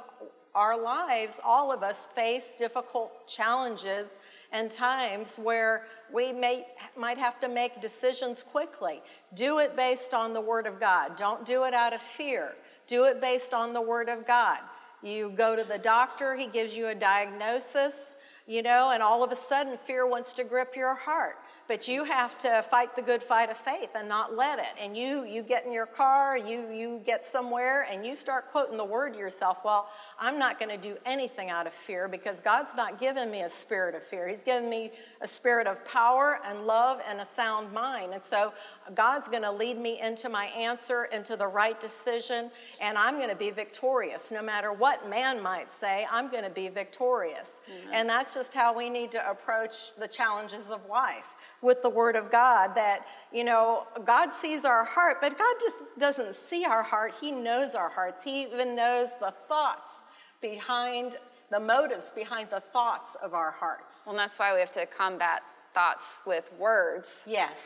our 0.54 0.80
lives, 0.80 1.34
all 1.44 1.72
of 1.72 1.82
us 1.82 2.08
face 2.14 2.44
difficult 2.58 3.26
challenges 3.26 4.08
and 4.52 4.70
times 4.70 5.36
where 5.36 5.84
we 6.12 6.32
may, 6.32 6.66
might 6.96 7.18
have 7.18 7.38
to 7.40 7.48
make 7.48 7.80
decisions 7.80 8.42
quickly. 8.42 9.02
Do 9.34 9.58
it 9.58 9.76
based 9.76 10.14
on 10.14 10.32
the 10.32 10.40
Word 10.40 10.66
of 10.66 10.80
God. 10.80 11.16
Don't 11.16 11.44
do 11.44 11.64
it 11.64 11.74
out 11.74 11.92
of 11.92 12.00
fear. 12.00 12.54
Do 12.86 13.04
it 13.04 13.20
based 13.20 13.52
on 13.52 13.72
the 13.72 13.82
Word 13.82 14.08
of 14.08 14.26
God. 14.26 14.58
You 15.02 15.32
go 15.36 15.54
to 15.54 15.64
the 15.64 15.78
doctor, 15.78 16.34
he 16.34 16.46
gives 16.46 16.74
you 16.74 16.88
a 16.88 16.94
diagnosis, 16.94 18.14
you 18.48 18.62
know, 18.62 18.90
and 18.90 19.02
all 19.02 19.22
of 19.22 19.30
a 19.30 19.36
sudden 19.36 19.76
fear 19.76 20.06
wants 20.06 20.32
to 20.32 20.42
grip 20.42 20.74
your 20.74 20.94
heart 20.94 21.36
but 21.68 21.86
you 21.86 22.04
have 22.04 22.36
to 22.38 22.64
fight 22.70 22.96
the 22.96 23.02
good 23.02 23.22
fight 23.22 23.50
of 23.50 23.58
faith 23.58 23.90
and 23.94 24.08
not 24.08 24.34
let 24.34 24.58
it. 24.58 24.74
And 24.80 24.96
you 24.96 25.24
you 25.24 25.42
get 25.42 25.66
in 25.66 25.72
your 25.72 25.86
car 25.86 26.36
you 26.36 26.70
you 26.72 27.00
get 27.04 27.24
somewhere 27.24 27.86
and 27.90 28.04
you 28.04 28.16
start 28.16 28.50
quoting 28.50 28.76
the 28.76 28.84
word 28.84 29.12
to 29.12 29.18
yourself 29.18 29.58
well 29.64 29.88
i'm 30.18 30.38
not 30.38 30.58
going 30.58 30.68
to 30.68 30.76
do 30.76 30.96
anything 31.04 31.50
out 31.50 31.66
of 31.66 31.72
fear 31.72 32.08
because 32.08 32.40
god's 32.40 32.74
not 32.76 32.98
given 32.98 33.30
me 33.30 33.42
a 33.42 33.48
spirit 33.48 33.94
of 33.94 34.02
fear. 34.02 34.28
He's 34.28 34.42
given 34.42 34.68
me 34.70 34.92
a 35.20 35.28
spirit 35.28 35.66
of 35.66 35.84
power 35.84 36.40
and 36.44 36.66
love 36.66 37.00
and 37.08 37.20
a 37.20 37.26
sound 37.36 37.72
mind. 37.72 38.14
And 38.14 38.24
so 38.24 38.52
god's 38.94 39.28
going 39.28 39.42
to 39.42 39.52
lead 39.52 39.78
me 39.78 40.00
into 40.00 40.28
my 40.28 40.46
answer 40.46 41.04
into 41.06 41.36
the 41.36 41.46
right 41.46 41.78
decision 41.80 42.50
and 42.80 42.96
i'm 42.96 43.16
going 43.16 43.28
to 43.28 43.36
be 43.36 43.50
victorious. 43.50 44.30
No 44.30 44.42
matter 44.42 44.72
what 44.72 45.08
man 45.08 45.42
might 45.42 45.70
say 45.70 46.06
i'm 46.10 46.30
going 46.30 46.44
to 46.44 46.50
be 46.50 46.68
victorious. 46.68 47.60
Mm-hmm. 47.68 47.94
and 47.94 48.08
that's 48.08 48.34
just 48.34 48.54
how 48.54 48.76
we 48.76 48.88
need 48.88 49.10
to 49.12 49.30
approach 49.30 49.94
the 49.96 50.08
challenges 50.08 50.70
of 50.70 50.80
life 50.86 51.34
with 51.62 51.82
the 51.82 51.88
Word 51.88 52.16
of 52.16 52.30
God 52.30 52.74
that, 52.74 53.06
you 53.32 53.44
know, 53.44 53.86
God 54.04 54.32
sees 54.32 54.64
our 54.64 54.84
heart, 54.84 55.18
but 55.20 55.36
God 55.36 55.56
just 55.60 55.84
doesn't 55.98 56.34
see 56.48 56.64
our 56.64 56.82
heart. 56.82 57.14
He 57.20 57.32
knows 57.32 57.74
our 57.74 57.88
hearts. 57.88 58.22
He 58.22 58.42
even 58.42 58.76
knows 58.76 59.08
the 59.20 59.34
thoughts 59.48 60.04
behind, 60.40 61.16
the 61.50 61.60
motives 61.60 62.12
behind 62.12 62.50
the 62.50 62.60
thoughts 62.72 63.16
of 63.16 63.34
our 63.34 63.50
hearts. 63.50 64.02
Well, 64.06 64.16
that's 64.16 64.38
why 64.38 64.54
we 64.54 64.60
have 64.60 64.72
to 64.72 64.86
combat 64.86 65.42
thoughts 65.74 66.20
with 66.26 66.52
words. 66.58 67.08
Yes 67.26 67.58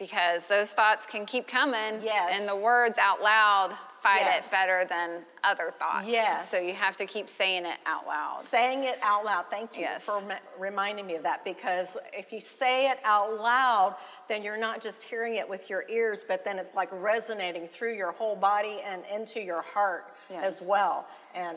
because 0.00 0.42
those 0.48 0.68
thoughts 0.70 1.06
can 1.06 1.26
keep 1.26 1.46
coming. 1.46 2.00
Yes. 2.02 2.34
And 2.34 2.48
the 2.48 2.56
words 2.56 2.96
out 2.98 3.22
loud 3.22 3.76
fight 4.02 4.22
yes. 4.22 4.46
it 4.46 4.50
better 4.50 4.84
than 4.88 5.22
other 5.44 5.72
thoughts. 5.78 6.06
Yes. 6.06 6.50
So 6.50 6.58
you 6.58 6.72
have 6.72 6.96
to 6.96 7.06
keep 7.06 7.28
saying 7.28 7.64
it 7.64 7.78
out 7.86 8.06
loud. 8.06 8.42
Saying 8.48 8.84
it 8.84 8.98
out 9.02 9.24
loud. 9.24 9.46
Thank 9.50 9.76
you 9.76 9.82
yes. 9.82 10.02
for 10.02 10.22
reminding 10.58 11.06
me 11.06 11.16
of 11.16 11.22
that 11.22 11.44
because 11.44 11.96
if 12.12 12.32
you 12.32 12.40
say 12.40 12.90
it 12.90 12.98
out 13.04 13.38
loud, 13.40 13.96
then 14.28 14.42
you're 14.42 14.58
not 14.58 14.80
just 14.80 15.02
hearing 15.02 15.36
it 15.36 15.48
with 15.48 15.68
your 15.68 15.84
ears, 15.88 16.24
but 16.26 16.44
then 16.44 16.58
it's 16.58 16.74
like 16.74 16.88
resonating 16.92 17.68
through 17.68 17.94
your 17.94 18.12
whole 18.12 18.36
body 18.36 18.80
and 18.84 19.02
into 19.12 19.40
your 19.40 19.62
heart 19.62 20.06
yes. 20.30 20.42
as 20.44 20.62
well. 20.62 21.06
And 21.34 21.56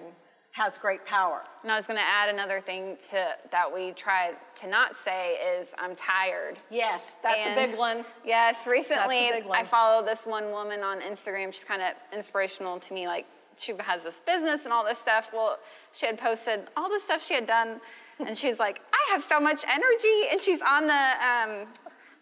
has 0.54 0.78
great 0.78 1.04
power. 1.04 1.44
And 1.64 1.72
I 1.72 1.78
was 1.78 1.88
going 1.88 1.98
to 1.98 2.06
add 2.06 2.30
another 2.30 2.62
thing 2.62 2.96
to 3.10 3.28
that 3.52 3.74
we 3.74 3.92
try 3.92 4.34
to 4.56 4.68
not 4.68 4.96
say 5.04 5.34
is 5.34 5.68
I'm 5.80 5.96
tired. 5.96 6.60
Yes, 6.70 7.12
that's 7.24 7.40
and 7.40 7.58
a 7.58 7.68
big 7.68 7.78
one. 7.78 8.06
Yes, 8.24 8.68
recently 8.68 9.32
I 9.52 9.64
followed 9.64 10.08
this 10.08 10.28
one 10.28 10.52
woman 10.52 10.82
on 10.82 11.02
Instagram. 11.02 11.52
She's 11.52 11.64
kind 11.64 11.82
of 11.82 11.94
inspirational 12.16 12.80
to 12.82 12.94
me. 12.94 13.08
Like 13.08 13.26
she 13.58 13.74
has 13.80 14.04
this 14.04 14.22
business 14.26 14.66
and 14.66 14.72
all 14.72 14.86
this 14.86 15.00
stuff. 15.00 15.32
Well, 15.34 15.58
she 15.92 16.06
had 16.06 16.20
posted 16.20 16.70
all 16.78 16.88
the 16.88 17.00
stuff 17.04 17.24
she 17.24 17.34
had 17.34 17.48
done, 17.48 17.82
and 18.20 18.38
she's 18.38 18.60
like, 18.60 18.80
I 18.94 19.12
have 19.12 19.24
so 19.24 19.40
much 19.40 19.66
energy, 19.68 20.30
and 20.32 20.40
she's 20.40 20.62
on 20.62 20.86
the 20.86 20.94
um, 20.94 21.68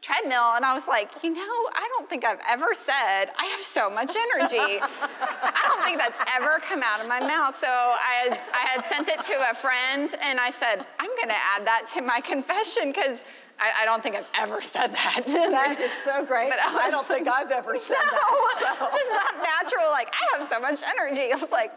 treadmill 0.02 0.54
and 0.56 0.66
I 0.66 0.74
was 0.74 0.84
like, 0.88 1.12
you 1.24 1.30
know, 1.30 1.42
I 1.74 1.88
don't 1.96 2.10
think 2.10 2.26
I've 2.26 2.42
ever 2.50 2.74
said 2.74 3.32
I 3.38 3.46
have 3.54 3.62
so 3.62 3.90
much 3.90 4.16
energy. 4.16 4.58
I 4.82 5.64
don't 5.68 5.84
think 5.84 6.00
that's 6.00 6.24
ever 6.36 6.60
come 6.60 6.82
out 6.84 7.02
of 7.02 7.08
my 7.08 7.20
mouth. 7.20 7.56
So 7.62 7.68
I 7.68 8.26
had, 8.26 8.40
I 8.54 8.68
had 8.68 8.86
sent 8.90 9.10
it 9.10 9.22
to 9.24 9.52
a 9.52 9.54
friend 9.54 10.14
and 10.22 10.40
I 10.40 10.52
said, 10.52 10.86
I'm 11.00 11.10
going 11.18 11.30
to 11.30 11.42
add 11.56 11.66
that 11.68 11.88
to 11.94 12.02
my 12.02 12.20
confession 12.20 12.92
because 12.92 13.20
I, 13.60 13.84
I, 13.84 13.86
don't 13.86 14.02
think 14.02 14.16
I've 14.16 14.26
ever 14.34 14.60
said 14.60 14.92
that. 14.92 15.22
That 15.28 15.80
is 15.80 15.92
so 16.04 16.26
great. 16.26 16.50
But 16.50 16.60
I, 16.60 16.74
was, 16.74 16.82
I 16.82 16.90
don't 16.90 17.08
think 17.08 17.28
I've 17.28 17.52
ever 17.52 17.78
said 17.78 17.94
no, 17.94 18.18
that. 18.18 18.78
So. 18.80 18.86
Just 18.98 19.10
not 19.12 19.38
natural. 19.38 19.92
Like 19.92 20.10
I 20.10 20.38
have 20.38 20.50
so 20.50 20.60
much 20.60 20.82
energy. 20.82 21.32
I 21.32 21.36
was 21.36 21.52
like, 21.52 21.72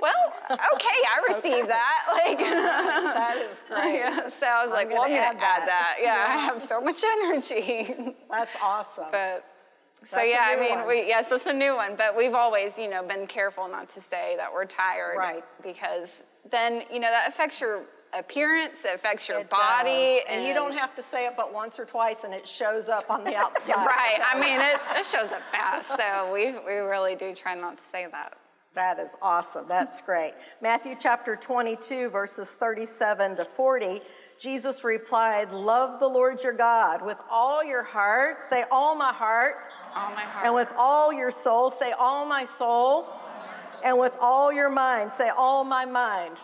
well, 0.00 0.58
okay, 0.74 0.98
I 1.08 1.34
received 1.34 1.68
that. 1.68 2.00
Like 2.14 2.38
that 2.38 3.36
is 3.50 3.62
great. 3.68 3.96
Yeah, 3.96 4.28
so 4.28 4.46
I 4.46 4.64
was 4.64 4.68
I'm 4.68 4.70
like, 4.70 4.88
well, 4.88 5.02
I'm 5.02 5.08
gonna 5.10 5.20
add 5.20 5.38
that. 5.38 5.64
that. 5.66 5.96
Yeah, 6.00 6.16
yeah, 6.16 6.36
I 6.36 6.38
have 6.38 6.60
so 6.60 6.80
much 6.80 7.02
energy. 7.04 7.94
That's 8.30 8.54
awesome. 8.62 9.06
But 9.10 9.44
so 10.04 10.16
That's 10.16 10.28
yeah, 10.30 10.46
I 10.48 10.60
mean, 10.60 10.78
one. 10.78 10.88
we 10.88 11.06
yes, 11.06 11.26
it's 11.30 11.46
a 11.46 11.52
new 11.52 11.74
one, 11.74 11.96
but 11.96 12.16
we've 12.16 12.34
always, 12.34 12.78
you 12.78 12.88
know, 12.88 13.02
been 13.02 13.26
careful 13.26 13.68
not 13.68 13.88
to 13.90 14.00
say 14.10 14.34
that 14.36 14.52
we're 14.52 14.64
tired, 14.64 15.16
right? 15.16 15.44
Because 15.62 16.08
then, 16.50 16.82
you 16.92 17.00
know, 17.00 17.10
that 17.10 17.28
affects 17.28 17.60
your 17.60 17.82
appearance, 18.12 18.78
it 18.84 18.94
affects 18.94 19.28
your 19.28 19.40
it 19.40 19.50
body. 19.50 20.20
And, 20.28 20.40
and, 20.40 20.46
you 20.46 20.54
don't 20.54 20.76
have 20.76 20.94
to 20.94 21.02
say 21.02 21.26
it 21.26 21.34
but 21.36 21.52
once 21.52 21.78
or 21.78 21.84
twice 21.84 22.24
and 22.24 22.32
it 22.32 22.46
shows 22.46 22.88
up 22.88 23.10
on 23.10 23.24
the 23.24 23.34
outside. 23.34 23.74
right. 23.74 24.20
I 24.24 24.38
mean, 24.38 24.60
it, 24.60 24.80
it 24.98 25.06
shows 25.06 25.32
up 25.32 25.42
fast. 25.50 25.88
So 25.88 26.32
we, 26.32 26.52
we 26.64 26.78
really 26.78 27.16
do 27.16 27.34
try 27.34 27.54
not 27.54 27.78
to 27.78 27.84
say 27.90 28.06
that. 28.10 28.36
That 28.74 28.98
is 28.98 29.10
awesome. 29.22 29.66
That's 29.68 30.00
great. 30.00 30.34
Matthew 30.60 30.96
chapter 31.00 31.36
22, 31.36 32.10
verses 32.10 32.56
37 32.56 33.36
to 33.36 33.44
40. 33.44 34.00
Jesus 34.36 34.82
replied, 34.82 35.52
Love 35.52 36.00
the 36.00 36.08
Lord 36.08 36.42
your 36.42 36.52
God 36.52 37.04
with 37.04 37.18
all 37.30 37.62
your 37.62 37.84
heart. 37.84 38.38
Say, 38.50 38.64
All 38.72 38.96
my 38.96 39.12
heart. 39.12 39.54
All 39.94 40.10
my 40.10 40.22
heart. 40.22 40.46
And 40.46 40.54
with 40.56 40.72
all 40.76 41.12
your 41.12 41.30
soul. 41.30 41.70
Say, 41.70 41.92
All 41.92 42.26
my 42.26 42.44
soul. 42.44 43.06
And 43.84 43.96
with 43.96 44.16
all 44.20 44.52
your 44.52 44.70
mind. 44.70 45.12
Say, 45.12 45.28
All 45.28 45.62
my 45.62 45.84
mind. 45.84 46.36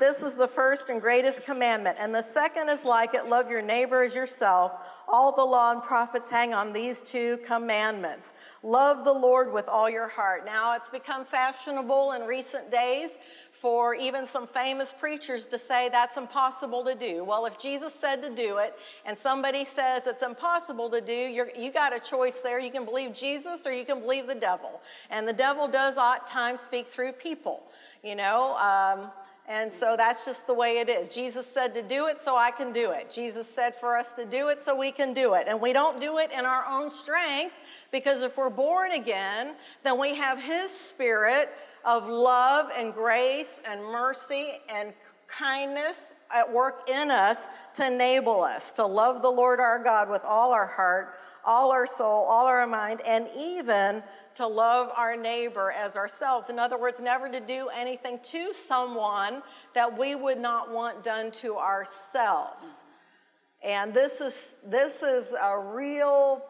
This 0.00 0.22
is 0.22 0.36
the 0.36 0.48
first 0.48 0.88
and 0.88 1.00
greatest 1.00 1.44
commandment. 1.44 1.98
And 2.00 2.14
the 2.14 2.22
second 2.22 2.70
is 2.70 2.84
like 2.84 3.14
it 3.14 3.28
love 3.28 3.50
your 3.50 3.62
neighbor 3.62 4.02
as 4.02 4.14
yourself. 4.14 4.72
All 5.08 5.32
the 5.32 5.44
law 5.44 5.72
and 5.72 5.82
prophets 5.82 6.30
hang 6.30 6.54
on 6.54 6.72
these 6.72 7.02
two 7.02 7.38
commandments. 7.46 8.32
Love 8.62 9.04
the 9.04 9.12
Lord 9.12 9.52
with 9.52 9.68
all 9.68 9.88
your 9.90 10.08
heart. 10.08 10.44
Now, 10.46 10.74
it's 10.74 10.90
become 10.90 11.24
fashionable 11.24 12.12
in 12.12 12.22
recent 12.22 12.70
days 12.70 13.10
for 13.52 13.94
even 13.94 14.26
some 14.26 14.46
famous 14.46 14.92
preachers 14.92 15.46
to 15.46 15.56
say 15.56 15.88
that's 15.88 16.16
impossible 16.16 16.84
to 16.84 16.94
do. 16.94 17.24
Well, 17.24 17.46
if 17.46 17.58
Jesus 17.58 17.94
said 17.94 18.20
to 18.20 18.28
do 18.28 18.58
it 18.58 18.74
and 19.06 19.16
somebody 19.16 19.64
says 19.64 20.06
it's 20.06 20.22
impossible 20.22 20.90
to 20.90 21.00
do, 21.00 21.12
you 21.12 21.72
got 21.72 21.96
a 21.96 22.00
choice 22.00 22.40
there. 22.40 22.58
You 22.58 22.70
can 22.70 22.84
believe 22.84 23.14
Jesus 23.14 23.66
or 23.66 23.72
you 23.72 23.86
can 23.86 24.00
believe 24.00 24.26
the 24.26 24.34
devil. 24.34 24.82
And 25.10 25.26
the 25.26 25.32
devil 25.32 25.66
does 25.66 25.96
at 25.96 26.26
times 26.26 26.60
speak 26.60 26.88
through 26.88 27.12
people, 27.12 27.62
you 28.02 28.16
know. 28.16 28.54
Um, 28.56 29.10
and 29.46 29.70
so 29.70 29.94
that's 29.96 30.24
just 30.24 30.46
the 30.46 30.54
way 30.54 30.78
it 30.78 30.88
is. 30.88 31.10
Jesus 31.10 31.46
said 31.46 31.74
to 31.74 31.82
do 31.82 32.06
it, 32.06 32.20
so 32.20 32.34
I 32.36 32.50
can 32.50 32.72
do 32.72 32.92
it. 32.92 33.10
Jesus 33.10 33.46
said 33.46 33.74
for 33.78 33.96
us 33.96 34.12
to 34.14 34.24
do 34.24 34.48
it, 34.48 34.62
so 34.62 34.74
we 34.74 34.90
can 34.90 35.12
do 35.12 35.34
it. 35.34 35.46
And 35.48 35.60
we 35.60 35.72
don't 35.74 36.00
do 36.00 36.18
it 36.18 36.30
in 36.32 36.46
our 36.46 36.64
own 36.66 36.88
strength, 36.88 37.54
because 37.92 38.22
if 38.22 38.38
we're 38.38 38.48
born 38.48 38.92
again, 38.92 39.54
then 39.82 39.98
we 40.00 40.14
have 40.14 40.40
His 40.40 40.70
Spirit 40.70 41.50
of 41.84 42.08
love 42.08 42.70
and 42.76 42.94
grace 42.94 43.60
and 43.66 43.82
mercy 43.82 44.60
and 44.68 44.94
kindness 45.26 46.12
at 46.32 46.50
work 46.50 46.88
in 46.88 47.10
us 47.10 47.48
to 47.74 47.86
enable 47.86 48.42
us 48.42 48.72
to 48.72 48.86
love 48.86 49.20
the 49.20 49.28
Lord 49.28 49.60
our 49.60 49.82
God 49.82 50.08
with 50.08 50.22
all 50.24 50.52
our 50.52 50.66
heart, 50.66 51.14
all 51.44 51.70
our 51.70 51.86
soul, 51.86 52.24
all 52.24 52.46
our 52.46 52.66
mind, 52.66 53.02
and 53.06 53.28
even 53.36 54.02
to 54.36 54.46
love 54.46 54.90
our 54.96 55.16
neighbor 55.16 55.70
as 55.70 55.96
ourselves. 55.96 56.50
In 56.50 56.58
other 56.58 56.78
words, 56.78 57.00
never 57.00 57.28
to 57.28 57.40
do 57.40 57.68
anything 57.68 58.18
to 58.24 58.52
someone 58.52 59.42
that 59.74 59.98
we 59.98 60.14
would 60.14 60.38
not 60.38 60.72
want 60.72 61.04
done 61.04 61.30
to 61.32 61.56
ourselves. 61.56 62.66
And 63.62 63.94
this 63.94 64.20
is, 64.20 64.56
this 64.66 65.02
is 65.02 65.32
a 65.40 65.58
real 65.58 66.42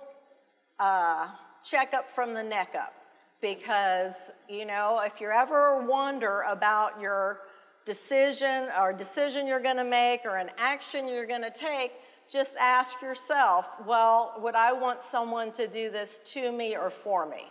uh, 0.81 1.29
checkup 1.65 2.11
from 2.11 2.35
the 2.35 2.43
neck 2.43 2.75
up 2.79 2.93
because, 3.41 4.15
you 4.49 4.65
know, 4.65 5.01
if 5.05 5.21
you 5.21 5.29
ever 5.29 5.85
wonder 5.87 6.43
about 6.43 7.01
your 7.01 7.41
decision 7.85 8.69
or 8.81 8.93
decision 8.93 9.47
you're 9.47 9.61
going 9.61 9.77
to 9.77 9.85
make 9.85 10.25
or 10.25 10.37
an 10.37 10.51
action 10.57 11.07
you're 11.07 11.27
going 11.27 11.43
to 11.43 11.51
take, 11.51 11.93
just 12.31 12.57
ask 12.57 13.03
yourself, 13.03 13.67
well, 13.87 14.35
would 14.39 14.55
I 14.55 14.73
want 14.73 15.03
someone 15.03 15.53
to 15.53 15.69
do 15.69 15.91
this 15.91 16.21
to 16.33 16.51
me 16.51 16.75
or 16.75 16.91
for 16.91 17.27
me? 17.27 17.51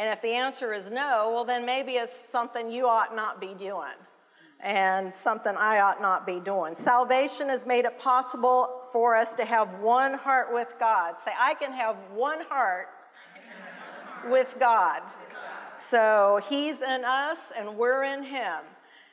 And 0.00 0.08
if 0.08 0.22
the 0.22 0.30
answer 0.30 0.72
is 0.72 0.90
no, 0.90 1.30
well, 1.30 1.44
then 1.44 1.66
maybe 1.66 1.92
it's 1.92 2.16
something 2.32 2.70
you 2.70 2.88
ought 2.88 3.14
not 3.14 3.38
be 3.38 3.52
doing 3.52 3.92
and 4.62 5.14
something 5.14 5.54
I 5.54 5.80
ought 5.80 6.00
not 6.00 6.24
be 6.24 6.40
doing. 6.40 6.74
Salvation 6.74 7.50
has 7.50 7.66
made 7.66 7.84
it 7.84 7.98
possible 7.98 8.80
for 8.92 9.14
us 9.14 9.34
to 9.34 9.44
have 9.44 9.74
one 9.74 10.14
heart 10.14 10.54
with 10.54 10.72
God. 10.80 11.16
Say, 11.22 11.32
I 11.38 11.52
can 11.52 11.74
have 11.74 11.96
one 12.14 12.40
heart 12.48 12.88
with 14.30 14.56
God. 14.58 15.02
So 15.78 16.40
he's 16.48 16.80
in 16.80 17.04
us 17.04 17.36
and 17.54 17.76
we're 17.76 18.04
in 18.04 18.22
him. 18.22 18.60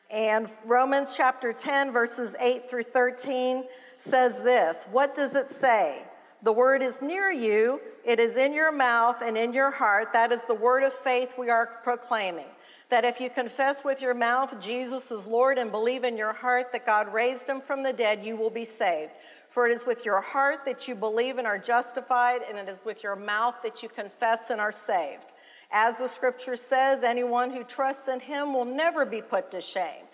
And 0.09 0.47
Romans 0.63 1.15
chapter 1.17 1.51
10, 1.51 1.91
verses 1.91 2.33
8 2.39 2.69
through 2.69 2.83
13 2.83 3.65
says 3.97 4.41
this 4.41 4.85
What 4.89 5.15
does 5.15 5.35
it 5.35 5.49
say? 5.49 6.03
The 6.43 6.53
word 6.53 6.81
is 6.81 7.01
near 7.01 7.29
you, 7.29 7.81
it 8.07 8.19
is 8.19 8.37
in 8.37 8.53
your 8.53 8.71
mouth 8.71 9.21
and 9.21 9.37
in 9.37 9.53
your 9.53 9.69
heart. 9.69 10.13
That 10.13 10.31
is 10.31 10.41
the 10.43 10.53
word 10.55 10.81
of 10.81 10.93
faith 10.93 11.35
we 11.37 11.49
are 11.49 11.67
proclaiming. 11.83 12.47
That 12.89 13.03
if 13.03 13.19
you 13.19 13.29
confess 13.29 13.83
with 13.83 14.01
your 14.01 14.13
mouth 14.13 14.61
Jesus 14.61 15.11
is 15.11 15.27
Lord 15.27 15.57
and 15.57 15.71
believe 15.71 16.05
in 16.05 16.15
your 16.15 16.31
heart 16.31 16.71
that 16.71 16.85
God 16.85 17.13
raised 17.13 17.49
him 17.49 17.59
from 17.59 17.83
the 17.83 17.91
dead, 17.91 18.25
you 18.25 18.37
will 18.37 18.49
be 18.49 18.63
saved. 18.63 19.11
For 19.49 19.67
it 19.67 19.73
is 19.73 19.85
with 19.85 20.05
your 20.05 20.21
heart 20.21 20.63
that 20.63 20.87
you 20.87 20.95
believe 20.95 21.37
and 21.37 21.45
are 21.45 21.57
justified, 21.57 22.41
and 22.47 22.57
it 22.57 22.69
is 22.69 22.85
with 22.85 23.03
your 23.03 23.15
mouth 23.15 23.55
that 23.63 23.83
you 23.83 23.89
confess 23.89 24.49
and 24.51 24.61
are 24.61 24.71
saved. 24.71 25.25
As 25.71 25.97
the 25.97 26.07
scripture 26.07 26.55
says, 26.55 27.03
anyone 27.03 27.51
who 27.51 27.63
trusts 27.63 28.07
in 28.07 28.21
him 28.21 28.53
will 28.53 28.65
never 28.65 29.05
be 29.05 29.21
put 29.21 29.51
to 29.51 29.59
shame. 29.59 30.05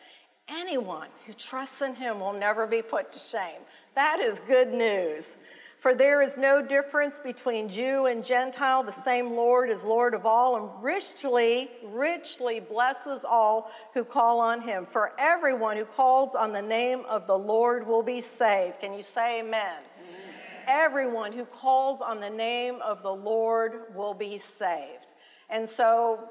Anyone 0.48 1.10
who 1.26 1.34
trusts 1.34 1.82
in 1.82 1.94
him 1.96 2.20
will 2.20 2.34
never 2.34 2.66
be 2.66 2.82
put 2.82 3.12
to 3.12 3.20
shame. 3.20 3.62
That 3.96 4.20
is 4.20 4.40
good 4.40 4.74
news. 4.74 5.38
For 5.84 5.94
there 5.94 6.22
is 6.22 6.38
no 6.38 6.62
difference 6.62 7.20
between 7.20 7.68
Jew 7.68 8.06
and 8.06 8.24
Gentile. 8.24 8.84
The 8.84 8.94
same 8.94 9.34
Lord 9.34 9.70
is 9.70 9.84
Lord 9.84 10.14
of 10.14 10.26
all 10.26 10.56
and 10.56 10.82
richly, 10.82 11.72
richly 11.84 12.62
blesses 12.62 13.26
all 13.30 13.70
who 13.94 14.06
call 14.06 14.40
on 14.40 14.62
him. 14.62 14.86
For 14.86 15.12
everyone 15.20 15.76
who 15.76 15.84
calls 15.84 16.36
on 16.36 16.54
the 16.54 16.62
name 16.62 17.04
of 17.10 17.28
the 17.28 17.38
Lord 17.38 17.86
will 17.86 18.02
be 18.02 18.22
saved. 18.22 18.80
Can 18.80 18.94
you 18.94 19.04
say 19.04 19.42
amen? 19.42 19.52
amen? 19.52 20.36
Everyone 20.68 21.34
who 21.34 21.44
calls 21.44 22.00
on 22.00 22.22
the 22.22 22.30
name 22.30 22.76
of 22.82 23.04
the 23.04 23.14
Lord 23.14 23.94
will 23.94 24.14
be 24.14 24.38
saved. 24.38 25.12
And 25.50 25.68
so, 25.68 26.30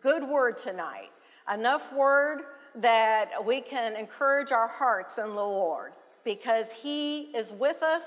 good 0.00 0.24
word 0.24 0.58
tonight. 0.58 1.10
Enough 1.54 1.92
word 1.92 2.40
that 2.74 3.44
we 3.44 3.60
can 3.60 3.94
encourage 3.94 4.50
our 4.50 4.66
hearts 4.66 5.18
in 5.18 5.26
the 5.26 5.34
Lord 5.34 5.92
because 6.24 6.72
He 6.72 7.30
is 7.36 7.52
with 7.52 7.80
us 7.84 8.02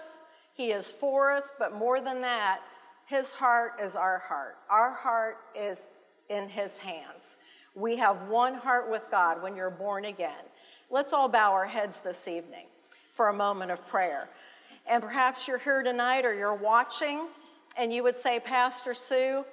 he 0.62 0.68
is 0.68 0.86
for 0.86 1.32
us, 1.32 1.51
but 1.57 1.74
more 1.74 1.99
than 1.99 2.22
that, 2.22 2.59
His 3.07 3.32
heart 3.32 3.80
is 3.84 3.95
our 3.95 4.20
heart. 4.20 4.57
Our 4.70 4.93
heart 4.93 5.38
is 5.59 5.89
in 6.30 6.49
His 6.49 6.78
hands. 6.78 7.36
We 7.74 7.97
have 7.97 8.28
one 8.28 8.53
heart 8.53 8.91
with 8.91 9.01
God 9.09 9.41
when 9.41 9.55
you're 9.55 9.72
born 9.72 10.05
again. 10.05 10.43
Let's 10.91 11.14
all 11.14 11.28
bow 11.28 11.51
our 11.53 11.66
heads 11.66 11.99
this 12.03 12.28
evening 12.28 12.68
for 13.16 13.30
a 13.30 13.34
moment 13.34 13.72
of 13.72 13.88
prayer. 13.88 14.30
And 14.86 15.01
perhaps 15.01 15.47
you're 15.47 15.57
here 15.57 15.82
tonight 15.82 16.26
or 16.26 16.36
you're 16.36 16.53
watching 16.53 17.26
and 17.76 17.91
you 17.91 18.03
would 18.03 18.16
say, 18.16 18.39
Pastor 18.39 18.93
Sue, 18.93 19.43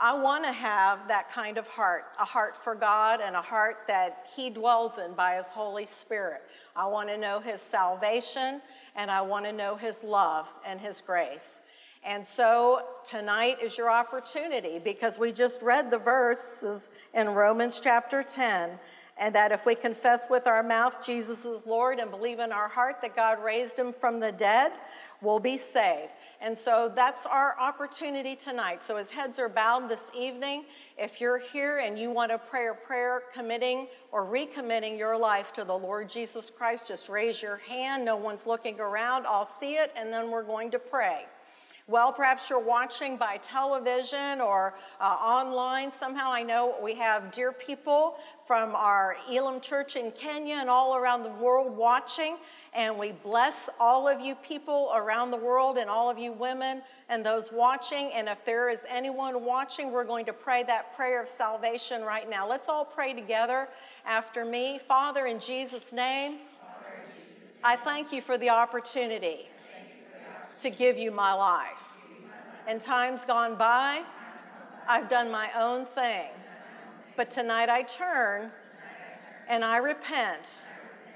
I 0.00 0.14
want 0.14 0.44
to 0.44 0.52
have 0.52 1.08
that 1.08 1.30
kind 1.32 1.58
of 1.58 1.66
heart, 1.66 2.04
a 2.20 2.24
heart 2.24 2.56
for 2.62 2.74
God 2.76 3.20
and 3.20 3.34
a 3.34 3.42
heart 3.42 3.78
that 3.88 4.26
He 4.36 4.48
dwells 4.48 4.96
in 4.96 5.14
by 5.14 5.36
His 5.36 5.46
Holy 5.46 5.86
Spirit. 5.86 6.42
I 6.76 6.86
want 6.86 7.08
to 7.08 7.18
know 7.18 7.40
His 7.40 7.60
salvation 7.60 8.60
and 8.94 9.10
I 9.10 9.22
want 9.22 9.44
to 9.46 9.52
know 9.52 9.74
His 9.76 10.04
love 10.04 10.46
and 10.64 10.80
His 10.80 11.00
grace. 11.00 11.60
And 12.04 12.24
so 12.24 12.82
tonight 13.08 13.58
is 13.60 13.76
your 13.76 13.90
opportunity 13.90 14.78
because 14.78 15.18
we 15.18 15.32
just 15.32 15.62
read 15.62 15.90
the 15.90 15.98
verses 15.98 16.88
in 17.12 17.30
Romans 17.30 17.80
chapter 17.82 18.22
10, 18.22 18.78
and 19.16 19.34
that 19.34 19.50
if 19.50 19.66
we 19.66 19.74
confess 19.74 20.26
with 20.30 20.46
our 20.46 20.62
mouth 20.62 21.04
Jesus 21.04 21.44
is 21.44 21.66
Lord 21.66 21.98
and 21.98 22.10
believe 22.10 22.38
in 22.38 22.52
our 22.52 22.68
heart 22.68 22.98
that 23.02 23.16
God 23.16 23.42
raised 23.42 23.76
him 23.76 23.92
from 23.92 24.20
the 24.20 24.30
dead, 24.30 24.70
we'll 25.20 25.40
be 25.40 25.56
saved. 25.56 26.12
And 26.40 26.56
so 26.56 26.92
that's 26.94 27.26
our 27.26 27.58
opportunity 27.58 28.36
tonight. 28.36 28.80
So 28.80 28.96
as 28.96 29.10
heads 29.10 29.38
are 29.38 29.48
bowed 29.48 29.88
this 29.88 30.00
evening, 30.16 30.64
if 30.96 31.20
you're 31.20 31.38
here 31.38 31.78
and 31.78 31.98
you 31.98 32.10
want 32.10 32.30
to 32.30 32.38
pray 32.38 32.68
a 32.68 32.74
prayer 32.74 33.22
committing 33.32 33.88
or 34.12 34.24
recommitting 34.24 34.96
your 34.96 35.16
life 35.16 35.52
to 35.54 35.64
the 35.64 35.76
Lord 35.76 36.08
Jesus 36.08 36.50
Christ, 36.50 36.86
just 36.88 37.08
raise 37.08 37.42
your 37.42 37.56
hand. 37.56 38.04
No 38.04 38.16
one's 38.16 38.46
looking 38.46 38.78
around. 38.78 39.26
I'll 39.26 39.44
see 39.44 39.74
it, 39.74 39.92
and 39.96 40.12
then 40.12 40.30
we're 40.30 40.44
going 40.44 40.70
to 40.70 40.78
pray. 40.78 41.26
Well, 41.88 42.12
perhaps 42.12 42.50
you're 42.50 42.58
watching 42.58 43.16
by 43.16 43.38
television 43.38 44.42
or 44.42 44.74
uh, 45.00 45.04
online. 45.04 45.90
Somehow 45.90 46.30
I 46.30 46.42
know 46.42 46.74
we 46.82 46.94
have 46.96 47.32
dear 47.32 47.50
people 47.50 48.16
from 48.48 48.74
our 48.74 49.14
Elam 49.30 49.60
Church 49.60 49.94
in 49.94 50.10
Kenya 50.10 50.56
and 50.56 50.70
all 50.70 50.96
around 50.96 51.22
the 51.22 51.28
world 51.28 51.76
watching. 51.76 52.38
And 52.74 52.98
we 52.98 53.12
bless 53.12 53.68
all 53.78 54.08
of 54.08 54.20
you 54.20 54.34
people 54.36 54.90
around 54.94 55.30
the 55.30 55.36
world 55.36 55.76
and 55.76 55.90
all 55.90 56.08
of 56.08 56.18
you 56.18 56.32
women 56.32 56.80
and 57.10 57.24
those 57.24 57.52
watching. 57.52 58.10
And 58.14 58.26
if 58.26 58.38
there 58.46 58.70
is 58.70 58.80
anyone 58.88 59.44
watching, 59.44 59.92
we're 59.92 60.06
going 60.06 60.24
to 60.24 60.32
pray 60.32 60.62
that 60.62 60.96
prayer 60.96 61.22
of 61.22 61.28
salvation 61.28 62.00
right 62.02 62.28
now. 62.28 62.48
Let's 62.48 62.70
all 62.70 62.86
pray 62.86 63.12
together 63.12 63.68
after 64.06 64.46
me. 64.46 64.80
Father, 64.88 65.26
in 65.26 65.40
Jesus' 65.40 65.92
name, 65.92 66.38
I 67.62 67.76
thank 67.76 68.12
you 68.12 68.22
for 68.22 68.38
the 68.38 68.48
opportunity 68.48 69.50
to 70.60 70.70
give 70.70 70.96
you 70.96 71.10
my 71.10 71.34
life. 71.34 71.82
In 72.66 72.78
times 72.78 73.26
gone 73.26 73.56
by, 73.56 74.04
I've 74.88 75.10
done 75.10 75.30
my 75.30 75.50
own 75.54 75.84
thing. 75.84 76.28
But 77.18 77.32
tonight 77.32 77.68
I 77.68 77.82
turn 77.82 78.52
and 79.48 79.64
I 79.64 79.78
repent. 79.78 80.50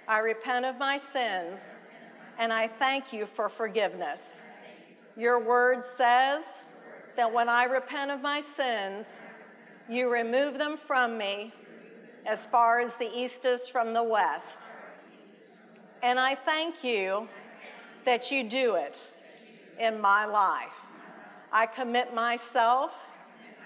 I 0.09 0.19
repent 0.19 0.67
of 0.67 0.77
my 0.77 0.99
sins 0.99 1.61
and 2.41 2.53
I 2.53 2.67
thank 2.67 3.13
you 3.13 3.25
for 3.25 3.49
forgiveness. 3.49 4.21
Your 5.17 5.39
word 5.39 5.85
says 5.85 6.43
that 7.15 7.33
when 7.33 7.49
I 7.49 7.67
repent 7.67 8.11
of 8.11 8.21
my 8.21 8.41
sins, 8.41 9.07
you 9.89 10.13
remove 10.13 10.59
them 10.59 10.77
from 10.77 11.17
me 11.17 11.55
as 12.27 12.47
far 12.47 12.81
as 12.81 12.97
the 12.97 13.09
east 13.09 13.45
is 13.45 13.69
from 13.69 13.95
the 13.95 14.03
west. 14.03 14.63
And 16.03 16.19
I 16.19 16.35
thank 16.35 16.83
you 16.83 17.29
that 18.07 18.29
you 18.33 18.43
do 18.43 18.75
it 18.75 18.99
in 19.79 20.01
my 20.01 20.25
life. 20.25 20.75
I 21.53 21.67
commit 21.67 22.13
myself 22.13 22.93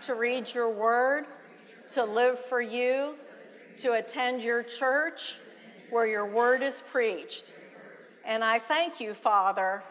to 0.03 0.15
read 0.15 0.53
your 0.53 0.69
word, 0.69 1.25
to 1.95 2.05
live 2.05 2.39
for 2.47 2.61
you, 2.61 3.15
to 3.79 3.93
attend 3.93 4.43
your 4.43 4.63
church 4.63 5.37
where 5.91 6.07
your 6.07 6.27
word 6.27 6.63
is 6.63 6.83
preached. 6.91 7.53
And 8.25 8.43
I 8.43 8.59
thank 8.59 9.01
you, 9.01 9.15
Father, 9.15 9.83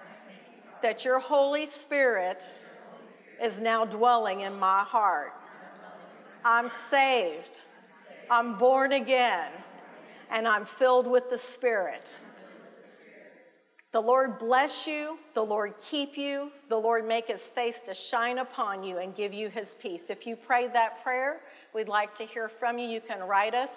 that 0.82 1.06
your 1.06 1.20
Holy 1.20 1.66
Spirit 1.66 2.44
is 3.42 3.60
now 3.60 3.86
dwelling 3.86 4.42
in 4.42 4.60
my 4.60 4.84
heart. 4.84 5.34
I'm 6.44 6.70
saved, 6.90 7.62
I'm 8.30 8.58
born 8.58 8.92
again, 8.92 9.52
and 10.30 10.48
I'm 10.48 10.66
filled 10.66 11.08
with 11.08 11.30
the 11.30 11.38
Spirit. 11.38 12.16
The 13.96 14.02
Lord 14.02 14.40
bless 14.40 14.86
you, 14.86 15.18
the 15.36 15.42
Lord 15.42 15.74
keep 15.90 16.18
you, 16.18 16.52
the 16.68 16.76
Lord 16.76 17.08
make 17.08 17.30
his 17.30 17.44
face 17.44 17.82
to 17.86 17.94
shine 17.94 18.40
upon 18.40 18.84
you 18.84 18.98
and 18.98 19.16
give 19.16 19.34
you 19.34 19.48
his 19.48 19.74
peace. 19.76 20.10
If 20.10 20.28
you 20.28 20.36
prayed 20.36 20.74
that 20.74 21.02
prayer, 21.02 21.40
we'd 21.74 21.88
like 21.88 22.14
to 22.16 22.26
hear 22.26 22.50
from 22.50 22.78
you. 22.78 22.90
You 22.90 23.00
can 23.00 23.22
write 23.22 23.56
us, 23.56 23.70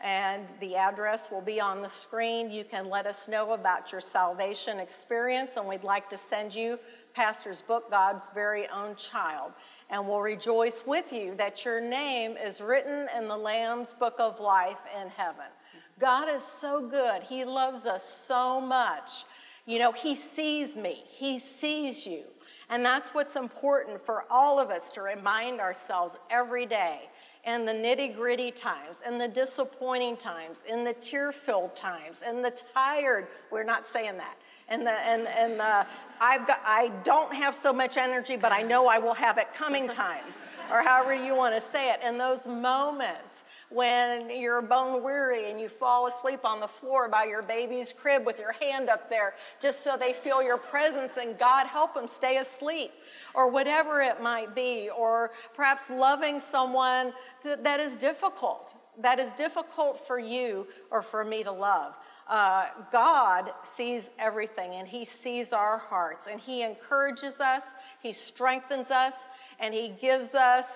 and 0.00 0.44
the 0.60 0.76
address 0.76 1.28
will 1.28 1.40
be 1.40 1.60
on 1.60 1.82
the 1.82 1.88
screen. 1.88 2.52
You 2.52 2.62
can 2.62 2.88
let 2.88 3.04
us 3.08 3.26
know 3.26 3.50
about 3.50 3.90
your 3.90 4.00
salvation 4.00 4.78
experience, 4.78 5.50
and 5.56 5.66
we'd 5.66 5.82
like 5.82 6.08
to 6.10 6.18
send 6.18 6.54
you 6.54 6.78
Pastor's 7.12 7.60
book, 7.60 7.90
God's 7.90 8.30
Very 8.32 8.68
Own 8.68 8.94
Child. 8.94 9.54
And 9.90 10.06
we'll 10.06 10.20
rejoice 10.20 10.84
with 10.86 11.12
you 11.12 11.34
that 11.38 11.64
your 11.64 11.80
name 11.80 12.36
is 12.36 12.60
written 12.60 13.08
in 13.18 13.26
the 13.26 13.36
Lamb's 13.36 13.92
Book 13.92 14.14
of 14.20 14.38
Life 14.38 14.78
in 15.02 15.08
heaven. 15.08 15.50
God 15.98 16.28
is 16.32 16.44
so 16.60 16.86
good. 16.86 17.24
He 17.24 17.44
loves 17.44 17.86
us 17.86 18.22
so 18.28 18.60
much 18.60 19.24
you 19.66 19.78
know, 19.78 19.92
He 19.92 20.14
sees 20.14 20.76
me, 20.76 21.04
He 21.06 21.38
sees 21.38 22.06
you. 22.06 22.24
And 22.70 22.84
that's 22.84 23.10
what's 23.10 23.36
important 23.36 24.00
for 24.00 24.24
all 24.30 24.58
of 24.58 24.70
us 24.70 24.90
to 24.90 25.02
remind 25.02 25.60
ourselves 25.60 26.16
every 26.30 26.64
day 26.64 27.10
in 27.46 27.66
the 27.66 27.72
nitty 27.72 28.16
gritty 28.16 28.50
times, 28.50 29.02
in 29.06 29.18
the 29.18 29.28
disappointing 29.28 30.16
times, 30.16 30.62
in 30.68 30.82
the 30.82 30.94
tear 30.94 31.30
filled 31.30 31.76
times, 31.76 32.22
in 32.26 32.40
the 32.40 32.50
tired, 32.72 33.26
we're 33.50 33.64
not 33.64 33.86
saying 33.86 34.16
that, 34.16 34.36
and 34.68 34.86
the, 34.86 34.92
and, 34.92 35.28
and 35.28 35.60
the, 35.60 35.86
I've 36.20 36.46
got, 36.46 36.60
I 36.64 36.90
don't 37.02 37.34
have 37.34 37.54
so 37.54 37.72
much 37.72 37.98
energy, 37.98 38.36
but 38.36 38.50
I 38.50 38.62
know 38.62 38.86
I 38.88 38.98
will 38.98 39.14
have 39.14 39.36
it 39.36 39.52
coming 39.52 39.88
times, 39.88 40.36
or 40.70 40.82
however 40.82 41.14
you 41.14 41.34
want 41.34 41.54
to 41.54 41.60
say 41.70 41.90
it. 41.90 42.00
In 42.02 42.16
those 42.16 42.46
moments 42.46 43.43
when 43.74 44.30
you're 44.30 44.62
bone 44.62 45.02
weary 45.02 45.50
and 45.50 45.60
you 45.60 45.68
fall 45.68 46.06
asleep 46.06 46.44
on 46.44 46.60
the 46.60 46.68
floor 46.68 47.08
by 47.08 47.24
your 47.24 47.42
baby's 47.42 47.92
crib 47.92 48.24
with 48.24 48.38
your 48.38 48.52
hand 48.52 48.88
up 48.88 49.10
there 49.10 49.34
just 49.60 49.82
so 49.82 49.96
they 49.96 50.12
feel 50.12 50.40
your 50.40 50.56
presence 50.56 51.12
and 51.20 51.36
God 51.38 51.66
help 51.66 51.94
them 51.94 52.06
stay 52.06 52.38
asleep 52.38 52.92
or 53.34 53.48
whatever 53.48 54.00
it 54.00 54.22
might 54.22 54.54
be, 54.54 54.88
or 54.96 55.32
perhaps 55.54 55.90
loving 55.90 56.40
someone 56.40 57.12
that 57.42 57.80
is 57.80 57.96
difficult, 57.96 58.74
that 59.00 59.18
is 59.18 59.32
difficult 59.32 60.06
for 60.06 60.18
you 60.18 60.66
or 60.90 61.02
for 61.02 61.24
me 61.24 61.42
to 61.42 61.52
love. 61.52 61.94
Uh, 62.28 62.66
God 62.90 63.50
sees 63.76 64.08
everything 64.18 64.74
and 64.74 64.88
He 64.88 65.04
sees 65.04 65.52
our 65.52 65.78
hearts 65.78 66.26
and 66.30 66.40
He 66.40 66.62
encourages 66.62 67.40
us, 67.40 67.64
He 68.00 68.12
strengthens 68.12 68.90
us, 68.90 69.14
and 69.58 69.74
He 69.74 69.92
gives 70.00 70.34
us 70.34 70.66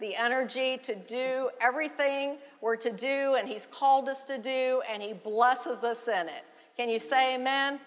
the 0.00 0.14
energy 0.14 0.78
to 0.82 0.94
do 0.94 1.50
everything 1.60 2.36
we're 2.60 2.76
to 2.76 2.90
do 2.90 3.36
and 3.38 3.48
He's 3.48 3.66
called 3.70 4.08
us 4.08 4.24
to 4.24 4.38
do, 4.38 4.82
and 4.90 5.02
He 5.02 5.12
blesses 5.12 5.84
us 5.84 6.08
in 6.08 6.28
it. 6.28 6.44
Can 6.76 6.88
you 6.88 6.98
say 6.98 7.34
amen? 7.34 7.80